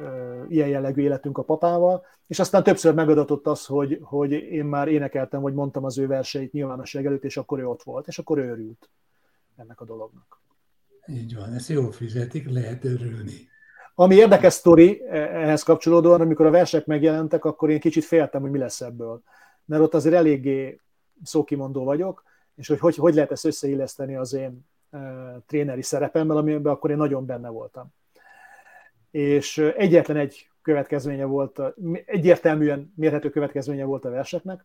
uh, 0.00 0.44
ilyen 0.48 0.68
jellegű 0.68 1.02
életünk 1.02 1.38
a 1.38 1.42
papával, 1.42 2.06
és 2.26 2.38
aztán 2.38 2.62
többször 2.62 2.94
megadatott 2.94 3.46
az, 3.46 3.66
hogy, 3.66 3.98
hogy 4.02 4.32
én 4.32 4.64
már 4.64 4.88
énekeltem, 4.88 5.40
vagy 5.40 5.54
mondtam 5.54 5.84
az 5.84 5.98
ő 5.98 6.06
verseit 6.06 6.52
nyilvánosság 6.52 7.06
előtt, 7.06 7.24
és 7.24 7.36
akkor 7.36 7.58
ő 7.58 7.66
ott 7.66 7.82
volt, 7.82 8.06
és 8.06 8.18
akkor 8.18 8.38
ő 8.38 8.50
örült 8.50 8.90
ennek 9.56 9.80
a 9.80 9.84
dolognak. 9.84 10.42
Így 11.06 11.34
van, 11.34 11.52
ezt 11.52 11.68
jól 11.68 11.92
fizetik, 11.92 12.50
lehet 12.50 12.84
örülni. 12.84 13.52
Ami 13.94 14.14
érdekes 14.14 14.52
sztori 14.52 15.02
e, 15.08 15.16
ehhez 15.16 15.62
kapcsolódóan, 15.62 16.20
amikor 16.20 16.46
a 16.46 16.50
versek 16.50 16.86
megjelentek, 16.86 17.44
akkor 17.44 17.70
én 17.70 17.80
kicsit 17.80 18.04
féltem, 18.04 18.40
hogy 18.40 18.50
mi 18.50 18.58
lesz 18.58 18.80
ebből. 18.80 19.22
Mert 19.64 19.82
ott 19.82 19.94
azért 19.94 20.14
eléggé 20.14 20.80
szókimondó 21.22 21.84
vagyok, 21.84 22.24
és 22.54 22.68
hogy 22.68 22.78
hogy, 22.78 22.96
hogy 22.96 23.14
lehet 23.14 23.30
ezt 23.30 23.44
összeilleszteni 23.44 24.16
az 24.16 24.32
én 24.32 24.66
e, 24.90 24.98
tréneri 25.46 25.82
szerepemmel, 25.82 26.36
amiben 26.36 26.72
akkor 26.72 26.90
én 26.90 26.96
nagyon 26.96 27.26
benne 27.26 27.48
voltam. 27.48 27.86
És 29.10 29.58
egyetlen 29.58 30.16
egy 30.16 30.48
következménye 30.62 31.24
volt, 31.24 31.60
egyértelműen 32.06 32.92
mérhető 32.96 33.30
következménye 33.30 33.84
volt 33.84 34.04
a 34.04 34.10
verseknek, 34.10 34.64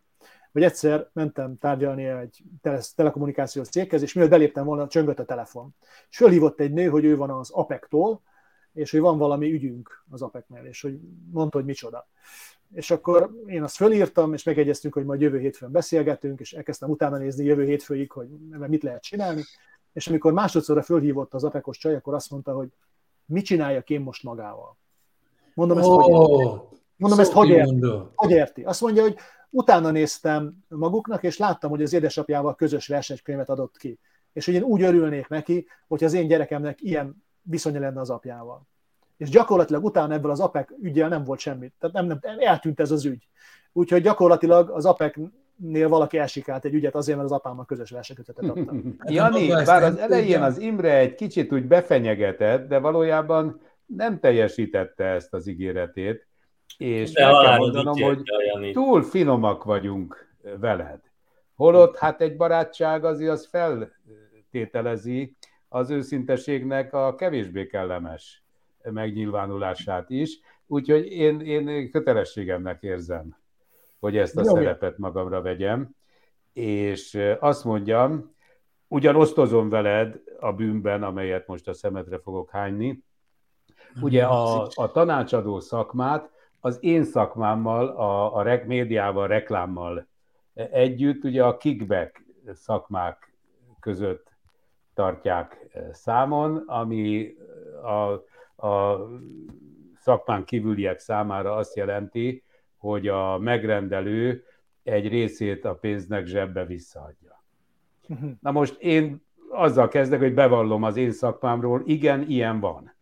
hogy 0.52 0.62
egyszer 0.62 1.08
mentem 1.12 1.58
tárgyalni 1.58 2.04
egy 2.04 2.42
telekommunikációs 2.94 3.68
céghez, 3.68 4.02
és 4.02 4.12
mielőtt 4.12 4.32
beléptem 4.32 4.64
volna, 4.64 4.88
csöngött 4.88 5.18
a 5.18 5.24
telefon. 5.24 5.74
És 6.10 6.16
fölhívott 6.16 6.60
egy 6.60 6.72
nő, 6.72 6.88
hogy 6.88 7.04
ő 7.04 7.16
van 7.16 7.30
az 7.30 7.50
APEC-tól, 7.50 8.20
és 8.74 8.90
hogy 8.90 9.00
van 9.00 9.18
valami 9.18 9.52
ügyünk 9.52 10.04
az 10.10 10.22
APEC-nél, 10.22 10.64
és 10.64 10.80
hogy 10.80 10.98
mondta, 11.30 11.56
hogy 11.56 11.66
micsoda. 11.66 12.08
És 12.74 12.90
akkor 12.90 13.30
én 13.46 13.62
azt 13.62 13.76
fölírtam, 13.76 14.32
és 14.32 14.42
megegyeztünk, 14.42 14.94
hogy 14.94 15.04
majd 15.04 15.20
jövő 15.20 15.38
hétfőn 15.38 15.70
beszélgetünk, 15.70 16.40
és 16.40 16.52
elkezdtem 16.52 16.90
utána 16.90 17.16
nézni 17.16 17.44
jövő 17.44 17.64
hétfőig, 17.64 18.10
hogy 18.10 18.28
mit 18.66 18.82
lehet 18.82 19.02
csinálni. 19.02 19.42
És 19.92 20.08
amikor 20.08 20.32
másodszorra 20.32 20.82
fölhívott 20.82 21.34
az 21.34 21.44
apekos 21.44 21.78
csaj, 21.78 21.94
akkor 21.94 22.14
azt 22.14 22.30
mondta, 22.30 22.52
hogy 22.52 22.68
mit 23.24 23.44
csináljak 23.44 23.90
én 23.90 24.00
most 24.00 24.22
magával. 24.22 24.76
Mondom, 25.54 25.78
ezt 25.78 25.88
oh, 25.88 26.02
hogy 26.02 26.38
érti? 26.40 26.76
Mondom, 26.96 27.18
ezt 27.18 27.32
hogy 27.32 27.48
érti? 27.48 27.86
hogy 28.14 28.30
érti? 28.30 28.62
Azt 28.62 28.80
mondja, 28.80 29.02
hogy 29.02 29.16
utána 29.50 29.90
néztem 29.90 30.64
maguknak, 30.68 31.22
és 31.22 31.36
láttam, 31.36 31.70
hogy 31.70 31.82
az 31.82 31.92
édesapjával 31.92 32.54
közös 32.54 32.86
versenykönyvet 32.86 33.48
adott 33.48 33.76
ki. 33.76 33.98
És 34.32 34.44
hogy 34.44 34.54
én 34.54 34.62
úgy 34.62 34.82
örülnék 34.82 35.28
neki, 35.28 35.66
hogy 35.88 36.04
az 36.04 36.12
én 36.12 36.26
gyerekemnek 36.26 36.80
ilyen 36.82 37.24
viszonya 37.42 37.80
lenne 37.80 38.00
az 38.00 38.10
apjával. 38.10 38.68
És 39.16 39.28
gyakorlatilag 39.28 39.84
utána 39.84 40.14
ebből 40.14 40.30
az 40.30 40.40
APEC 40.40 40.68
ügyel 40.82 41.08
nem 41.08 41.24
volt 41.24 41.40
semmit. 41.40 41.72
Tehát 41.78 41.96
nem, 41.96 42.06
nem, 42.06 42.36
eltűnt 42.38 42.80
ez 42.80 42.90
az 42.90 43.04
ügy. 43.04 43.28
Úgyhogy 43.72 44.02
gyakorlatilag 44.02 44.70
az 44.70 44.84
APEC 44.84 45.14
nél 45.56 45.88
valaki 45.88 46.18
elsikált 46.18 46.64
egy 46.64 46.74
ügyet 46.74 46.94
azért, 46.94 47.18
mert 47.18 47.30
az 47.30 47.36
apámmal 47.36 47.64
közös 47.64 47.90
versekötetet 47.90 48.44
adtam. 48.44 48.96
Jani, 49.04 49.48
bár 49.48 49.82
az 49.82 49.96
elején 49.96 50.42
az 50.42 50.58
Imre 50.58 50.96
egy 50.96 51.14
kicsit 51.14 51.52
úgy 51.52 51.64
befenyegetett, 51.64 52.68
de 52.68 52.78
valójában 52.78 53.60
nem 53.86 54.20
teljesítette 54.20 55.04
ezt 55.04 55.34
az 55.34 55.46
ígéretét, 55.46 56.28
és 56.78 57.12
de 57.12 57.26
meg 57.26 57.34
kell 57.44 57.56
mondanom, 57.56 58.00
hogy 58.00 58.22
túl 58.72 59.02
finomak 59.02 59.64
vagyunk 59.64 60.28
veled. 60.60 61.00
Holott 61.54 61.98
hát 61.98 62.20
egy 62.20 62.36
barátság 62.36 63.04
azért 63.04 63.30
az 63.30 63.50
feltételezi 64.50 65.36
az 65.72 65.90
őszinteségnek 65.90 66.92
a 66.92 67.14
kevésbé 67.14 67.66
kellemes 67.66 68.44
megnyilvánulását 68.82 70.10
is, 70.10 70.40
úgyhogy 70.66 71.06
én, 71.06 71.40
én 71.40 71.90
kötelességemnek 71.90 72.82
érzem, 72.82 73.36
hogy 73.98 74.16
ezt 74.16 74.36
a 74.36 74.42
Jó, 74.44 74.54
szerepet 74.54 74.98
magamra 74.98 75.42
vegyem, 75.42 75.90
és 76.52 77.18
azt 77.38 77.64
mondjam, 77.64 78.34
ugyan 78.88 79.16
osztozom 79.16 79.68
veled 79.68 80.22
a 80.40 80.52
bűnben, 80.52 81.02
amelyet 81.02 81.46
most 81.46 81.68
a 81.68 81.72
szemetre 81.72 82.18
fogok 82.18 82.50
hányni, 82.50 83.04
ugye 84.00 84.24
a, 84.24 84.68
a 84.74 84.90
tanácsadó 84.90 85.60
szakmát 85.60 86.30
az 86.60 86.78
én 86.80 87.04
szakmámmal, 87.04 87.88
a, 87.88 88.36
a 88.36 88.42
rek, 88.42 88.66
médiával, 88.66 89.26
reklámmal 89.26 90.06
együtt, 90.54 91.24
ugye 91.24 91.44
a 91.44 91.56
kickback 91.56 92.24
szakmák 92.52 93.34
között 93.80 94.29
tartják 95.00 95.66
számon, 95.92 96.56
ami 96.56 97.34
a, 97.82 98.66
a 98.66 99.08
szakmán 99.96 100.44
kívüliek 100.44 100.98
számára 100.98 101.54
azt 101.54 101.76
jelenti, 101.76 102.44
hogy 102.76 103.08
a 103.08 103.38
megrendelő 103.38 104.44
egy 104.82 105.08
részét 105.08 105.64
a 105.64 105.74
pénznek 105.74 106.26
zsebbe 106.26 106.64
visszaadja. 106.64 107.42
Mhm. 108.06 108.30
Na 108.40 108.50
most 108.50 108.80
én 108.80 109.22
azzal 109.50 109.88
kezdek, 109.88 110.20
hogy 110.20 110.34
bevallom 110.34 110.82
az 110.82 110.96
én 110.96 111.12
szakmámról, 111.12 111.82
igen, 111.84 112.22
ilyen 112.28 112.60
van. 112.60 112.94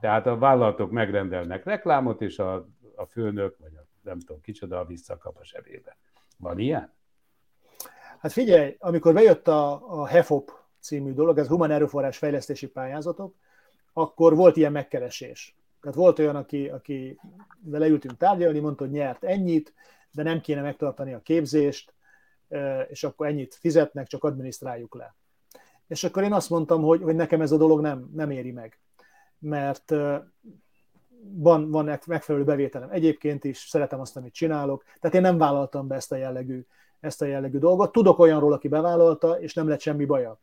Tehát 0.00 0.26
a 0.26 0.38
vállalatok 0.38 0.90
megrendelnek 0.90 1.64
reklámot, 1.64 2.22
és 2.22 2.38
a, 2.38 2.68
a 2.96 3.06
főnök, 3.06 3.56
vagy 3.58 3.74
a, 3.74 3.86
nem 4.02 4.18
tudom 4.18 4.40
kicsoda, 4.40 4.84
visszakap 4.84 5.36
a 5.36 5.44
zsebébe. 5.44 5.96
Van 6.38 6.58
ilyen? 6.58 6.92
Hát 8.18 8.32
figyelj, 8.32 8.76
amikor 8.78 9.14
bejött 9.14 9.48
a, 9.48 9.90
a 10.00 10.06
HEFOP 10.06 10.63
című 10.84 11.12
dolog, 11.12 11.38
ez 11.38 11.46
Human 11.46 11.70
Erőforrás 11.70 12.18
Fejlesztési 12.18 12.66
Pályázatok, 12.66 13.34
akkor 13.92 14.36
volt 14.36 14.56
ilyen 14.56 14.72
megkeresés. 14.72 15.56
Tehát 15.80 15.96
volt 15.96 16.18
olyan, 16.18 16.36
aki, 16.36 16.68
aki 16.68 17.18
leültünk 17.70 18.16
tárgyalni, 18.16 18.58
mondta, 18.58 18.84
hogy 18.84 18.92
nyert 18.92 19.24
ennyit, 19.24 19.74
de 20.10 20.22
nem 20.22 20.40
kéne 20.40 20.60
megtartani 20.60 21.14
a 21.14 21.22
képzést, 21.22 21.94
és 22.88 23.04
akkor 23.04 23.26
ennyit 23.26 23.54
fizetnek, 23.54 24.06
csak 24.06 24.24
adminisztráljuk 24.24 24.94
le. 24.94 25.14
És 25.88 26.04
akkor 26.04 26.22
én 26.22 26.32
azt 26.32 26.50
mondtam, 26.50 26.82
hogy, 26.82 27.02
hogy 27.02 27.14
nekem 27.14 27.40
ez 27.40 27.52
a 27.52 27.56
dolog 27.56 27.80
nem, 27.80 28.10
nem 28.14 28.30
éri 28.30 28.52
meg, 28.52 28.78
mert 29.38 29.90
van, 31.20 31.70
van 31.70 31.98
megfelelő 32.06 32.44
bevételem 32.44 32.90
egyébként 32.90 33.44
is, 33.44 33.58
szeretem 33.58 34.00
azt, 34.00 34.16
amit 34.16 34.32
csinálok, 34.32 34.84
tehát 35.00 35.16
én 35.16 35.22
nem 35.22 35.38
vállaltam 35.38 35.86
be 35.86 35.94
ezt 35.94 36.12
a 36.12 36.16
jellegű, 36.16 36.66
ezt 37.00 37.22
a 37.22 37.24
jellegű 37.24 37.58
dolgot. 37.58 37.92
Tudok 37.92 38.18
olyanról, 38.18 38.52
aki 38.52 38.68
bevállalta, 38.68 39.40
és 39.40 39.54
nem 39.54 39.68
lett 39.68 39.80
semmi 39.80 40.04
baja. 40.04 40.40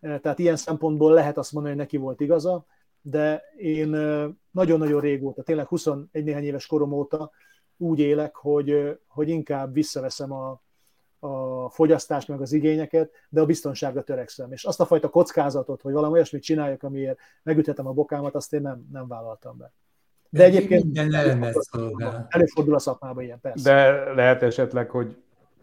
Tehát 0.00 0.38
ilyen 0.38 0.56
szempontból 0.56 1.12
lehet 1.12 1.38
azt 1.38 1.52
mondani, 1.52 1.74
hogy 1.74 1.84
neki 1.84 1.96
volt 1.96 2.20
igaza, 2.20 2.66
de 3.00 3.42
én 3.56 3.88
nagyon-nagyon 4.50 5.00
régóta, 5.00 5.42
tényleg 5.42 5.66
21 5.66 6.24
néhány 6.24 6.44
éves 6.44 6.66
korom 6.66 6.92
óta 6.92 7.30
úgy 7.76 7.98
élek, 7.98 8.36
hogy, 8.36 8.98
hogy 9.06 9.28
inkább 9.28 9.72
visszaveszem 9.72 10.32
a, 10.32 10.62
a 11.18 11.68
fogyasztást, 11.70 12.28
meg 12.28 12.40
az 12.40 12.52
igényeket, 12.52 13.10
de 13.28 13.40
a 13.40 13.46
biztonságra 13.46 14.02
törekszem. 14.02 14.52
És 14.52 14.64
azt 14.64 14.80
a 14.80 14.86
fajta 14.86 15.08
kockázatot, 15.08 15.82
hogy 15.82 15.92
valami 15.92 16.12
olyasmit 16.12 16.42
csináljak, 16.42 16.82
amiért 16.82 17.18
megüthetem 17.42 17.86
a 17.86 17.92
bokámat, 17.92 18.34
azt 18.34 18.52
én 18.52 18.62
nem, 18.62 18.88
nem 18.92 19.08
vállaltam 19.08 19.56
be. 19.56 19.72
De, 20.30 20.44
egyébként 20.44 20.84
minden 20.84 21.14
előfordul, 21.14 22.26
előfordul 22.28 22.74
a 22.74 22.78
szakmában 22.78 23.24
ilyen, 23.24 23.40
persze. 23.40 23.72
De 23.72 24.12
lehet 24.12 24.42
esetleg, 24.42 24.90
hogy 24.90 25.16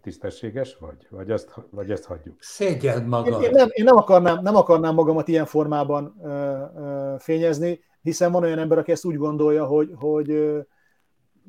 tisztességes 0.06 0.78
vagy? 0.80 1.08
Vagy, 1.10 1.32
azt, 1.32 1.54
vagy 1.70 1.92
ezt 1.92 2.06
hagyjuk? 2.06 2.36
Szégyeld 2.40 3.02
Én, 3.02 3.08
magad. 3.08 3.42
én, 3.44 3.50
nem, 3.52 3.68
én 3.72 3.84
nem, 3.84 3.96
akarnám, 3.96 4.42
nem 4.42 4.56
akarnám 4.56 4.94
magamat 4.94 5.28
ilyen 5.28 5.46
formában 5.46 6.16
ö, 6.24 6.28
ö, 6.76 7.16
fényezni, 7.20 7.84
hiszen 8.02 8.32
van 8.32 8.44
olyan 8.44 8.60
ember, 8.60 8.78
aki 8.78 8.92
ezt 8.92 9.06
úgy 9.06 9.18
gondolja, 9.18 9.66
hogy, 9.66 9.90
hogy 9.96 10.30
ö, 10.30 10.60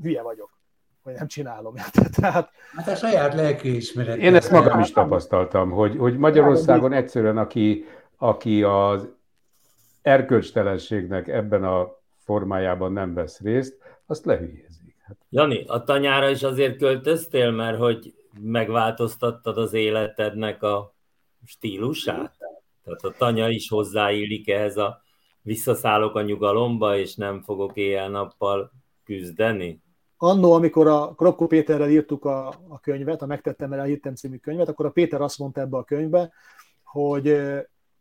hülye 0.02 0.22
vagyok, 0.22 0.50
hogy 1.02 1.14
nem 1.14 1.26
csinálom. 1.26 1.74
Tehát, 2.20 2.50
Hát 2.76 2.88
a 2.88 2.94
saját 2.94 3.34
lelkiismeret. 3.34 4.16
Én 4.16 4.34
ezt 4.34 4.50
magam 4.50 4.80
is 4.80 4.90
tapasztaltam, 4.90 5.70
hogy, 5.70 5.96
hogy 5.96 6.18
Magyarországon 6.18 6.92
egyszerűen, 6.92 7.38
aki, 7.38 7.84
aki 8.16 8.62
az 8.62 9.08
erkölcstelenségnek 10.02 11.28
ebben 11.28 11.64
a 11.64 12.00
formájában 12.16 12.92
nem 12.92 13.14
vesz 13.14 13.40
részt, 13.40 13.78
azt 14.06 14.24
lehülyézik. 14.24 14.96
Hát, 15.02 15.16
Jani, 15.30 15.64
a 15.66 15.82
tanyára 15.82 16.28
is 16.28 16.42
azért 16.42 16.76
költöztél, 16.76 17.50
mert 17.50 17.78
hogy 17.78 18.15
megváltoztattad 18.40 19.58
az 19.58 19.72
életednek 19.72 20.62
a 20.62 20.94
stílusát? 21.44 22.36
Tehát 22.84 23.04
a 23.04 23.14
tanya 23.18 23.48
is 23.48 23.68
hozzáillik 23.68 24.48
ehhez 24.48 24.76
a 24.76 25.02
visszaszállok 25.42 26.14
a 26.14 26.22
nyugalomba, 26.22 26.96
és 26.96 27.14
nem 27.14 27.42
fogok 27.42 27.76
éjjel-nappal 27.76 28.72
küzdeni? 29.04 29.84
annó, 30.16 30.52
amikor 30.52 30.86
a 30.86 31.14
Kropko 31.14 31.46
Péterrel 31.46 31.90
írtuk 31.90 32.24
a, 32.24 32.48
a 32.68 32.80
könyvet, 32.80 33.22
a 33.22 33.26
Megtettem 33.26 33.72
el 33.72 33.84
hittem 33.84 34.14
című 34.14 34.36
könyvet, 34.36 34.68
akkor 34.68 34.86
a 34.86 34.90
Péter 34.90 35.20
azt 35.20 35.38
mondta 35.38 35.60
ebbe 35.60 35.76
a 35.76 35.84
könyvbe, 35.84 36.32
hogy 36.84 37.40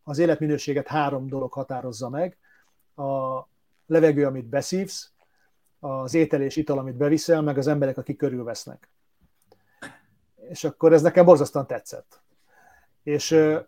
az 0.04 0.18
életminőséget 0.18 0.88
három 0.88 1.28
dolog 1.28 1.54
határozza 1.54 2.10
meg. 2.10 2.38
A 2.96 3.42
levegő, 3.86 4.26
amit 4.26 4.46
beszívsz, 4.46 5.12
az 5.80 6.14
étel 6.14 6.42
és 6.42 6.56
ital, 6.56 6.78
amit 6.78 6.96
beviszel, 6.96 7.42
meg 7.42 7.58
az 7.58 7.68
emberek, 7.68 7.98
akik 7.98 8.18
körülvesznek. 8.18 8.90
És 10.50 10.64
akkor 10.64 10.94
ez 10.94 11.02
nekem 11.02 11.26
borzasztóan 11.26 11.68
tetszett. 11.68 12.22
És 13.04 13.32
ö, 13.32 13.60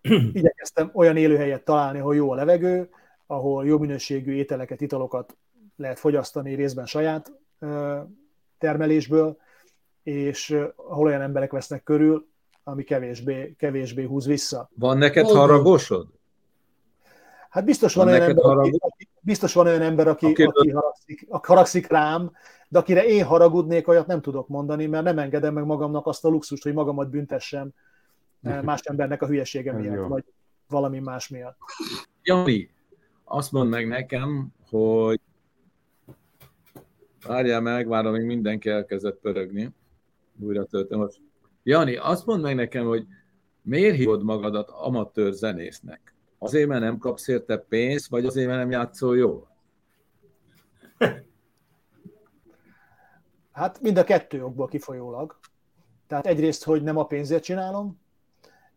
igyekeztem 0.32 0.90
olyan 0.94 1.16
élőhelyet 1.16 1.64
találni, 1.64 1.98
ahol 1.98 2.14
jó 2.14 2.30
a 2.30 2.34
levegő, 2.34 2.90
ahol 3.26 3.66
jó 3.66 3.78
minőségű 3.78 4.32
ételeket, 4.32 4.80
italokat 4.80 5.36
lehet 5.76 5.98
fogyasztani 5.98 6.54
részben 6.54 6.86
saját 6.86 7.32
ö, 7.58 7.98
termelésből, 8.58 9.38
és 10.02 10.50
ö, 10.50 10.68
ahol 10.76 11.06
olyan 11.06 11.20
emberek 11.20 11.52
vesznek 11.52 11.82
körül, 11.82 12.28
ami 12.64 12.84
kevésbé, 12.84 13.54
kevésbé 13.58 14.04
húz 14.04 14.26
vissza. 14.26 14.70
Van 14.74 14.98
neked 14.98 15.26
haragosod? 15.26 16.06
Hát 17.50 17.64
biztos 17.64 17.94
van, 17.94 18.04
Van 18.04 18.14
olyan 18.14 18.26
neked 18.26 18.44
ember, 18.44 18.56
aki, 18.78 19.08
biztos 19.30 19.54
van 19.54 19.66
olyan 19.66 19.82
ember, 19.82 20.08
aki, 20.08 20.26
Akiből- 20.26 20.56
aki 20.56 20.70
haragszik, 20.70 21.26
aki 21.28 21.46
haragszik 21.46 21.86
rám, 21.86 22.32
de 22.68 22.78
akire 22.78 23.04
én 23.04 23.24
haragudnék, 23.24 23.88
olyat 23.88 24.06
nem 24.06 24.20
tudok 24.20 24.48
mondani, 24.48 24.86
mert 24.86 25.04
nem 25.04 25.18
engedem 25.18 25.54
meg 25.54 25.64
magamnak 25.64 26.06
azt 26.06 26.24
a 26.24 26.28
luxust, 26.28 26.62
hogy 26.62 26.72
magamat 26.72 27.10
büntessem 27.10 27.70
eh, 28.42 28.62
más 28.68 28.80
embernek 28.80 29.22
a 29.22 29.26
hülyesége 29.26 29.72
miatt, 29.72 30.08
vagy 30.08 30.24
valami 30.68 30.98
más 30.98 31.28
miatt. 31.28 31.56
Jani, 32.22 32.70
azt 33.24 33.52
mondd 33.52 33.70
meg 33.70 33.88
nekem, 33.88 34.48
hogy 34.70 35.20
várjál 37.26 37.60
meg, 37.60 37.88
várom, 37.88 38.12
még 38.12 38.24
mindenki 38.26 38.68
elkezdett 38.68 39.20
pörögni. 39.20 39.70
Újra 40.40 40.64
töltöm 40.64 40.98
most. 40.98 41.20
Jani, 41.62 41.96
azt 41.96 42.26
mondd 42.26 42.42
meg 42.42 42.54
nekem, 42.54 42.86
hogy 42.86 43.06
miért 43.62 43.96
hívod 43.96 44.22
magadat 44.22 44.70
amatőr 44.70 45.32
zenésznek? 45.32 46.14
Azért, 46.42 46.68
mert 46.68 46.80
nem 46.80 46.98
kapsz 46.98 47.28
érte 47.28 47.58
pénzt, 47.58 48.08
vagy 48.08 48.24
azért, 48.24 48.46
mert 48.46 48.58
nem 48.58 48.70
játszol 48.70 49.16
jól? 49.16 49.48
Hát 53.52 53.80
mind 53.80 53.98
a 53.98 54.04
kettő 54.04 54.44
okból 54.44 54.66
kifolyólag. 54.66 55.38
Tehát 56.06 56.26
egyrészt, 56.26 56.64
hogy 56.64 56.82
nem 56.82 56.96
a 56.96 57.06
pénzért 57.06 57.42
csinálom, 57.42 58.00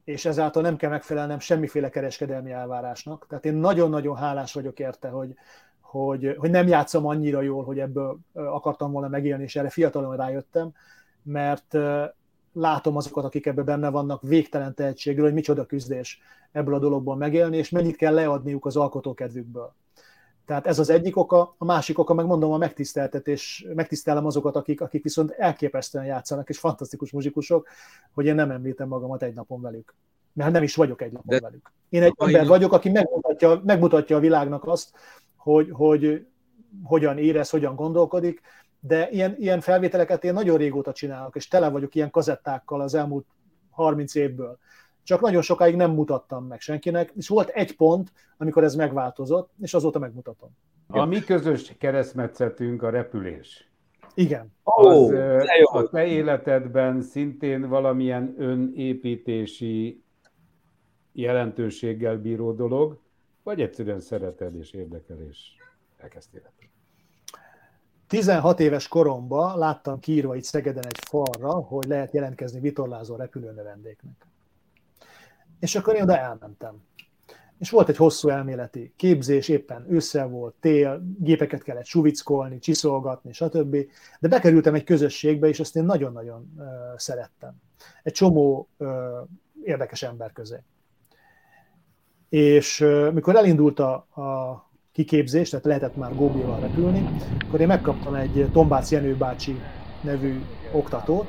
és 0.04 0.26
ezáltal 0.26 0.62
nem 0.62 0.76
kell 0.76 0.90
megfelelnem 0.90 1.40
semmiféle 1.40 1.90
kereskedelmi 1.90 2.52
elvárásnak. 2.52 3.26
Tehát 3.28 3.46
én 3.46 3.54
nagyon-nagyon 3.54 4.16
hálás 4.16 4.54
vagyok 4.54 4.80
érte, 4.80 5.08
hogy, 5.08 5.34
hogy, 5.80 6.36
hogy 6.38 6.50
nem 6.50 6.68
játszom 6.68 7.06
annyira 7.06 7.42
jól, 7.42 7.64
hogy 7.64 7.80
ebből 7.80 8.20
akartam 8.34 8.92
volna 8.92 9.08
megélni, 9.08 9.44
és 9.44 9.56
erre 9.56 9.70
fiatalon 9.70 10.16
rájöttem, 10.16 10.74
mert 11.24 11.78
látom 12.54 12.96
azokat, 12.96 13.24
akik 13.24 13.46
ebben 13.46 13.66
benne 13.66 13.90
vannak, 13.90 14.22
végtelen 14.22 14.74
tehetségről, 14.74 15.26
hogy 15.26 15.34
micsoda 15.34 15.66
küzdés 15.66 16.20
ebből 16.52 16.74
a 16.74 16.80
dologból 16.80 17.16
megélni, 17.16 17.58
és 17.58 17.70
mennyit 17.70 17.96
kell 17.96 18.14
leadniuk 18.14 18.66
az 18.66 18.76
alkotókedvükből. 18.76 19.74
Tehát 20.46 20.68
ez 20.68 20.80
az 20.80 20.90
egyik 20.90 21.18
oka, 21.18 21.56
a 21.58 21.66
másik 21.66 22.00
oka, 22.00 22.14
meg 22.14 22.26
mondom, 22.26 22.52
a 22.52 22.58
megtiszteltetés, 22.58 23.66
megtisztelem 23.74 24.26
azokat, 24.26 24.56
akik, 24.56 24.82
akik 24.82 25.04
viszont 25.04 25.32
elképesztően 25.32 26.06
játszanak, 26.06 26.50
és 26.50 26.58
fantasztikus 26.58 27.12
muzsikusok, 27.12 27.68
hogy 28.14 28.26
én 28.26 28.36
nem 28.36 28.52
említem 28.52 28.88
magamat 28.88 29.24
egy 29.24 29.34
napon 29.34 29.62
velük. 29.62 29.96
Mert 30.34 30.52
nem 30.52 30.64
is 30.64 30.76
vagyok 30.76 31.02
egy 31.02 31.12
napon 31.12 31.36
De- 31.36 31.42
velük. 31.42 31.72
Én 31.90 32.04
egy 32.04 32.14
ember 32.18 32.48
vagyok, 32.48 32.74
aki 32.74 32.90
megmutatja, 32.90 33.62
megmutatja 33.66 34.18
a 34.18 34.20
világnak 34.20 34.68
azt, 34.68 34.92
hogy, 35.36 35.70
hogy 35.72 36.26
hogyan 36.84 37.18
érez, 37.18 37.50
hogyan 37.50 37.76
gondolkodik, 37.76 38.42
de 38.86 39.10
ilyen, 39.10 39.36
ilyen 39.38 39.62
felvételeket 39.62 40.24
én 40.24 40.34
nagyon 40.34 40.58
régóta 40.58 40.94
csinálok, 40.94 41.36
és 41.36 41.48
tele 41.48 41.70
vagyok 41.70 41.96
ilyen 41.96 42.10
kazettákkal 42.10 42.82
az 42.82 42.94
elmúlt 42.94 43.26
30 43.70 44.16
évből. 44.16 44.58
Csak 45.04 45.22
nagyon 45.22 45.42
sokáig 45.42 45.76
nem 45.76 45.92
mutattam 45.92 46.46
meg 46.46 46.60
senkinek, 46.60 47.12
és 47.16 47.28
volt 47.28 47.50
egy 47.50 47.76
pont, 47.76 48.12
amikor 48.38 48.64
ez 48.64 48.76
megváltozott, 48.76 49.52
és 49.62 49.74
azóta 49.74 50.00
megmutatom. 50.00 50.50
A 50.88 51.06
mi 51.06 51.20
közös 51.20 51.74
keresztmetszetünk 51.78 52.84
a 52.84 52.90
repülés. 52.90 53.72
Igen. 54.14 54.54
Az 54.64 55.12
ö, 55.12 55.44
a 55.64 55.90
te 55.90 56.06
életedben 56.06 57.02
szintén 57.02 57.68
valamilyen 57.70 58.36
önépítési 58.38 60.04
jelentőséggel 61.12 62.18
bíró 62.18 62.52
dolog, 62.52 63.00
vagy 63.44 63.62
egyszerűen 63.62 64.00
szereted 64.00 64.56
és 64.56 64.72
érdekel, 64.72 65.18
és 65.30 65.38
elkezdtél? 65.98 66.52
16 68.14 68.60
éves 68.60 68.88
koromban 68.88 69.58
láttam 69.58 70.00
kiírva 70.00 70.36
itt 70.36 70.44
Szegeden 70.44 70.86
egy 70.86 71.00
falra, 71.08 71.52
hogy 71.52 71.88
lehet 71.88 72.14
jelentkezni 72.14 72.60
vitorlázó 72.60 73.16
repülőnövendéknek. 73.16 74.28
És 75.60 75.76
akkor 75.76 75.96
én 75.96 76.02
oda 76.02 76.18
elmentem. 76.18 76.84
És 77.60 77.70
volt 77.70 77.90
egy 77.90 77.98
hosszú 77.98 78.30
elméleti 78.30 78.94
képzés, 78.96 79.48
éppen 79.48 79.86
ősszel 79.90 80.28
volt, 80.28 80.54
tél, 80.60 81.04
gépeket 81.20 81.64
kellett 81.64 81.86
suvickolni, 81.86 82.60
csiszolgatni, 82.60 83.34
stb. 83.34 83.78
De 84.20 84.28
bekerültem 84.28 84.74
egy 84.74 84.84
közösségbe, 84.84 85.48
és 85.48 85.60
ezt 85.60 85.76
én 85.76 85.84
nagyon-nagyon 85.84 86.54
uh, 86.58 86.66
szerettem. 86.96 87.56
Egy 88.04 88.14
csomó 88.14 88.68
uh, 88.78 88.88
érdekes 89.64 90.04
ember 90.04 90.32
közé. 90.32 90.58
És 92.30 92.80
uh, 92.80 93.12
mikor 93.12 93.36
elindult 93.36 93.80
a, 93.80 93.94
a 93.94 94.72
kiképzés, 94.94 95.50
tehát 95.50 95.66
lehetett 95.66 95.96
már 95.96 96.16
Góbival 96.16 96.60
repülni, 96.60 97.10
akkor 97.48 97.62
én 97.62 97.68
megkaptam 97.68 98.14
egy 98.14 98.50
Tombác 98.52 98.92
Jenő 98.92 99.16
bácsi 99.16 99.60
nevű 100.02 100.42
oktatót, 100.72 101.28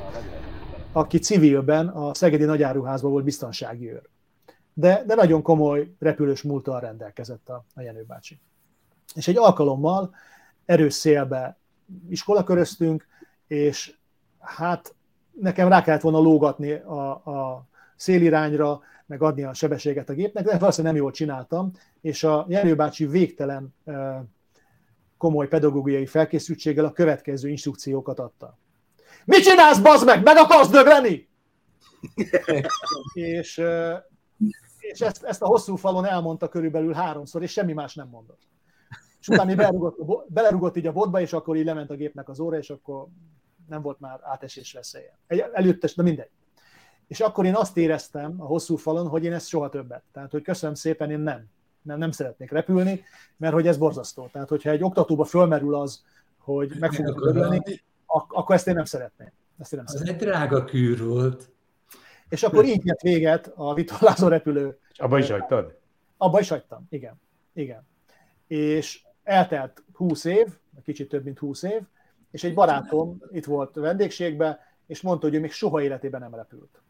aki 0.92 1.18
civilben 1.18 1.88
a 1.88 2.14
Szegedi 2.14 2.44
Nagyáruházban 2.44 3.10
volt 3.10 3.24
biztonsági 3.24 3.90
őr. 3.90 4.02
De, 4.72 5.02
de 5.06 5.14
nagyon 5.14 5.42
komoly 5.42 5.94
repülős 5.98 6.42
múltal 6.42 6.80
rendelkezett 6.80 7.48
a, 7.48 7.64
a 7.74 7.80
Jenő 7.80 8.04
bácsi. 8.08 8.40
És 9.14 9.28
egy 9.28 9.36
alkalommal 9.36 10.14
erős 10.64 10.94
szélbe 10.94 11.56
iskolaköröztünk, 12.08 13.06
és 13.46 13.94
hát 14.38 14.94
nekem 15.40 15.68
rá 15.68 15.82
kellett 15.82 16.00
volna 16.00 16.18
lógatni 16.18 16.72
a, 16.72 17.10
a 17.10 17.66
szélirányra, 17.96 18.80
meg 19.06 19.22
adni 19.22 19.44
a 19.44 19.54
sebességet 19.54 20.08
a 20.08 20.12
gépnek, 20.12 20.44
de 20.44 20.58
valószínűleg 20.58 20.92
nem 20.94 21.02
jól 21.02 21.12
csináltam, 21.12 21.70
és 22.00 22.24
a 22.24 22.46
Jenő 22.48 22.74
bácsi 22.74 23.06
végtelen 23.06 23.74
komoly 25.16 25.48
pedagógiai 25.48 26.06
felkészültséggel 26.06 26.84
a 26.84 26.92
következő 26.92 27.48
instrukciókat 27.48 28.18
adta. 28.18 28.58
Mit 29.24 29.42
csinálsz, 29.42 29.78
bazd 29.78 30.04
meg? 30.04 30.22
Meg 30.22 30.36
akarsz 30.36 30.68
dögleni? 30.68 31.28
és 33.14 33.62
és 34.92 35.00
ezt, 35.00 35.22
ezt 35.22 35.42
a 35.42 35.46
hosszú 35.46 35.76
falon 35.76 36.04
elmondta 36.06 36.48
körülbelül 36.48 36.92
háromszor, 36.92 37.42
és 37.42 37.52
semmi 37.52 37.72
más 37.72 37.94
nem 37.94 38.08
mondott. 38.08 38.40
És 39.20 39.28
utána 39.28 39.54
belerugott, 39.54 40.26
belerugott 40.28 40.76
így 40.76 40.86
a 40.86 40.92
botba, 40.92 41.20
és 41.20 41.32
akkor 41.32 41.56
így 41.56 41.64
lement 41.64 41.90
a 41.90 41.94
gépnek 41.94 42.28
az 42.28 42.40
óra, 42.40 42.56
és 42.58 42.70
akkor 42.70 43.06
nem 43.68 43.82
volt 43.82 44.00
már 44.00 44.20
átesés 44.22 44.72
veszélye. 44.72 45.18
Egy- 45.26 45.44
Előtte, 45.52 45.88
de 45.96 46.02
mindegy. 46.02 46.30
És 47.06 47.20
akkor 47.20 47.44
én 47.46 47.54
azt 47.54 47.76
éreztem 47.76 48.34
a 48.38 48.44
hosszú 48.44 48.76
falon, 48.76 49.08
hogy 49.08 49.24
én 49.24 49.32
ezt 49.32 49.48
soha 49.48 49.68
többet. 49.68 50.02
Tehát, 50.12 50.30
hogy 50.30 50.42
köszönöm 50.42 50.74
szépen, 50.74 51.10
én 51.10 51.18
nem. 51.18 51.44
Nem, 51.82 51.98
nem 51.98 52.10
szeretnék 52.10 52.50
repülni, 52.50 53.04
mert 53.36 53.52
hogy 53.54 53.66
ez 53.66 53.76
borzasztó. 53.76 54.28
Tehát, 54.32 54.48
hogyha 54.48 54.70
egy 54.70 54.82
oktatóba 54.84 55.24
fölmerül 55.24 55.74
az, 55.74 56.04
hogy 56.38 56.72
meg 56.78 56.92
fogok 56.92 57.26
örülni, 57.26 57.62
ak- 58.06 58.32
akkor 58.32 58.54
ezt 58.54 58.66
én 58.66 58.74
nem 58.74 58.84
szeretném. 58.84 59.32
Ezt 59.58 59.72
én 59.72 59.78
nem 59.78 59.88
Az 59.88 59.92
szeretném. 60.00 60.14
egy 60.14 60.20
drága 60.28 60.64
kűr 60.64 61.04
volt. 61.04 61.50
És 62.28 62.42
akkor 62.42 62.64
így 62.64 62.84
jött 62.84 63.00
véget 63.00 63.52
a 63.54 63.74
vitorlázó 63.74 64.28
repülő 64.28 64.78
És 64.92 64.98
abba 64.98 65.18
is 65.18 65.30
hagytad? 65.30 65.78
Abba 66.16 66.40
is 66.40 66.48
hagytam, 66.48 66.86
igen. 66.90 67.20
igen. 67.52 67.86
És 68.46 69.02
eltelt 69.22 69.82
20 69.92 70.24
év, 70.24 70.46
kicsit 70.84 71.08
több, 71.08 71.24
mint 71.24 71.38
20 71.38 71.62
év, 71.62 71.80
és 72.30 72.44
egy 72.44 72.54
barátom 72.54 73.22
itt 73.32 73.44
volt 73.44 73.74
vendégségben, 73.74 74.58
és 74.86 75.00
mondta, 75.00 75.26
hogy 75.26 75.36
ő 75.36 75.40
még 75.40 75.52
soha 75.52 75.82
életében 75.82 76.20
nem 76.20 76.34
repült. 76.34 76.82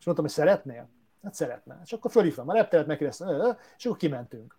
És 0.00 0.06
mondtam, 0.06 0.26
hogy 0.26 0.34
szeretnél? 0.34 0.88
Hát 1.22 1.34
szeretne. 1.34 1.80
És 1.84 1.92
akkor 1.92 2.10
fölhívtam 2.10 2.48
a 2.48 2.52
repteret, 2.52 2.86
megkérdeztem, 2.86 3.56
és 3.76 3.84
akkor 3.84 3.98
kimentünk. 3.98 4.58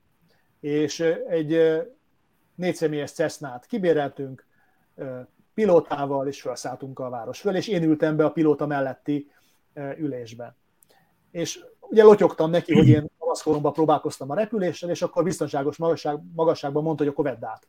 És 0.60 1.00
egy 1.28 1.82
négyszemélyes 2.56 3.12
Cessnát 3.12 3.66
kibéreltünk, 3.66 4.46
pilótával, 5.54 6.28
és 6.28 6.42
felszálltunk 6.42 7.00
a 7.00 7.10
város 7.10 7.40
föl, 7.40 7.56
és 7.56 7.68
én 7.68 7.84
ültem 7.84 8.16
be 8.16 8.26
a 8.26 8.32
pilóta 8.32 8.66
melletti 8.66 9.32
ülésbe. 9.98 10.56
És 11.32 11.66
ugye 11.80 12.04
lotyogtam 12.04 12.50
neki, 12.50 12.74
hogy 12.74 12.88
én 12.88 13.10
kamaszkoromban 13.20 13.74
próbálkoztam 13.74 14.30
a 14.30 14.36
repüléssel, 14.36 14.90
és 14.90 15.02
akkor 15.02 15.24
biztonságos 15.24 15.78
magasság, 15.78 16.20
magasságban 16.34 16.84
mondta, 16.84 17.04
hogy 17.04 17.12
akkor 17.12 17.26
vedd 17.26 17.46
át. 17.46 17.68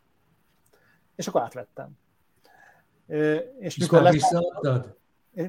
És 1.14 1.26
akkor 1.26 1.40
átvettem. 1.40 1.90
És 3.58 3.76
mikor 3.76 4.02
leszálltad? 4.02 4.96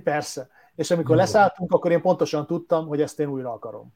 Persze. 0.04 0.50
És 0.76 0.92
amikor 0.92 1.16
leszálltunk, 1.16 1.72
akkor 1.72 1.92
én 1.92 2.02
pontosan 2.02 2.46
tudtam, 2.46 2.88
hogy 2.88 3.02
ezt 3.02 3.20
én 3.20 3.28
újra 3.28 3.54
akarom. 3.54 3.94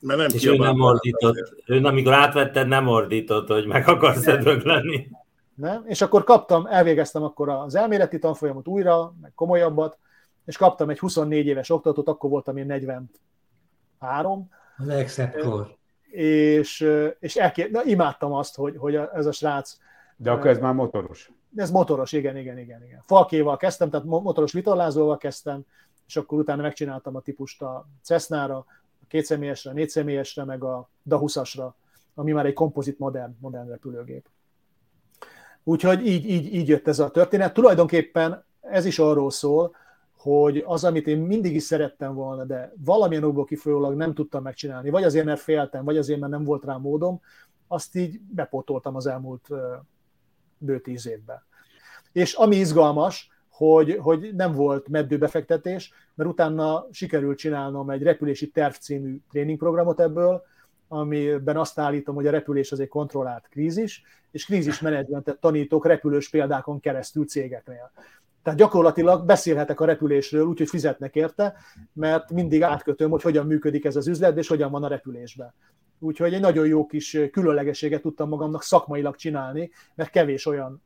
Mert 0.00 0.18
nem 0.18 0.28
És 0.32 0.46
ő 0.46 0.56
nem 0.56 0.80
ordított, 0.80 1.62
ő 1.66 1.84
amikor 1.84 2.12
átvetted, 2.12 2.68
nem 2.68 2.88
ordított, 2.88 3.48
hogy 3.48 3.66
meg 3.66 3.88
akarsz 3.88 4.24
lenni. 4.62 5.08
Nem? 5.54 5.84
És 5.86 6.00
akkor 6.00 6.24
kaptam, 6.24 6.66
elvégeztem 6.66 7.22
akkor 7.22 7.48
az 7.48 7.74
elméleti 7.74 8.18
tanfolyamot 8.18 8.68
újra, 8.68 9.14
meg 9.20 9.32
komolyabbat, 9.34 9.98
és 10.44 10.56
kaptam 10.56 10.90
egy 10.90 10.98
24 10.98 11.46
éves 11.46 11.70
oktatót, 11.70 12.08
akkor 12.08 12.30
voltam 12.30 12.56
én 12.56 12.66
43. 12.66 14.50
A 14.76 14.84
legszebb 14.84 15.32
kor. 15.32 15.76
És, 16.10 16.90
és 17.20 17.36
elké... 17.36 17.68
Na, 17.72 17.84
imádtam 17.84 18.32
azt, 18.32 18.56
hogy, 18.56 18.76
hogy 18.76 18.94
ez 18.94 19.26
a 19.26 19.32
srác... 19.32 19.76
De 20.16 20.30
akkor 20.30 20.46
ez 20.46 20.58
már 20.58 20.74
motoros. 20.74 21.30
Ez 21.56 21.70
motoros, 21.70 22.12
igen, 22.12 22.36
igen, 22.36 22.58
igen. 22.58 22.84
igen. 22.84 23.02
Falkéval 23.06 23.56
kezdtem, 23.56 23.90
tehát 23.90 24.06
motoros 24.06 24.52
vitorlázóval 24.52 25.16
kezdtem, 25.16 25.64
és 26.06 26.16
akkor 26.16 26.38
utána 26.38 26.62
megcsináltam 26.62 27.16
a 27.16 27.20
típust 27.20 27.62
a 27.62 27.88
Cessnára, 28.02 28.56
a 28.56 29.06
kétszemélyesre, 29.08 29.70
a 29.70 29.74
négyszemélyesre, 29.74 30.44
meg 30.44 30.64
a 30.64 30.88
DA20-asra, 31.08 31.72
ami 32.14 32.32
már 32.32 32.46
egy 32.46 32.52
kompozit 32.52 32.98
modern, 32.98 33.36
modern 33.40 33.68
repülőgép. 33.68 34.28
Úgyhogy 35.62 36.06
így, 36.06 36.28
így, 36.28 36.54
így 36.54 36.68
jött 36.68 36.88
ez 36.88 36.98
a 36.98 37.10
történet. 37.10 37.54
Tulajdonképpen 37.54 38.44
ez 38.60 38.84
is 38.84 38.98
arról 38.98 39.30
szól, 39.30 39.74
hogy 40.16 40.62
az, 40.66 40.84
amit 40.84 41.06
én 41.06 41.18
mindig 41.18 41.54
is 41.54 41.62
szerettem 41.62 42.14
volna, 42.14 42.44
de 42.44 42.72
valamilyen 42.76 43.24
okból 43.24 43.44
kifolyólag 43.44 43.94
nem 43.94 44.14
tudtam 44.14 44.42
megcsinálni, 44.42 44.90
vagy 44.90 45.04
azért, 45.04 45.24
mert 45.24 45.40
féltem, 45.40 45.84
vagy 45.84 45.96
azért, 45.96 46.20
mert 46.20 46.32
nem 46.32 46.44
volt 46.44 46.64
rá 46.64 46.76
módom, 46.76 47.20
azt 47.66 47.96
így 47.96 48.20
bepótoltam 48.20 48.96
az 48.96 49.06
elmúlt 49.06 49.48
bő 50.58 50.80
tíz 50.80 51.06
évben. 51.06 51.42
És 52.12 52.34
ami 52.34 52.56
izgalmas, 52.56 53.30
hogy, 53.56 53.98
hogy 54.00 54.30
nem 54.34 54.52
volt 54.52 54.88
meddőbefektetés, 54.88 55.92
mert 56.14 56.30
utána 56.30 56.86
sikerült 56.90 57.38
csinálnom 57.38 57.90
egy 57.90 58.02
repülési 58.02 58.50
terv 58.50 58.74
című 58.74 59.16
tréningprogramot 59.30 60.00
ebből, 60.00 60.42
amiben 60.88 61.56
azt 61.56 61.78
állítom, 61.78 62.14
hogy 62.14 62.26
a 62.26 62.30
repülés 62.30 62.72
az 62.72 62.80
egy 62.80 62.88
kontrollált 62.88 63.48
krízis, 63.48 64.02
és 64.30 64.44
krízismenedzsmentet 64.44 65.38
tanítok 65.38 65.86
repülős 65.86 66.28
példákon 66.28 66.80
keresztül 66.80 67.26
cégeknél. 67.26 67.90
Tehát 68.44 68.58
gyakorlatilag 68.58 69.26
beszélhetek 69.26 69.80
a 69.80 69.84
repülésről, 69.84 70.46
úgyhogy 70.46 70.68
fizetnek 70.68 71.14
érte, 71.14 71.54
mert 71.92 72.30
mindig 72.30 72.62
átkötöm, 72.62 73.10
hogy 73.10 73.22
hogyan 73.22 73.46
működik 73.46 73.84
ez 73.84 73.96
az 73.96 74.08
üzlet, 74.08 74.36
és 74.36 74.48
hogyan 74.48 74.70
van 74.70 74.84
a 74.84 74.88
repülésben. 74.88 75.54
Úgyhogy 75.98 76.34
egy 76.34 76.40
nagyon 76.40 76.66
jó 76.66 76.86
kis 76.86 77.18
különlegességet 77.32 78.02
tudtam 78.02 78.28
magamnak 78.28 78.62
szakmailag 78.62 79.16
csinálni, 79.16 79.70
mert 79.94 80.10
kevés 80.10 80.46
olyan 80.46 80.82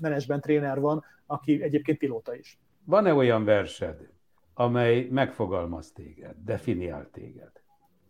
menedzsment 0.00 0.42
tréner 0.42 0.80
van, 0.80 1.04
aki 1.26 1.62
egyébként 1.62 1.98
pilóta 1.98 2.34
is. 2.34 2.58
Van-e 2.84 3.14
olyan 3.14 3.44
versed, 3.44 4.08
amely 4.54 5.08
megfogalmaz 5.10 5.92
téged, 5.92 6.34
definiál 6.44 7.08
téged? 7.12 7.52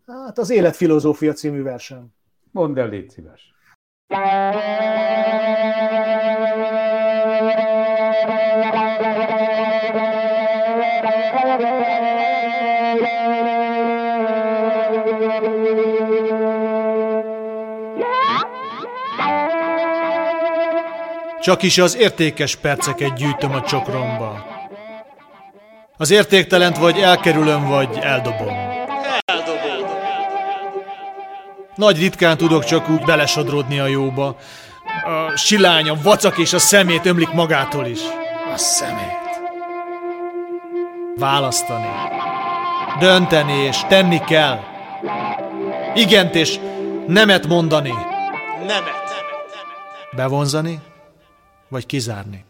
Hát 0.06 0.38
az 0.38 0.50
Életfilozófia 0.50 1.32
című 1.32 1.62
versem. 1.62 2.06
Mondd 2.50 2.78
el, 2.78 2.88
légy 2.88 3.10
szíves. 3.10 3.54
Csak 21.40 21.62
is 21.62 21.78
az 21.78 21.96
értékes 21.96 22.56
perceket 22.56 23.14
gyűjtöm 23.14 23.54
a 23.54 23.62
csokromba. 23.62 24.46
Az 25.96 26.10
értéktelent 26.10 26.78
vagy 26.78 26.98
elkerülöm, 26.98 27.68
vagy 27.68 27.98
eldobom. 28.00 28.56
Eldobom. 29.24 29.68
Nagy 31.74 31.98
ritkán 31.98 32.36
tudok 32.36 32.64
csak 32.64 32.88
úgy 32.88 33.04
belesodródni 33.04 33.78
a 33.78 33.86
jóba. 33.86 34.36
A 35.04 35.36
silány, 35.36 35.88
a 35.88 35.96
vacak 36.02 36.38
és 36.38 36.52
a 36.52 36.58
szemét 36.58 37.06
ömlik 37.06 37.32
magától 37.32 37.86
is. 37.86 38.00
A 38.54 38.56
szemét. 38.56 39.18
Választani. 41.16 41.88
Dönteni 42.98 43.52
és 43.52 43.80
tenni 43.88 44.18
kell. 44.18 44.58
Igent 45.94 46.34
és 46.34 46.58
nemet 47.06 47.46
mondani. 47.46 47.94
Nemet. 48.58 48.96
Bevonzani, 50.16 50.80
vagy 51.68 51.86
kizárni. 51.86 52.44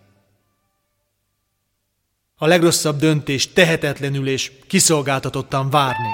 A 2.37 2.47
legrosszabb 2.47 2.99
döntés 2.99 3.53
tehetetlenül 3.53 4.29
és 4.29 4.53
kiszolgáltatottan 4.67 5.71
várni. 5.71 6.11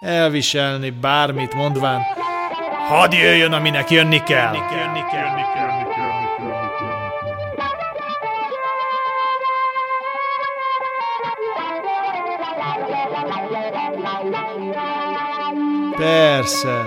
Elviselni 0.00 0.90
bármit 0.90 1.54
mondván, 1.54 2.02
hadd 2.88 3.12
jöjjön, 3.12 3.52
aminek 3.52 3.90
jönni 3.90 4.22
kell. 4.22 4.54
Jönni 4.54 4.68
kell, 4.68 4.78
jönni 4.78 5.02
kell, 5.12 5.24
jönni 5.24 5.94
kell. 5.94 6.07
Persze. 15.98 16.82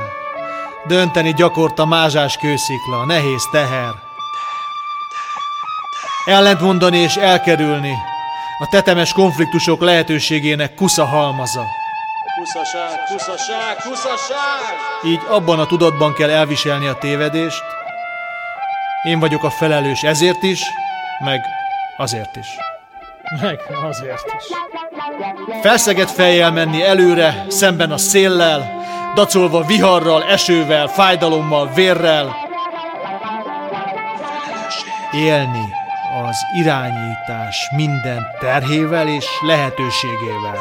Dönteni 0.88 1.34
gyakorta 1.34 1.86
mázsás 1.86 2.38
kőszikla, 2.38 3.06
nehéz 3.06 3.44
teher. 3.52 3.92
Ellentmondani 6.26 6.98
és 6.98 7.16
elkerülni 7.16 7.94
a 8.60 8.68
tetemes 8.68 9.14
konfliktusok 9.14 9.82
lehetőségének 9.82 10.76
kusza 10.76 11.06
halmaza. 11.06 11.66
Kuszaság, 12.40 13.00
kuszaság, 13.12 13.76
kuszaság! 13.76 14.76
Így 15.06 15.22
abban 15.30 15.60
a 15.60 15.66
tudatban 15.66 16.14
kell 16.14 16.30
elviselni 16.30 16.88
a 16.88 16.98
tévedést. 16.98 17.64
Én 19.04 19.20
vagyok 19.20 19.44
a 19.44 19.50
felelős 19.50 20.04
ezért 20.04 20.44
is, 20.44 20.62
meg 21.24 21.40
azért 21.98 22.36
is. 22.36 22.48
Meg 23.42 23.60
azért 23.90 24.34
is. 24.38 24.58
Felszegett 25.62 26.10
fejjel 26.10 26.52
menni 26.52 26.84
előre, 26.84 27.46
szemben 27.48 27.92
a 27.92 27.98
széllel, 27.98 28.81
dacolva 29.16 29.64
viharral, 29.64 30.24
esővel, 30.24 30.88
fájdalommal, 30.88 31.72
vérrel. 31.74 32.36
Élni 35.12 35.66
az 36.28 36.36
irányítás 36.60 37.70
minden 37.76 38.26
terhével 38.40 39.08
és 39.08 39.26
lehetőségével. 39.42 40.58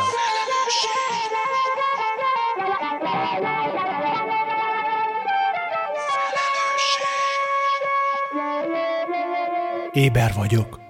Éber 9.92 10.32
vagyok. 10.34 10.89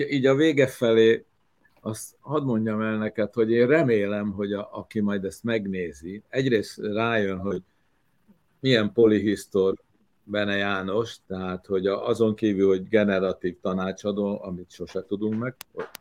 Így, 0.00 0.12
így 0.12 0.26
a 0.26 0.34
vége 0.34 0.66
felé 0.66 1.24
azt 1.80 2.16
hadd 2.20 2.42
mondjam 2.42 2.80
el 2.80 2.96
neked, 2.96 3.32
hogy 3.32 3.50
én 3.50 3.66
remélem, 3.66 4.32
hogy 4.32 4.52
a, 4.52 4.68
aki 4.72 5.00
majd 5.00 5.24
ezt 5.24 5.44
megnézi, 5.44 6.22
egyrészt 6.28 6.78
rájön, 6.78 7.38
hogy 7.38 7.62
milyen 8.60 8.92
polihisztor 8.92 9.74
Bene 10.24 10.56
János, 10.56 11.16
tehát 11.26 11.66
hogy 11.66 11.86
azon 11.86 12.34
kívül, 12.34 12.68
hogy 12.68 12.88
generatív 12.88 13.56
tanácsadó, 13.60 14.38
amit 14.42 14.70
sose 14.70 15.04
tudunk 15.04 15.38
meg 15.38 15.54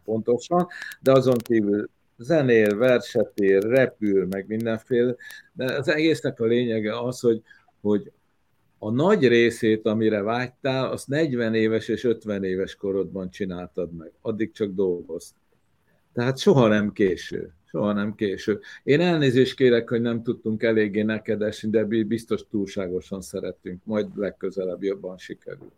pontosan, 0.03 0.67
de 1.01 1.11
azon 1.11 1.37
kívül 1.37 1.89
zenél, 2.17 2.77
versetér, 2.77 3.63
repül, 3.63 4.27
meg 4.27 4.47
mindenféle, 4.47 5.15
de 5.53 5.73
az 5.73 5.87
egésznek 5.87 6.39
a 6.39 6.45
lényege 6.45 6.99
az, 6.99 7.19
hogy, 7.19 7.41
hogy 7.81 8.11
a 8.86 8.91
nagy 8.91 9.27
részét, 9.27 9.86
amire 9.86 10.21
vágytál, 10.21 10.91
azt 10.91 11.07
40 11.07 11.53
éves 11.53 11.88
és 11.88 12.03
50 12.03 12.43
éves 12.43 12.75
korodban 12.75 13.29
csináltad 13.29 13.93
meg. 13.93 14.11
Addig 14.21 14.51
csak 14.51 14.71
dolgoztál. 14.71 15.41
Tehát 16.13 16.38
soha 16.38 16.67
nem 16.67 16.91
késő. 16.91 17.53
Soha 17.65 17.93
nem 17.93 18.15
késő. 18.15 18.59
Én 18.83 18.99
elnézést 18.99 19.55
kérek, 19.55 19.89
hogy 19.89 20.01
nem 20.01 20.23
tudtunk 20.23 20.63
eléggé 20.63 21.01
neked 21.01 21.41
esni, 21.41 21.69
de 21.69 21.83
biztos 21.83 22.47
túlságosan 22.49 23.21
szerettünk. 23.21 23.81
Majd 23.83 24.07
legközelebb 24.15 24.83
jobban 24.83 25.17
sikerül. 25.17 25.71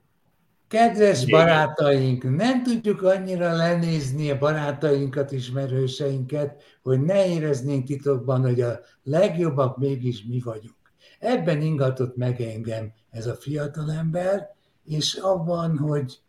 Kedves 0.67 1.25
barátaink, 1.25 2.35
nem 2.35 2.63
tudjuk 2.63 3.01
annyira 3.01 3.55
lenézni 3.55 4.31
a 4.31 4.37
barátainkat, 4.37 5.31
ismerőseinket, 5.31 6.63
hogy 6.81 7.01
ne 7.01 7.27
éreznénk 7.27 7.85
titokban, 7.85 8.41
hogy 8.41 8.61
a 8.61 8.79
legjobbak 9.03 9.77
mégis 9.77 10.23
mi 10.23 10.41
vagyunk. 10.43 10.76
Ebben 11.19 11.61
ingatott 11.61 12.15
meg 12.15 12.41
engem 12.41 12.91
ez 13.09 13.27
a 13.27 13.35
fiatalember, 13.35 14.55
és 14.85 15.13
abban, 15.13 15.77
hogy 15.77 16.19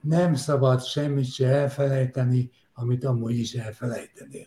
nem 0.00 0.34
szabad 0.34 0.82
semmit 0.82 1.32
se 1.32 1.48
elfelejteni, 1.48 2.50
amit 2.74 3.04
amúgy 3.04 3.38
is 3.38 3.52
elfelejtenél. 3.52 4.46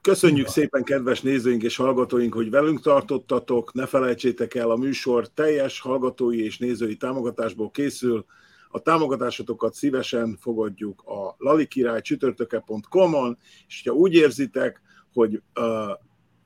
Köszönjük 0.00 0.46
szépen, 0.46 0.82
kedves 0.82 1.20
nézőink 1.20 1.62
és 1.62 1.76
hallgatóink, 1.76 2.34
hogy 2.34 2.50
velünk 2.50 2.80
tartottatok. 2.80 3.72
Ne 3.72 3.86
felejtsétek 3.86 4.54
el, 4.54 4.70
a 4.70 4.76
műsor 4.76 5.28
teljes 5.28 5.80
hallgatói 5.80 6.44
és 6.44 6.58
nézői 6.58 6.96
támogatásból 6.96 7.70
készül. 7.70 8.24
A 8.68 8.78
támogatásotokat 8.78 9.74
szívesen 9.74 10.38
fogadjuk 10.40 11.02
a 11.02 11.34
lalikirály.csütörtöke.com-on, 11.38 13.38
és 13.66 13.82
ha 13.86 13.94
úgy 13.94 14.14
érzitek, 14.14 14.80
hogy 15.12 15.42
uh, 15.54 15.64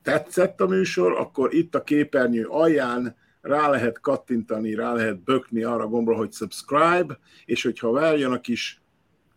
tetszett 0.07 0.61
a 0.61 0.67
műsor, 0.67 1.11
akkor 1.11 1.53
itt 1.53 1.75
a 1.75 1.83
képernyő 1.83 2.45
alján 2.45 3.15
rá 3.41 3.69
lehet 3.69 3.99
kattintani, 3.99 4.75
rá 4.75 4.93
lehet 4.93 5.23
bökni 5.23 5.63
arra 5.63 5.87
gombra, 5.87 6.15
hogy 6.15 6.33
subscribe, 6.33 7.19
és 7.45 7.63
hogyha 7.63 7.91
várjon 7.91 8.31
a 8.31 8.39
kis 8.39 8.81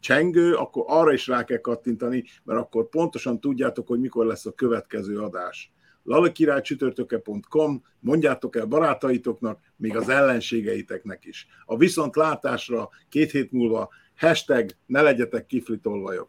csengő, 0.00 0.54
akkor 0.54 0.84
arra 0.86 1.12
is 1.12 1.26
rá 1.26 1.44
kell 1.44 1.60
kattintani, 1.60 2.24
mert 2.44 2.60
akkor 2.60 2.88
pontosan 2.88 3.40
tudjátok, 3.40 3.86
hogy 3.86 4.00
mikor 4.00 4.26
lesz 4.26 4.46
a 4.46 4.52
következő 4.52 5.18
adás. 5.18 5.72
lalakirálycsütörtöke.com, 6.02 7.82
mondjátok 8.00 8.56
el 8.56 8.66
barátaitoknak, 8.66 9.60
még 9.76 9.96
az 9.96 10.08
ellenségeiteknek 10.08 11.24
is. 11.24 11.46
A 11.64 11.76
viszontlátásra 11.76 12.88
két 13.08 13.30
hét 13.30 13.52
múlva 13.52 13.88
hashtag 14.16 14.70
ne 14.86 15.02
legyetek 15.02 15.46
kiflitolvajok. 15.46 16.28